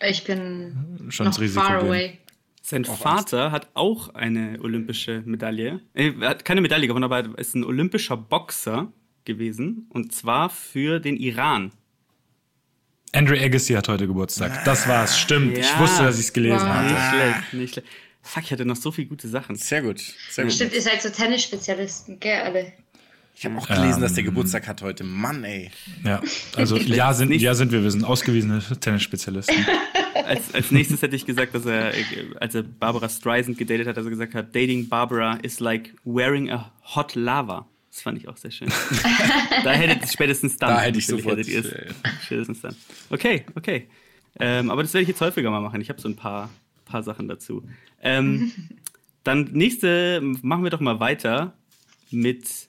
[0.00, 1.88] Ich bin schon noch far gehen?
[1.88, 2.18] away.
[2.62, 5.80] Sein Vater hat auch eine olympische Medaille.
[5.92, 8.90] Äh, Er hat keine Medaille gewonnen, aber er ist ein olympischer Boxer
[9.26, 9.86] gewesen.
[9.90, 11.72] Und zwar für den Iran.
[13.12, 14.64] Andrew Agassi hat heute Geburtstag.
[14.64, 15.58] Das war's, stimmt.
[15.58, 15.78] Ich Ja.
[15.78, 16.68] wusste, dass ich es gelesen Wow.
[16.74, 16.94] hatte.
[16.94, 17.88] Nicht schlecht, nicht schlecht.
[18.24, 19.54] Fuck, ich hatte noch so viele gute Sachen.
[19.56, 20.00] Sehr gut.
[20.30, 20.52] Sehr gut.
[20.52, 22.72] Stimmt, ihr seid so Tennisspezialisten, gell, alle?
[23.36, 24.16] Ich habe auch gelesen, dass Ähm.
[24.16, 25.04] der Geburtstag hat heute.
[25.04, 25.70] Mann, ey.
[26.04, 26.22] Ja,
[26.56, 29.56] also ja sind, ja sind wir, wir sind ausgewiesene Tennisspezialisten.
[30.24, 31.92] Als, als nächstes hätte ich gesagt, dass er,
[32.40, 36.50] als er Barbara Streisand gedatet hat, dass er gesagt hat, dating Barbara is like wearing
[36.50, 37.66] a hot lava.
[37.90, 38.68] Das fand ich auch sehr schön.
[39.64, 40.70] da hättet spätestens dann.
[40.70, 41.70] Da hätte ich sofort, hättet ihr es.
[41.70, 42.74] ja, Spätestens dann.
[43.10, 43.86] Okay, okay.
[44.40, 45.80] Ähm, aber das werde ich jetzt häufiger mal machen.
[45.82, 46.48] Ich habe so ein paar,
[46.84, 47.62] paar Sachen dazu.
[48.02, 48.52] Ähm,
[49.24, 51.54] dann nächste, machen wir doch mal weiter
[52.10, 52.68] mit,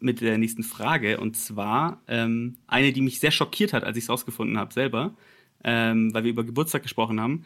[0.00, 1.18] mit der nächsten Frage.
[1.20, 5.14] Und zwar ähm, eine, die mich sehr schockiert hat, als ich es rausgefunden habe selber,
[5.62, 7.44] ähm, weil wir über Geburtstag gesprochen haben.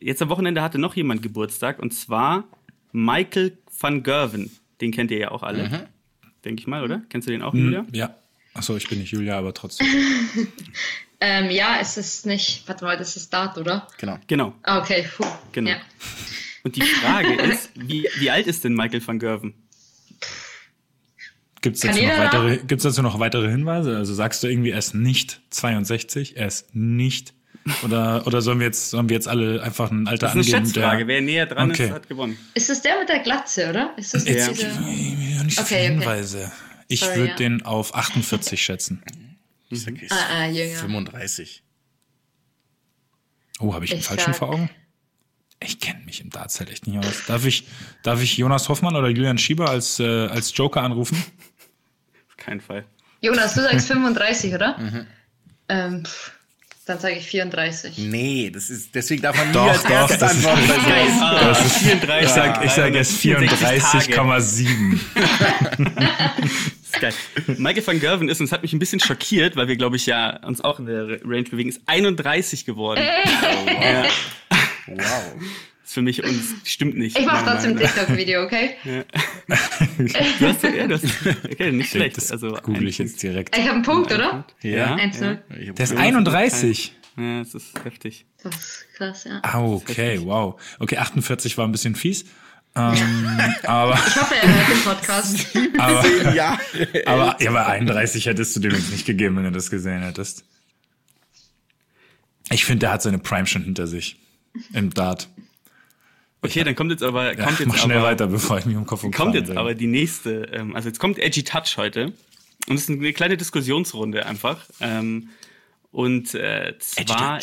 [0.00, 2.44] Jetzt am Wochenende hatte noch jemand Geburtstag und zwar
[2.92, 4.50] Michael van Gerven.
[4.80, 5.88] Den kennt ihr ja auch alle,
[6.44, 7.02] denke ich mal, oder?
[7.08, 7.86] Kennst du den auch, Julia?
[7.92, 8.14] ja.
[8.56, 9.86] Achso, ich bin nicht Julia, aber trotzdem.
[11.18, 12.64] Ähm, ja, es ist nicht.
[12.68, 13.88] Warte mal, das ist Dart, oder?
[13.96, 14.18] Genau.
[14.26, 14.52] Genau.
[14.62, 15.06] Ah, okay.
[15.16, 15.24] Puh.
[15.52, 15.70] Genau.
[15.70, 15.76] Ja.
[16.62, 19.54] Und die Frage ist, wie, wie alt ist denn Michael van Gerven?
[21.62, 23.96] Gibt es dazu, noch weitere, gibt's dazu noch weitere Hinweise?
[23.96, 27.32] Also sagst du irgendwie, er ist nicht 62, er ist nicht.
[27.82, 30.56] Oder, oder sollen, wir jetzt, sollen wir jetzt alle einfach ein Alter Das ist eine
[30.58, 30.74] angeben?
[30.74, 30.98] Schätzfrage.
[30.98, 31.86] der, Wer näher dran Okay.
[31.86, 32.38] ist, hat gewonnen.
[32.52, 33.94] Ist das der mit der Glatze, oder?
[33.96, 34.32] Ist das Ja.
[34.34, 34.68] jetzt dieser...
[34.68, 35.86] Gib mir nicht so Okay, viele okay.
[36.00, 36.52] Hinweise.
[36.88, 37.34] Ich würde ja.
[37.36, 39.02] den auf 48 schätzen.
[39.70, 40.76] Ich sag, ist Ah, ah, jünger.
[40.78, 41.62] 35.
[43.58, 44.70] Oh, habe ich einen Ich falschen sag- vor Augen?
[45.58, 47.24] Ich kenne mich im Darts halt echt nicht aus.
[47.26, 47.66] Darf ich,
[48.02, 51.16] darf ich Jonas Hoffmann oder Julian Schieber als, äh, als Joker anrufen?
[52.28, 52.84] Auf keinen Fall.
[53.22, 54.76] Jonas, du sagst 35, oder?
[54.78, 55.06] Mhm.
[55.70, 56.02] Ähm,
[56.84, 57.96] dann sage ich 34.
[57.98, 60.70] Nee, das ist, deswegen darf man nie Doch, als doch, erstes das antworten.
[61.20, 62.26] Ah, Das ist- 34.
[62.28, 64.14] Ich sag, ich sag jetzt 364 Tage.
[64.14, 65.00] 34,7.
[66.96, 67.56] ist geil.
[67.58, 70.06] Michael van Gerven ist, und es hat mich ein bisschen schockiert, weil wir, glaube ich,
[70.06, 73.00] ja uns auch in der Range bewegen, ist 31 geworden.
[73.80, 74.04] Ja,
[74.88, 75.34] Wow.
[75.84, 77.18] ist für mich uns stimmt nicht.
[77.18, 77.78] Ich mache trotzdem ein.
[77.78, 78.76] TikTok-Video, okay?
[80.38, 81.04] Du hast, ja, du hast,
[81.44, 82.16] okay, nicht schlecht.
[82.16, 83.56] Das Also google ein ich jetzt direkt.
[83.56, 84.44] Ich habe einen Punkt, oder?
[84.62, 84.96] Ja.
[84.96, 85.38] 1-0.
[85.60, 86.92] Ich hab- Der ist 31.
[87.16, 88.26] Ja, das ist heftig.
[88.42, 89.40] Das ist krass, ja.
[89.42, 90.60] Ah, okay, wow.
[90.78, 92.26] Okay, 48 war ein bisschen fies.
[92.76, 95.46] Ähm, aber, Ich hoffe, er hört den Podcast.
[95.78, 96.58] aber, Jahre.
[97.06, 100.44] aber, ja, aber 31 hättest du dem jetzt nicht gegeben, wenn du das gesehen hättest.
[102.50, 104.16] Ich finde, der hat seine Prime schon hinter sich.
[104.72, 105.28] Im Dart.
[106.42, 108.76] Okay, dann kommt jetzt aber, Ja, kommt jetzt mach schnell aber, weiter, bevor ich mich
[108.76, 109.58] um Kopf und kommt jetzt rede.
[109.58, 112.12] aber die nächste, ähm, also jetzt kommt Edgy Touch heute.
[112.68, 114.64] Und es ist eine kleine Diskussionsrunde einfach.
[114.80, 115.30] Ähm,
[115.92, 117.38] und äh, zwar.
[117.38, 117.42] Äh,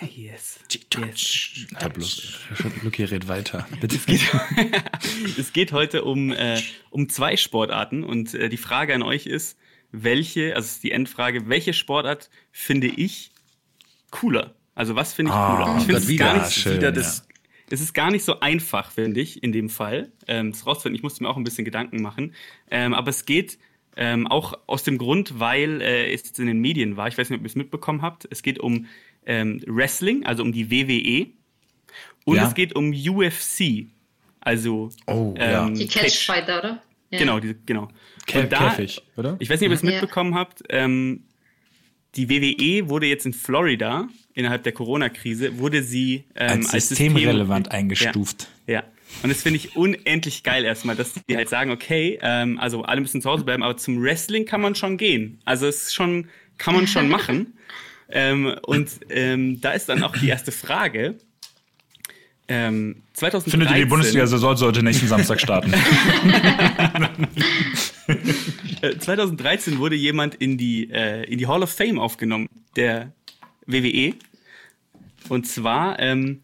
[0.00, 0.58] Yes.
[0.96, 1.66] yes.
[1.80, 2.38] Ja, bloß,
[2.82, 3.66] Luki, red weiter.
[3.80, 3.98] Bitte.
[5.38, 9.56] Es geht heute um, äh, um zwei Sportarten und äh, die Frage an euch ist,
[9.92, 13.30] welche, also es ist die Endfrage, welche Sportart finde ich
[14.10, 14.54] cooler?
[14.74, 15.76] Also was finde ich Ah, cooler?
[15.78, 17.26] Ich finde es gar nicht, schön, wieder das,
[17.70, 20.96] es ist gar nicht so einfach, finde ich, in dem Fall, ähm, das rauszufinden.
[20.96, 22.34] Ich musste mir auch ein bisschen Gedanken machen.
[22.70, 23.58] Ähm, aber es geht
[23.96, 27.30] ähm, auch aus dem Grund, weil äh, es jetzt in den Medien war, ich weiß
[27.30, 28.86] nicht, ob ihr es mitbekommen habt, es geht um
[29.26, 31.26] ähm, Wrestling, also um die WWE
[32.24, 32.46] und Ja.
[32.48, 33.86] es geht um UFC,
[34.40, 35.68] also Oh, ja.
[35.70, 36.82] Die Catchfighter, oder?
[37.10, 37.18] Ja.
[37.18, 37.88] Genau, diese, genau.
[38.26, 39.36] Kä Und da- Käfig, oder?
[39.38, 39.90] Ich weiß nicht, ob ihr es Ja.
[39.90, 40.62] mitbekommen habt.
[40.70, 41.24] Ähm,
[42.16, 47.78] die WWE wurde jetzt in Florida innerhalb der Corona-Krise wurde sie ähm, als systemrelevant System,
[47.78, 48.48] eingestuft.
[48.66, 48.74] Ja.
[48.74, 48.84] ja.
[49.22, 53.00] Und das finde ich unendlich geil erstmal, dass die halt sagen, okay, ähm, also alle
[53.00, 55.38] müssen zu Hause bleiben, aber zum Wrestling kann man schon gehen.
[55.44, 57.52] Also es ist schon, kann man schon machen.
[58.08, 61.16] Ähm, und ähm, da ist dann auch die erste Frage.
[62.46, 65.72] Ähm, 2013, Findet ihr, die Bundesliga-Saison sollte nächsten Samstag starten?
[68.82, 73.14] Äh, 2013 wurde jemand in die, äh, in die Hall of Fame aufgenommen, der
[73.66, 74.12] WWE.
[75.30, 76.42] Und zwar ähm,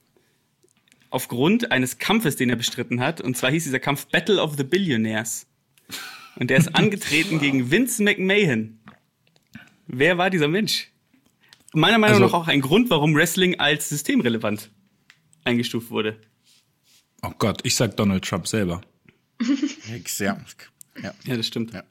[1.11, 3.21] aufgrund eines Kampfes, den er bestritten hat.
[3.21, 5.47] Und zwar hieß dieser Kampf Battle of the Billionaires.
[6.37, 8.79] Und der ist angetreten gegen Vince McMahon.
[9.87, 10.90] Wer war dieser Mensch?
[11.73, 14.71] Meiner Meinung Also- nach auch ein Grund, warum Wrestling als systemrelevant
[15.45, 16.21] eingestuft wurde.
[17.23, 18.81] Oh Gott, ich sag Donald Trump selber.
[19.89, 20.39] Nix, ja.
[21.03, 21.13] ja.
[21.25, 21.73] Ja, das stimmt.
[21.73, 21.83] Ja.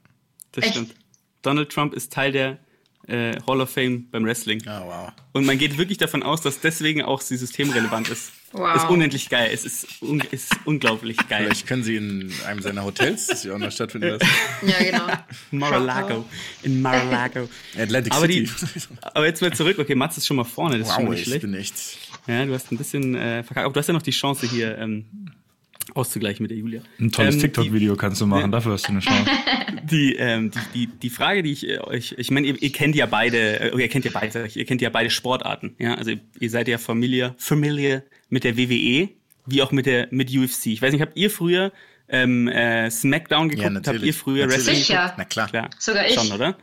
[0.52, 0.74] Das Echt?
[0.74, 0.94] stimmt.
[1.42, 2.58] Donald Trump ist Teil der
[3.06, 4.66] äh, Hall of Fame beim Wrestling.
[4.66, 5.12] Ah, wow.
[5.32, 8.32] Und man geht wirklich davon aus, dass deswegen auch sie systemrelevant ist.
[8.52, 8.76] Wow.
[8.76, 9.50] Ist unendlich geil.
[9.52, 11.44] Es ist, un ist unglaublich geil.
[11.44, 14.28] Vielleicht können sie in einem seiner Hotels, das ja auch noch stattfinden lassen.
[14.62, 15.06] Ja, genau.
[15.52, 16.24] Mar-a-Lago.
[16.62, 17.48] In Mar-a-Lago.
[17.78, 18.44] Atlantic aber, City.
[18.44, 19.78] die, aber jetzt mal zurück.
[19.78, 20.78] Okay, Mats ist schon mal vorne.
[20.78, 21.42] Das ist schon wow, mal nicht ich schlecht.
[21.42, 21.74] bin echt.
[22.26, 23.64] Ja, du hast ein bisschen äh, verkackt.
[23.64, 25.04] Aber du hast ja noch die Chance hier ähm,
[25.94, 26.82] auszugleichen mit der Julia.
[26.98, 29.30] Ein tolles Ähm, TikTok-Video kannst du machen, dafür hast du eine Chance.
[29.84, 32.94] Die, ähm, die, die, die Frage, die ich äh, euch, ich meine, ihr, ihr kennt
[32.94, 36.50] ja beide, äh, ihr kennt ja beide, ihr kennt ja beide Sportarten, ja, also ihr
[36.50, 39.08] seid ja familiar, familiar mit der WWE,
[39.46, 40.66] wie auch mit der, mit UFC.
[40.66, 41.72] Ich weiß nicht, habt ihr früher
[42.08, 43.66] ähm, äh, Smackdown geguckt?
[43.66, 44.02] habt natürlich.
[44.06, 44.66] ihr früher Natürlich.
[44.66, 44.94] Wrestling Sicher.
[45.02, 45.14] geguckt?
[45.18, 45.48] Na klar.
[45.48, 45.70] Klar.
[45.78, 46.14] Sogar ich.
[46.14, 46.56] Schon, oder?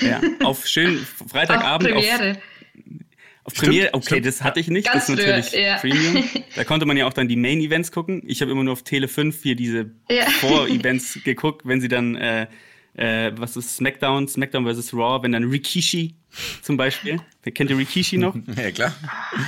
[0.00, 2.38] Ja, auf schön Auf Freitagabend auf, Premiere.
[3.44, 3.88] auf Premiere.
[3.92, 4.26] Okay, stimmt.
[4.26, 4.86] das hatte ich nicht.
[4.86, 5.76] Ganz das ist natürlich früher, ja.
[5.78, 6.24] Premium.
[6.56, 8.22] Da konnte man ja auch dann die Main-Events gucken.
[8.26, 10.24] Ich habe immer nur auf Tele 5 hier diese Ja.
[10.40, 12.46] Vor-Events geguckt, wenn sie dann, äh,
[12.96, 14.94] äh, was ist SmackDown, SmackDown vs.
[14.94, 16.14] Raw, wenn dann Rikishi
[16.62, 17.20] zum Beispiel.
[17.54, 18.34] Kennt ihr Rikishi noch?
[18.56, 18.94] Ja, klar.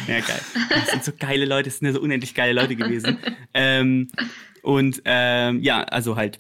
[0.07, 0.41] Ja, geil.
[0.71, 3.19] Das sind so geile Leute, das sind ja so unendlich geile Leute gewesen.
[3.55, 4.09] ähm,
[4.63, 6.39] und ähm, ja, also halt,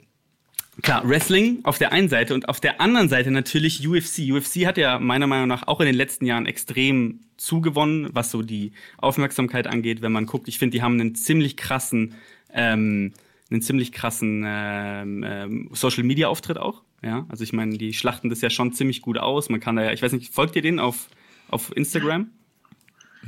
[0.83, 4.31] klar, Wrestling auf der einen Seite und auf der anderen Seite natürlich UFC.
[4.31, 8.43] UFC hat ja meiner Meinung nach auch in den letzten Jahren extrem zugewonnen, was so
[8.43, 10.49] die Aufmerksamkeit angeht, wenn man guckt.
[10.49, 12.15] Ich finde, die haben einen ziemlich krassen,
[12.53, 13.15] ähm,
[13.51, 16.83] einen ziemlich krassen ähm, ähm, Social Media Auftritt auch.
[17.03, 19.49] Ja, also ich meine, die schlachten das ja schon ziemlich gut aus.
[19.49, 21.09] Man kann da ja, ich weiß nicht, folgt ihr denen auf,
[21.49, 22.29] auf Instagram?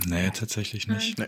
[0.06, 1.18] Nee, tatsächlich nicht.
[1.18, 1.26] Nee.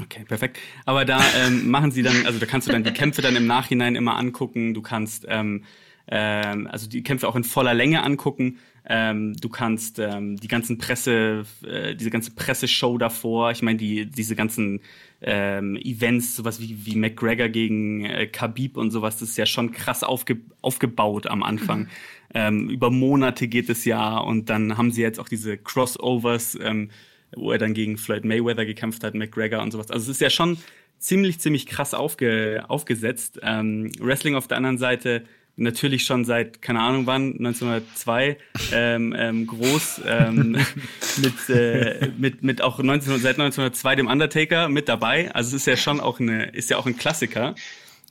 [0.00, 0.58] Okay, perfekt.
[0.84, 3.46] Aber da ähm, machen sie dann, also da kannst du dann die Kämpfe dann im
[3.46, 4.74] Nachhinein immer angucken.
[4.74, 5.64] Du kannst ähm,
[6.08, 8.58] ähm, also die Kämpfe auch in voller Länge angucken.
[8.88, 14.06] Ähm, du kannst ähm, die ganzen Presse, äh, diese ganze Presseshow davor, ich meine, die,
[14.06, 14.80] diese ganzen
[15.20, 19.72] ähm, Events, sowas wie, wie McGregor gegen äh, Khabib und sowas, das ist ja schon
[19.72, 21.80] krass aufge aufgebaut am Anfang.
[21.80, 21.88] Mhm.
[22.34, 26.90] Ähm, über Monate geht es ja und dann haben sie jetzt auch diese Crossovers, ähm,
[27.34, 29.90] wo er dann gegen Floyd Mayweather gekämpft hat, McGregor und sowas.
[29.90, 30.58] Also es ist ja schon
[30.98, 33.40] ziemlich, ziemlich krass aufge aufgesetzt.
[33.42, 35.24] Ähm, Wrestling auf der anderen Seite
[35.58, 38.38] natürlich schon seit, keine Ahnung wann, 1902,
[38.72, 40.52] ähm, ähm, groß, ähm,
[41.16, 45.34] mit, äh, mit, mit auch 19, seit 1902 dem Undertaker mit dabei.
[45.34, 47.54] Also es ist ja schon auch eine, ist ja auch ein Klassiker.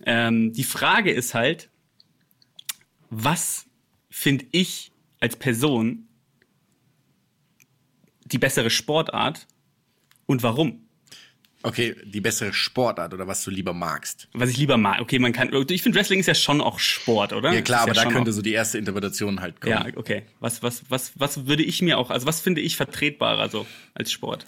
[0.06, 1.70] Ähm, die Frage ist halt,
[3.10, 3.66] was
[4.10, 6.08] finde ich als Person
[8.26, 9.48] die bessere Sportart
[10.26, 10.87] und warum?
[11.64, 14.28] Okay, die bessere Sportart oder was du lieber magst.
[14.34, 15.02] Was ich lieber mag.
[15.02, 15.50] Okay, man kann.
[15.70, 17.52] Ich finde, Wrestling ist ja schon auch Sport, oder?
[17.52, 19.74] Ja klar, aber ja da könnte so die erste Interpretation halt kommen.
[19.74, 20.24] Ja, okay.
[20.40, 23.66] Was, was, was, was würde ich mir auch, also was finde ich vertretbarer so
[23.96, 24.46] als Sport?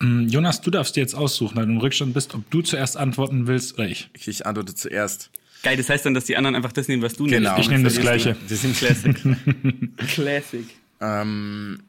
[0.00, 2.96] Mm, Jonas, du darfst dir jetzt aussuchen, weil du im Rückstand bist, ob du zuerst
[2.96, 4.08] antworten willst oder ich.
[4.14, 5.30] Ich antworte zuerst.
[5.62, 7.50] Geil, das heißt dann, dass die anderen einfach das nehmen, was du genau.
[7.50, 7.64] nimmst.
[7.64, 8.36] Ich nehme das Gleiche.
[8.48, 9.16] Das sind Classic.
[10.14, 10.64] Classic.
[11.00, 11.82] Ähm,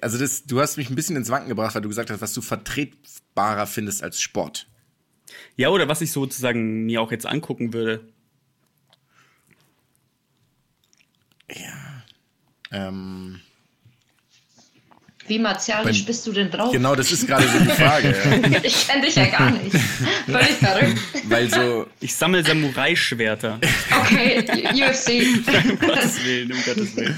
[0.00, 2.32] also das, du hast mich ein bisschen ins Wanken gebracht, weil du gesagt hast, was
[2.32, 4.66] du vertretbarer findest als Sport.
[5.56, 8.04] Ja, oder was ich sozusagen mir auch jetzt angucken würde.
[11.50, 12.02] Ja.
[12.72, 13.40] Ähm,
[15.26, 16.70] Wie martialisch bist du denn drauf?
[16.72, 18.10] genau, das ist gerade so die Frage.
[18.10, 18.60] ja.
[18.62, 19.76] Ich kenne dich ja gar nicht.
[20.26, 20.98] Völlig verrückt.
[21.24, 23.58] Weil so, Ich sammle Samurai-Schwerter.
[24.02, 25.44] Okay, UFC.
[25.70, 27.16] um Gottes Willen, um Gottes Willen.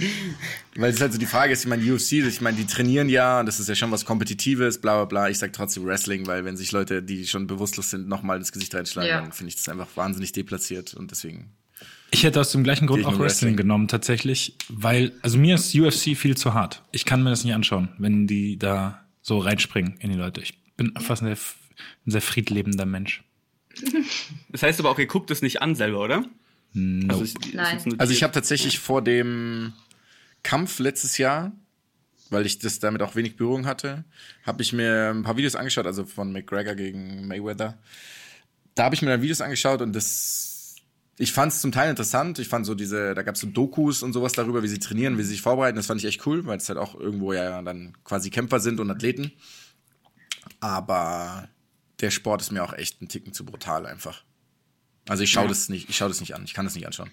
[0.77, 3.43] Weil es halt so die Frage ist, ich meine, UFC, ich meine, die trainieren ja,
[3.43, 5.29] das ist ja schon was Kompetitives, bla bla bla.
[5.31, 8.75] Ich sag trotzdem Wrestling, weil wenn sich Leute, die schon bewusstlos sind, nochmal ins Gesicht
[8.75, 9.21] reinschlagen, Ja.
[9.21, 11.51] dann finde ich das einfach wahnsinnig deplatziert und deswegen.
[12.11, 13.57] Ich hätte aus dem gleichen Grund auch Wrestling Wrestling.
[13.57, 16.83] genommen, tatsächlich, weil, also mir ist UFC viel zu hart.
[16.93, 20.41] Ich kann mir das nicht anschauen, wenn die da so reinspringen in die Leute.
[20.43, 21.39] Ich bin fast ein sehr,
[22.07, 23.23] ein sehr friedlebender Mensch.
[24.51, 26.25] Das heißt aber auch, ihr guckt es nicht an selber, oder?
[26.75, 27.13] Nope.
[27.23, 27.79] Also, ich, Nein.
[27.79, 29.73] ist Also ich habe tatsächlich vor dem
[30.43, 31.53] Kampf letztes Jahr,
[32.31, 34.05] weil ich das damit auch wenig Berührung hatte,
[34.45, 37.79] habe ich mir ein paar Videos angeschaut, also von McGregor gegen Mayweather.
[38.75, 40.77] Da habe ich mir dann Videos angeschaut und das,
[41.19, 42.39] ich fand es zum Teil interessant.
[42.39, 45.19] Ich fand so diese, da gab es so Dokus und sowas darüber, wie sie trainieren,
[45.19, 45.77] wie sie sich vorbereiten.
[45.77, 48.81] Das fand ich echt cool, weil es halt auch irgendwo ja dann quasi Kämpfer sind
[48.81, 49.33] und Athleten.
[50.61, 51.49] Aber
[52.01, 54.25] der Sport ist mir auch echt ein Ticken zu brutal einfach.
[55.09, 55.49] Also ich schaue Ja.
[55.49, 57.11] das nicht, ich schaue das nicht an, ich kann das nicht anschauen.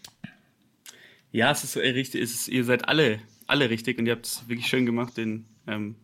[1.32, 4.26] Ja, es ist so, richtig, es ist, ihr seid alle, alle richtig und ihr habt
[4.26, 5.96] es wirklich schön gemacht, den, ähm,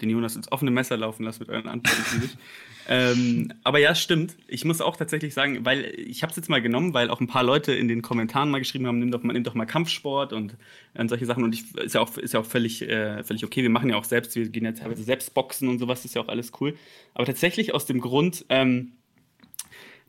[0.00, 2.30] den Jonas ins offene Messer laufen lassen mit euren Antworten.
[2.88, 4.36] ähm, aber ja, stimmt.
[4.48, 7.28] Ich muss auch tatsächlich sagen, weil ich habe es jetzt mal genommen, weil auch ein
[7.28, 10.32] paar Leute in den Kommentaren mal geschrieben haben, nimm doch mal, nimm doch mal Kampfsport
[10.32, 10.56] und,
[10.94, 11.44] und solche Sachen.
[11.44, 13.62] Und ich ist ja auch, ist ja auch völlig, äh, völlig okay.
[13.62, 16.22] Wir machen ja auch selbst, wir gehen ja teilweise selbst boxen und sowas, ist ja
[16.22, 16.76] auch alles cool.
[17.14, 18.92] Aber tatsächlich aus dem Grund, ähm,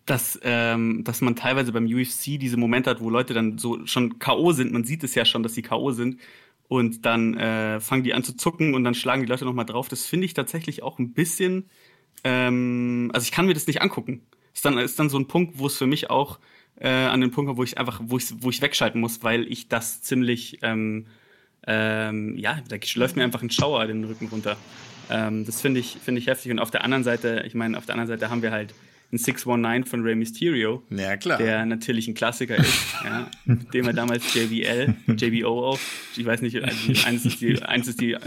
[0.05, 4.19] dass, ähm, dass man teilweise beim UFC diese Momente hat, wo Leute dann so schon
[4.19, 4.51] K.O.
[4.51, 4.71] sind.
[4.71, 5.91] Man sieht es ja schon, dass sie K.O.
[5.91, 6.19] sind.
[6.67, 9.87] Und dann äh, fangen die an zu zucken und dann schlagen die Leute nochmal drauf.
[9.87, 11.69] Das finde ich tatsächlich auch ein bisschen.
[12.23, 14.21] Ähm, also ich kann mir das nicht angucken.
[14.53, 16.39] Ist dann, ist dann so ein Punkt, wo es für mich auch
[16.79, 19.51] äh, an den Punkt kommt, wo ich einfach, wo ich, wo ich wegschalten muss, weil
[19.51, 21.07] ich das ziemlich, ähm,
[21.67, 24.57] ähm, ja, da läuft mir einfach ein Schauer den Rücken runter.
[25.09, 26.51] Ähm, das finde ich, finde ich heftig.
[26.51, 28.73] Und auf der anderen Seite, ich meine, auf der anderen Seite haben wir halt
[29.15, 31.37] einen 619 von Rey Mysterio, Ja, klar.
[31.37, 32.73] der natürlich ein Klassiker ist,
[33.03, 35.79] ja, mit dem er damals JBL, JBO auch,
[36.17, 36.77] ich weiß nicht, also
[37.07, 38.17] eins ist die, eins ist die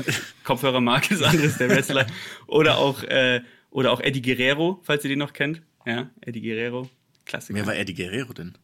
[0.44, 2.06] Kopfhörermarke, das andere ist der Wrestler,
[2.47, 6.89] oder auch, äh, oder auch Eddie Guerrero, falls ihr den noch kennt, ja, Eddie Guerrero,
[7.27, 7.59] Klassiker.
[7.59, 8.55] Wer war Eddie Guerrero denn?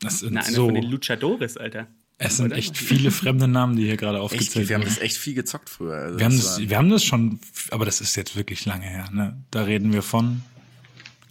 [0.00, 1.86] Das sind Na, einer so, von den Luchadores, Alter.
[2.18, 2.56] es sind oder?
[2.56, 4.94] echt viele fremde Namen, die hier gerade aufgezählt wir haben werden.
[4.94, 5.94] das echt viel gezockt früher.
[5.94, 7.38] Also Wir haben, das wir haben das schon,
[7.70, 9.08] aber das ist jetzt wirklich lange her.
[9.12, 9.36] Ne?
[9.50, 10.42] Da reden wir von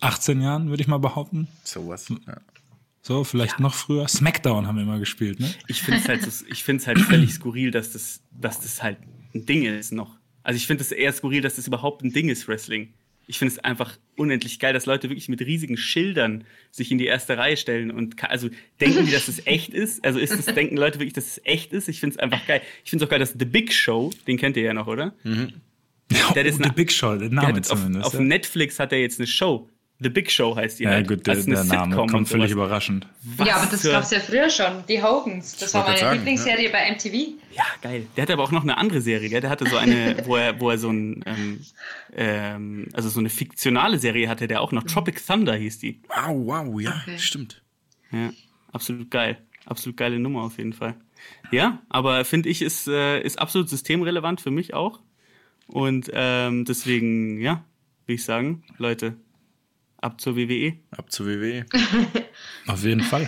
[0.02, 1.48] 18 Jahren, würde ich mal behaupten.
[1.64, 2.08] sowas.
[2.28, 2.38] Ja.
[3.02, 4.08] So, vielleicht noch früher.
[4.08, 5.50] Smackdown haben wir immer gespielt, ne?
[5.68, 8.98] ich finde es halt, so- ich find's halt völlig skurril, dass das, dass das halt
[9.34, 10.18] ein Ding ist noch.
[10.44, 12.94] Also ich finde es eher skurril, dass das überhaupt ein Ding ist, Wrestling.
[13.26, 17.06] Ich finde es einfach unendlich geil, dass Leute wirklich mit riesigen Schildern sich in die
[17.06, 18.50] erste Reihe stellen und also
[18.82, 20.04] denken die, dass es echt ist.
[20.04, 21.88] Also ist es, denken Leute wirklich, dass es echt ist?
[21.90, 22.62] Ich finde es einfach geil.
[22.84, 25.14] Ich finde es auch geil, dass The Big Show, den kennt ihr ja noch, oder?
[26.12, 28.06] Ja, Der ist oh, eine- The Big Show, der Der Name hat jetzt auf, zumindest.
[28.08, 28.20] auf ja.
[28.22, 29.70] Netflix hat er jetzt eine Show.
[30.02, 31.08] The Big Show heißt die ja, halt.
[31.10, 33.06] gut, der, Das ist eine der Name Sitcom kommt völlig überraschend.
[33.22, 34.84] Was ja, aber das gab es ja früher schon.
[34.88, 35.58] Die Hogans.
[35.58, 37.34] Das war wollte meine sagen, Lieblingsserie bei MTV.
[37.54, 38.08] Ja, geil.
[38.16, 39.42] Der hatte aber auch noch eine andere Serie, gell?
[39.42, 41.60] Der hatte so eine, wo er, wo er so ein, ähm,
[42.16, 46.00] ähm, also so eine fiktionale Serie hatte, der auch noch Tropic Thunder hieß die.
[46.08, 47.20] Wow, wow, ja, Okay.
[47.20, 47.62] stimmt.
[48.12, 48.32] Ja,
[48.72, 49.38] absolut geil.
[49.66, 50.96] Absolut geile Nummer auf jeden Fall.
[51.52, 55.02] Ja, aber finde ich, ist, äh, ist absolut systemrelevant für mich auch.
[55.68, 57.66] Und ähm, deswegen, ja,
[58.06, 59.18] würde ich sagen, Leute,
[60.02, 60.74] ab zur WWE.
[60.92, 61.66] Ab zur WWE.
[62.68, 63.28] Auf jeden Fall.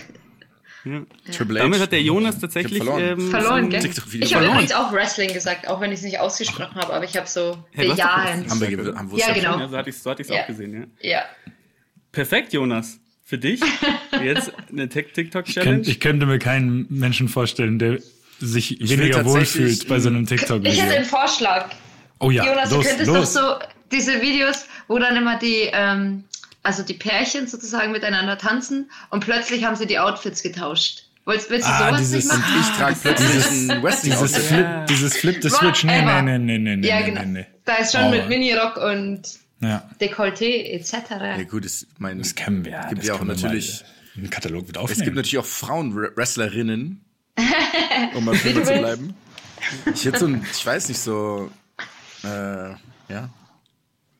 [0.84, 1.00] Ja.
[1.30, 1.62] Triple H.
[1.64, 3.02] Damit hat der Jonas tatsächlich Ich verloren.
[3.20, 3.80] ähm, Verloren, gell?
[3.82, 7.04] TikTok-Video Ich habe übrigens auch Wrestling gesagt, auch wenn ich es nicht ausgesprochen habe, aber
[7.04, 8.50] ich habe so Hey, bejahend.
[8.50, 9.60] Haben wir, haben wir Ja, genau.
[9.60, 10.42] Ja, so hatte ich es so Ja.
[10.42, 11.10] auch gesehen, ja.
[11.10, 11.22] Ja.
[12.10, 12.98] Perfekt, Jonas.
[13.24, 13.60] Für dich
[14.22, 15.72] jetzt eine Tik- Ich, TikTok-Challenge.
[15.76, 17.98] könnt, ich könnte mir keinen Menschen vorstellen, der
[18.40, 20.82] sich will weniger wohlfühlt bei so einem Ich hätte TikTok-Video.
[20.84, 21.70] einen Vorschlag.
[22.18, 23.32] Oh ja, Jonas, los, du könntest los.
[23.34, 26.24] doch so diese Videos, wo dann immer die, ähm,
[26.62, 31.04] also die Pärchen sozusagen miteinander tanzen und plötzlich haben sie die Outfits getauscht.
[31.24, 32.60] Willst, willst du Ah, sowas dieses- nicht machen?
[32.60, 35.84] Ich trage plötzlich ein wrestling dieses, Flip, dieses Flip the Switch.
[35.84, 37.20] Nee, nee, nee, nee, nee, nee, ja, genau.
[37.20, 37.46] nee, nee.
[37.64, 38.10] Da ist schon Oh.
[38.10, 39.22] mit Minirock und
[39.60, 40.92] Ja, Dekolleté etc.
[41.20, 42.76] Ja gut, es, mein, das kennen wir.
[42.80, 43.84] Es gibt das ja auch natürlich,
[44.16, 45.04] Im Katalog wird es aufnehmen.
[45.04, 47.04] gibt natürlich auch Frauen-Wrestlerinnen,
[48.14, 49.14] um mal du zu bleiben.
[49.94, 51.50] Ich hätte so ein, ich weiß nicht, so,
[52.24, 52.70] äh,
[53.08, 53.28] ja,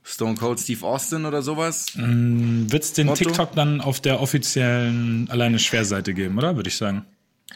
[0.05, 1.87] Stone Cold Steve Austin oder sowas.
[1.97, 3.25] Wird es den Motto?
[3.25, 6.57] TikTok dann auf der offiziellen alleine Schwerseite geben, oder?
[6.57, 7.05] Würde ich sagen.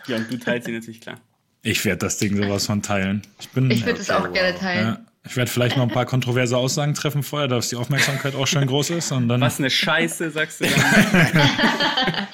[0.06, 1.20] Ja, und du teilst sie natürlich klar.
[1.62, 3.22] Ich werde das Ding sowas von teilen.
[3.40, 3.70] Ich bin.
[3.70, 4.86] Ich würde es auch gerne teilen.
[4.86, 8.46] ja, ich werde vielleicht noch ein paar kontroverse Aussagen treffen vorher, dass die Aufmerksamkeit auch
[8.46, 9.12] schön groß ist.
[9.12, 9.40] Und dann.
[9.40, 11.48] Was eine Scheiße, sagst du dann.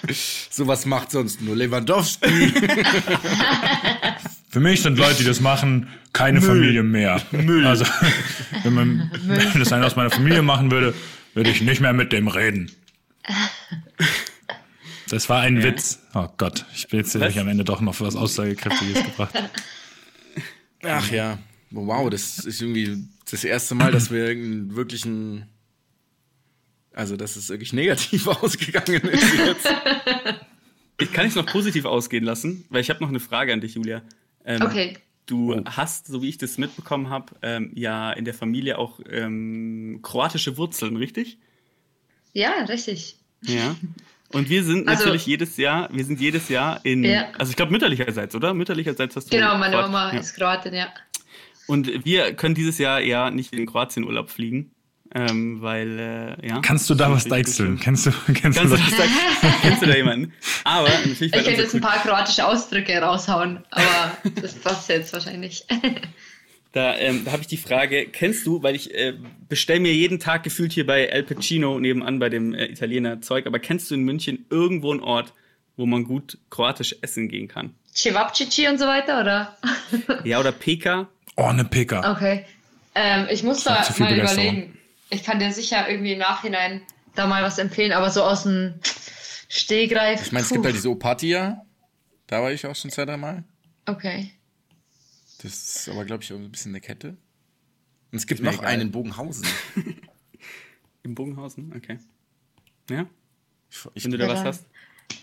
[0.51, 2.53] Sowas macht sonst nur Lewandowski.
[4.51, 7.23] Für mich sind Leute, die das machen, keine Familie mehr.
[7.65, 7.87] Also,
[8.63, 10.93] wenn, man, wenn das einer aus meiner Familie machen würde,
[11.35, 12.71] würde ich nicht mehr mit dem reden.
[15.09, 16.01] Das war ein Witz.
[16.15, 17.31] Oh Gott, ich bin jetzt Was?
[17.31, 19.35] ich am Ende doch noch was Aussagekräftiges gebracht.
[20.85, 21.39] Ach ja,
[21.73, 25.47] wow, das ist irgendwie das erste Mal, dass wir irgendeinen wirklichen,
[26.93, 29.69] also dass es wirklich negativ ausgegangen ist jetzt.
[31.01, 33.75] Ich kann es noch positiv ausgehen lassen, weil ich habe noch eine Frage an dich,
[33.75, 34.03] Julia.
[34.45, 34.99] Ähm, Okay.
[35.27, 40.01] Du hast, so wie ich das mitbekommen habe, ähm, ja in der Familie auch ähm,
[40.03, 41.39] kroatische Wurzeln, richtig?
[42.33, 43.17] Ja, richtig.
[43.43, 43.77] Ja.
[44.33, 47.31] Und wir sind Also- natürlich jedes Jahr, wir sind jedes Jahr in, Ja.
[47.39, 48.53] also ich glaube mütterlicherseits, oder?
[48.53, 49.37] Mütterlicherseits hast du.
[49.37, 50.19] Genau, meine Kroat- Mama ja.
[50.21, 50.89] ist Kroatin, ja.
[51.67, 54.73] Und wir können dieses Jahr ja nicht in Kroatien Urlaub fliegen,
[55.15, 56.61] ähm, weil, äh, ja.
[56.61, 57.79] Kannst du da was deichseln?
[57.79, 59.11] Kennst du, kennst Kannst du du, sagen?
[59.61, 60.33] Kennst du da jemanden?
[60.65, 65.65] Aber natürlich, Ich unser jetzt ein paar kroatische Ausdrücke raushauen, aber das passt jetzt wahrscheinlich.
[66.73, 69.13] Da, ähm, da habe ich die Frage, kennst du, weil ich äh,
[69.47, 73.47] bestell mir jeden Tag gefühlt hier bei El Pacino nebenan bei dem äh, Italiener Zeug,
[73.47, 75.35] aber kennst du in München irgendwo einen Ort,
[75.77, 77.75] wo man gut kroatisch essen gehen kann?
[77.95, 79.59] Cevapcici und so weiter, oder?
[80.25, 81.09] Ja, oder Peka?
[81.37, 82.13] Oh, eine Pika.
[82.13, 82.45] Okay.
[82.95, 84.79] Ähm, ich muss da zu viel mal überlegen.
[85.11, 86.83] Ich kann dir sicher irgendwie im Nachhinein
[87.15, 88.75] da mal was empfehlen, aber so aus dem
[89.49, 90.23] Stehgreif.
[90.27, 91.65] Ich meine, es gibt halt diese Opatia,
[92.27, 93.45] da war ich auch schon zwei, drei Mal.
[93.87, 94.31] Okay.
[95.43, 97.09] Das ist aber, glaube ich, auch ein bisschen eine Kette.
[98.11, 98.67] Und es gibt noch egal.
[98.67, 99.47] einen in Bogenhausen.
[101.03, 101.73] Im Bogenhausen?
[101.77, 101.99] Okay.
[102.89, 103.07] Ja,
[103.71, 104.67] Ich, ich, wenn du da Ja, was hast.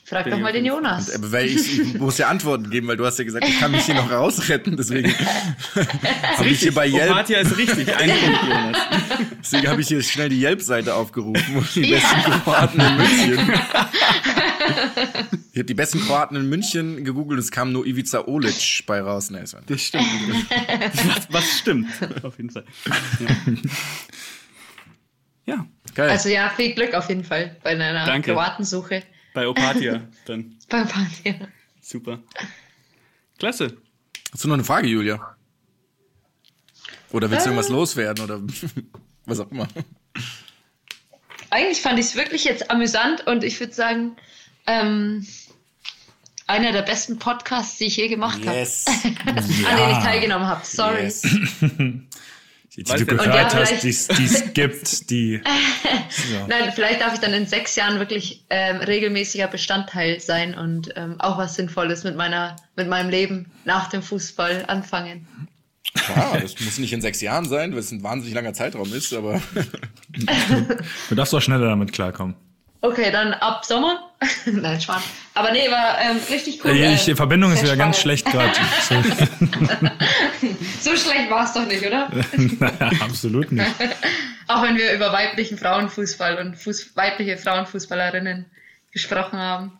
[0.09, 1.09] Frag doch mal den Jonas.
[1.09, 3.71] äh, weil ich, ich muss ja Antworten geben, weil du hast ja gesagt, ich kann
[3.71, 4.75] mich hier noch rausretten.
[4.75, 5.13] Deswegen
[6.37, 7.95] habe ich hier bei Yelp, Opatia ist richtig.
[7.95, 8.77] Ein Punkt, Jonas.
[9.39, 13.51] deswegen habe ich hier schnell die Yelp-Seite aufgerufen und die besten Kroaten in München.
[15.51, 19.01] Ich habe die besten Kroaten in München gegoogelt und es kam nur Ivica Olic bei
[19.01, 19.29] raus.
[19.29, 20.05] Nee, Das stimmt.
[20.49, 21.87] was, was stimmt?
[22.23, 22.65] Auf jeden Fall.
[25.45, 25.55] Ja.
[25.55, 25.65] ja.
[25.95, 26.09] Geil.
[26.09, 28.33] Also ja, viel Glück auf jeden Fall bei deiner Danke.
[28.33, 29.03] Kroatensuche.
[29.33, 30.57] Bei Opatia dann.
[30.69, 31.35] Beim Party.
[31.81, 32.19] Super.
[33.37, 33.77] Klasse.
[34.31, 35.35] Hast du noch eine Frage, Julia?
[37.11, 37.53] Oder willst du Äh.
[37.53, 38.41] irgendwas loswerden oder
[39.25, 39.67] was auch immer?
[41.49, 44.15] Eigentlich fand ich es wirklich jetzt amüsant und ich würde sagen,
[44.67, 45.25] ähm,
[46.45, 48.59] einer der besten Podcasts, die ich je gemacht habe.
[49.25, 50.63] An denen ich teilgenommen habe.
[50.65, 51.03] Sorry.
[51.03, 51.21] Yes.
[52.83, 55.41] Die, du gehört ja, hast, die es gibt, die.
[56.47, 61.19] Nein, vielleicht darf ich dann in sechs Jahren wirklich ähm, regelmäßiger Bestandteil sein und ähm,
[61.19, 65.27] auch was Sinnvolles mit meiner, mit meinem Leben nach dem Fußball anfangen.
[66.15, 69.13] Ja, das muss nicht in sechs Jahren sein, weil es ein wahnsinnig langer Zeitraum ist,
[69.13, 69.41] aber
[71.09, 72.35] Du darfst auch schneller damit klarkommen.
[72.81, 74.09] Okay, dann ab Sommer.
[74.45, 75.01] Nein, Schwan.
[75.33, 76.71] Aber nee, war ähm, richtig cool.
[76.71, 78.21] Äh, die Verbindung ist wieder ganz spannend.
[78.21, 78.53] schlecht gerade.
[78.81, 78.95] So,
[80.95, 82.09] So schlecht war es doch nicht, oder?
[82.59, 83.67] naja, absolut nicht.
[84.47, 88.45] Auch wenn wir über weiblichen Frauenfußball und Fuß weibliche Frauenfußballerinnen
[88.91, 89.77] gesprochen haben.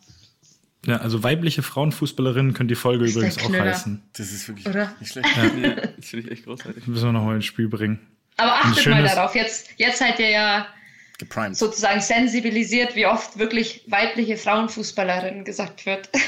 [0.86, 4.02] Ja, also weibliche Frauenfußballerinnen können die Folge übrigens auch heißen.
[4.14, 4.94] das ist wirklich Oder?
[5.00, 5.30] nicht schlecht.
[5.36, 6.88] Ja, das finde ich echt großartig.
[6.88, 8.00] Müssen wir nochmal ins Spiel bringen.
[8.38, 9.36] Aber achtet mal darauf.
[9.36, 10.68] Jetzt, jetzt seid ihr ja
[11.20, 11.56] Geprimed.
[11.56, 16.10] sozusagen sensibilisiert, wie oft wirklich weibliche Frauenfußballerin gesagt wird.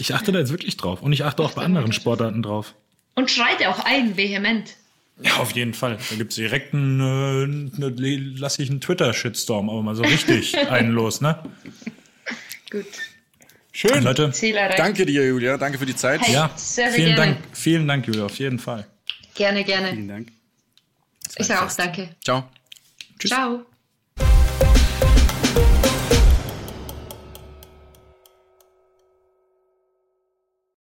[0.00, 1.02] Ich achte da jetzt wirklich drauf.
[1.02, 2.74] Und ich achte auch bei anderen Sportarten drauf.
[3.14, 4.76] Und schreit auch ein, vehement.
[5.20, 5.98] Ja, auf jeden Fall.
[6.10, 10.56] Da gibt es direkt einen, äh, ne, lass ich einen Twitter-Shitstorm, aber mal so richtig
[10.70, 11.42] einen los, ne?
[12.70, 12.86] Gut.
[13.72, 14.04] Schön.
[14.04, 14.32] Leute.
[14.76, 15.56] Danke dir, Julia.
[15.56, 16.20] Danke für die Zeit.
[16.22, 16.34] Hey.
[16.34, 17.32] ja, sehr, sehr vielen gerne.
[17.32, 18.86] Dank, vielen Dank, Julia, auf jeden Fall.
[19.34, 19.90] Gerne, gerne.
[19.90, 20.28] Vielen Dank.
[21.36, 22.08] Ich sage auch danke.
[22.24, 22.48] Ciao.
[23.26, 23.67] Ciao.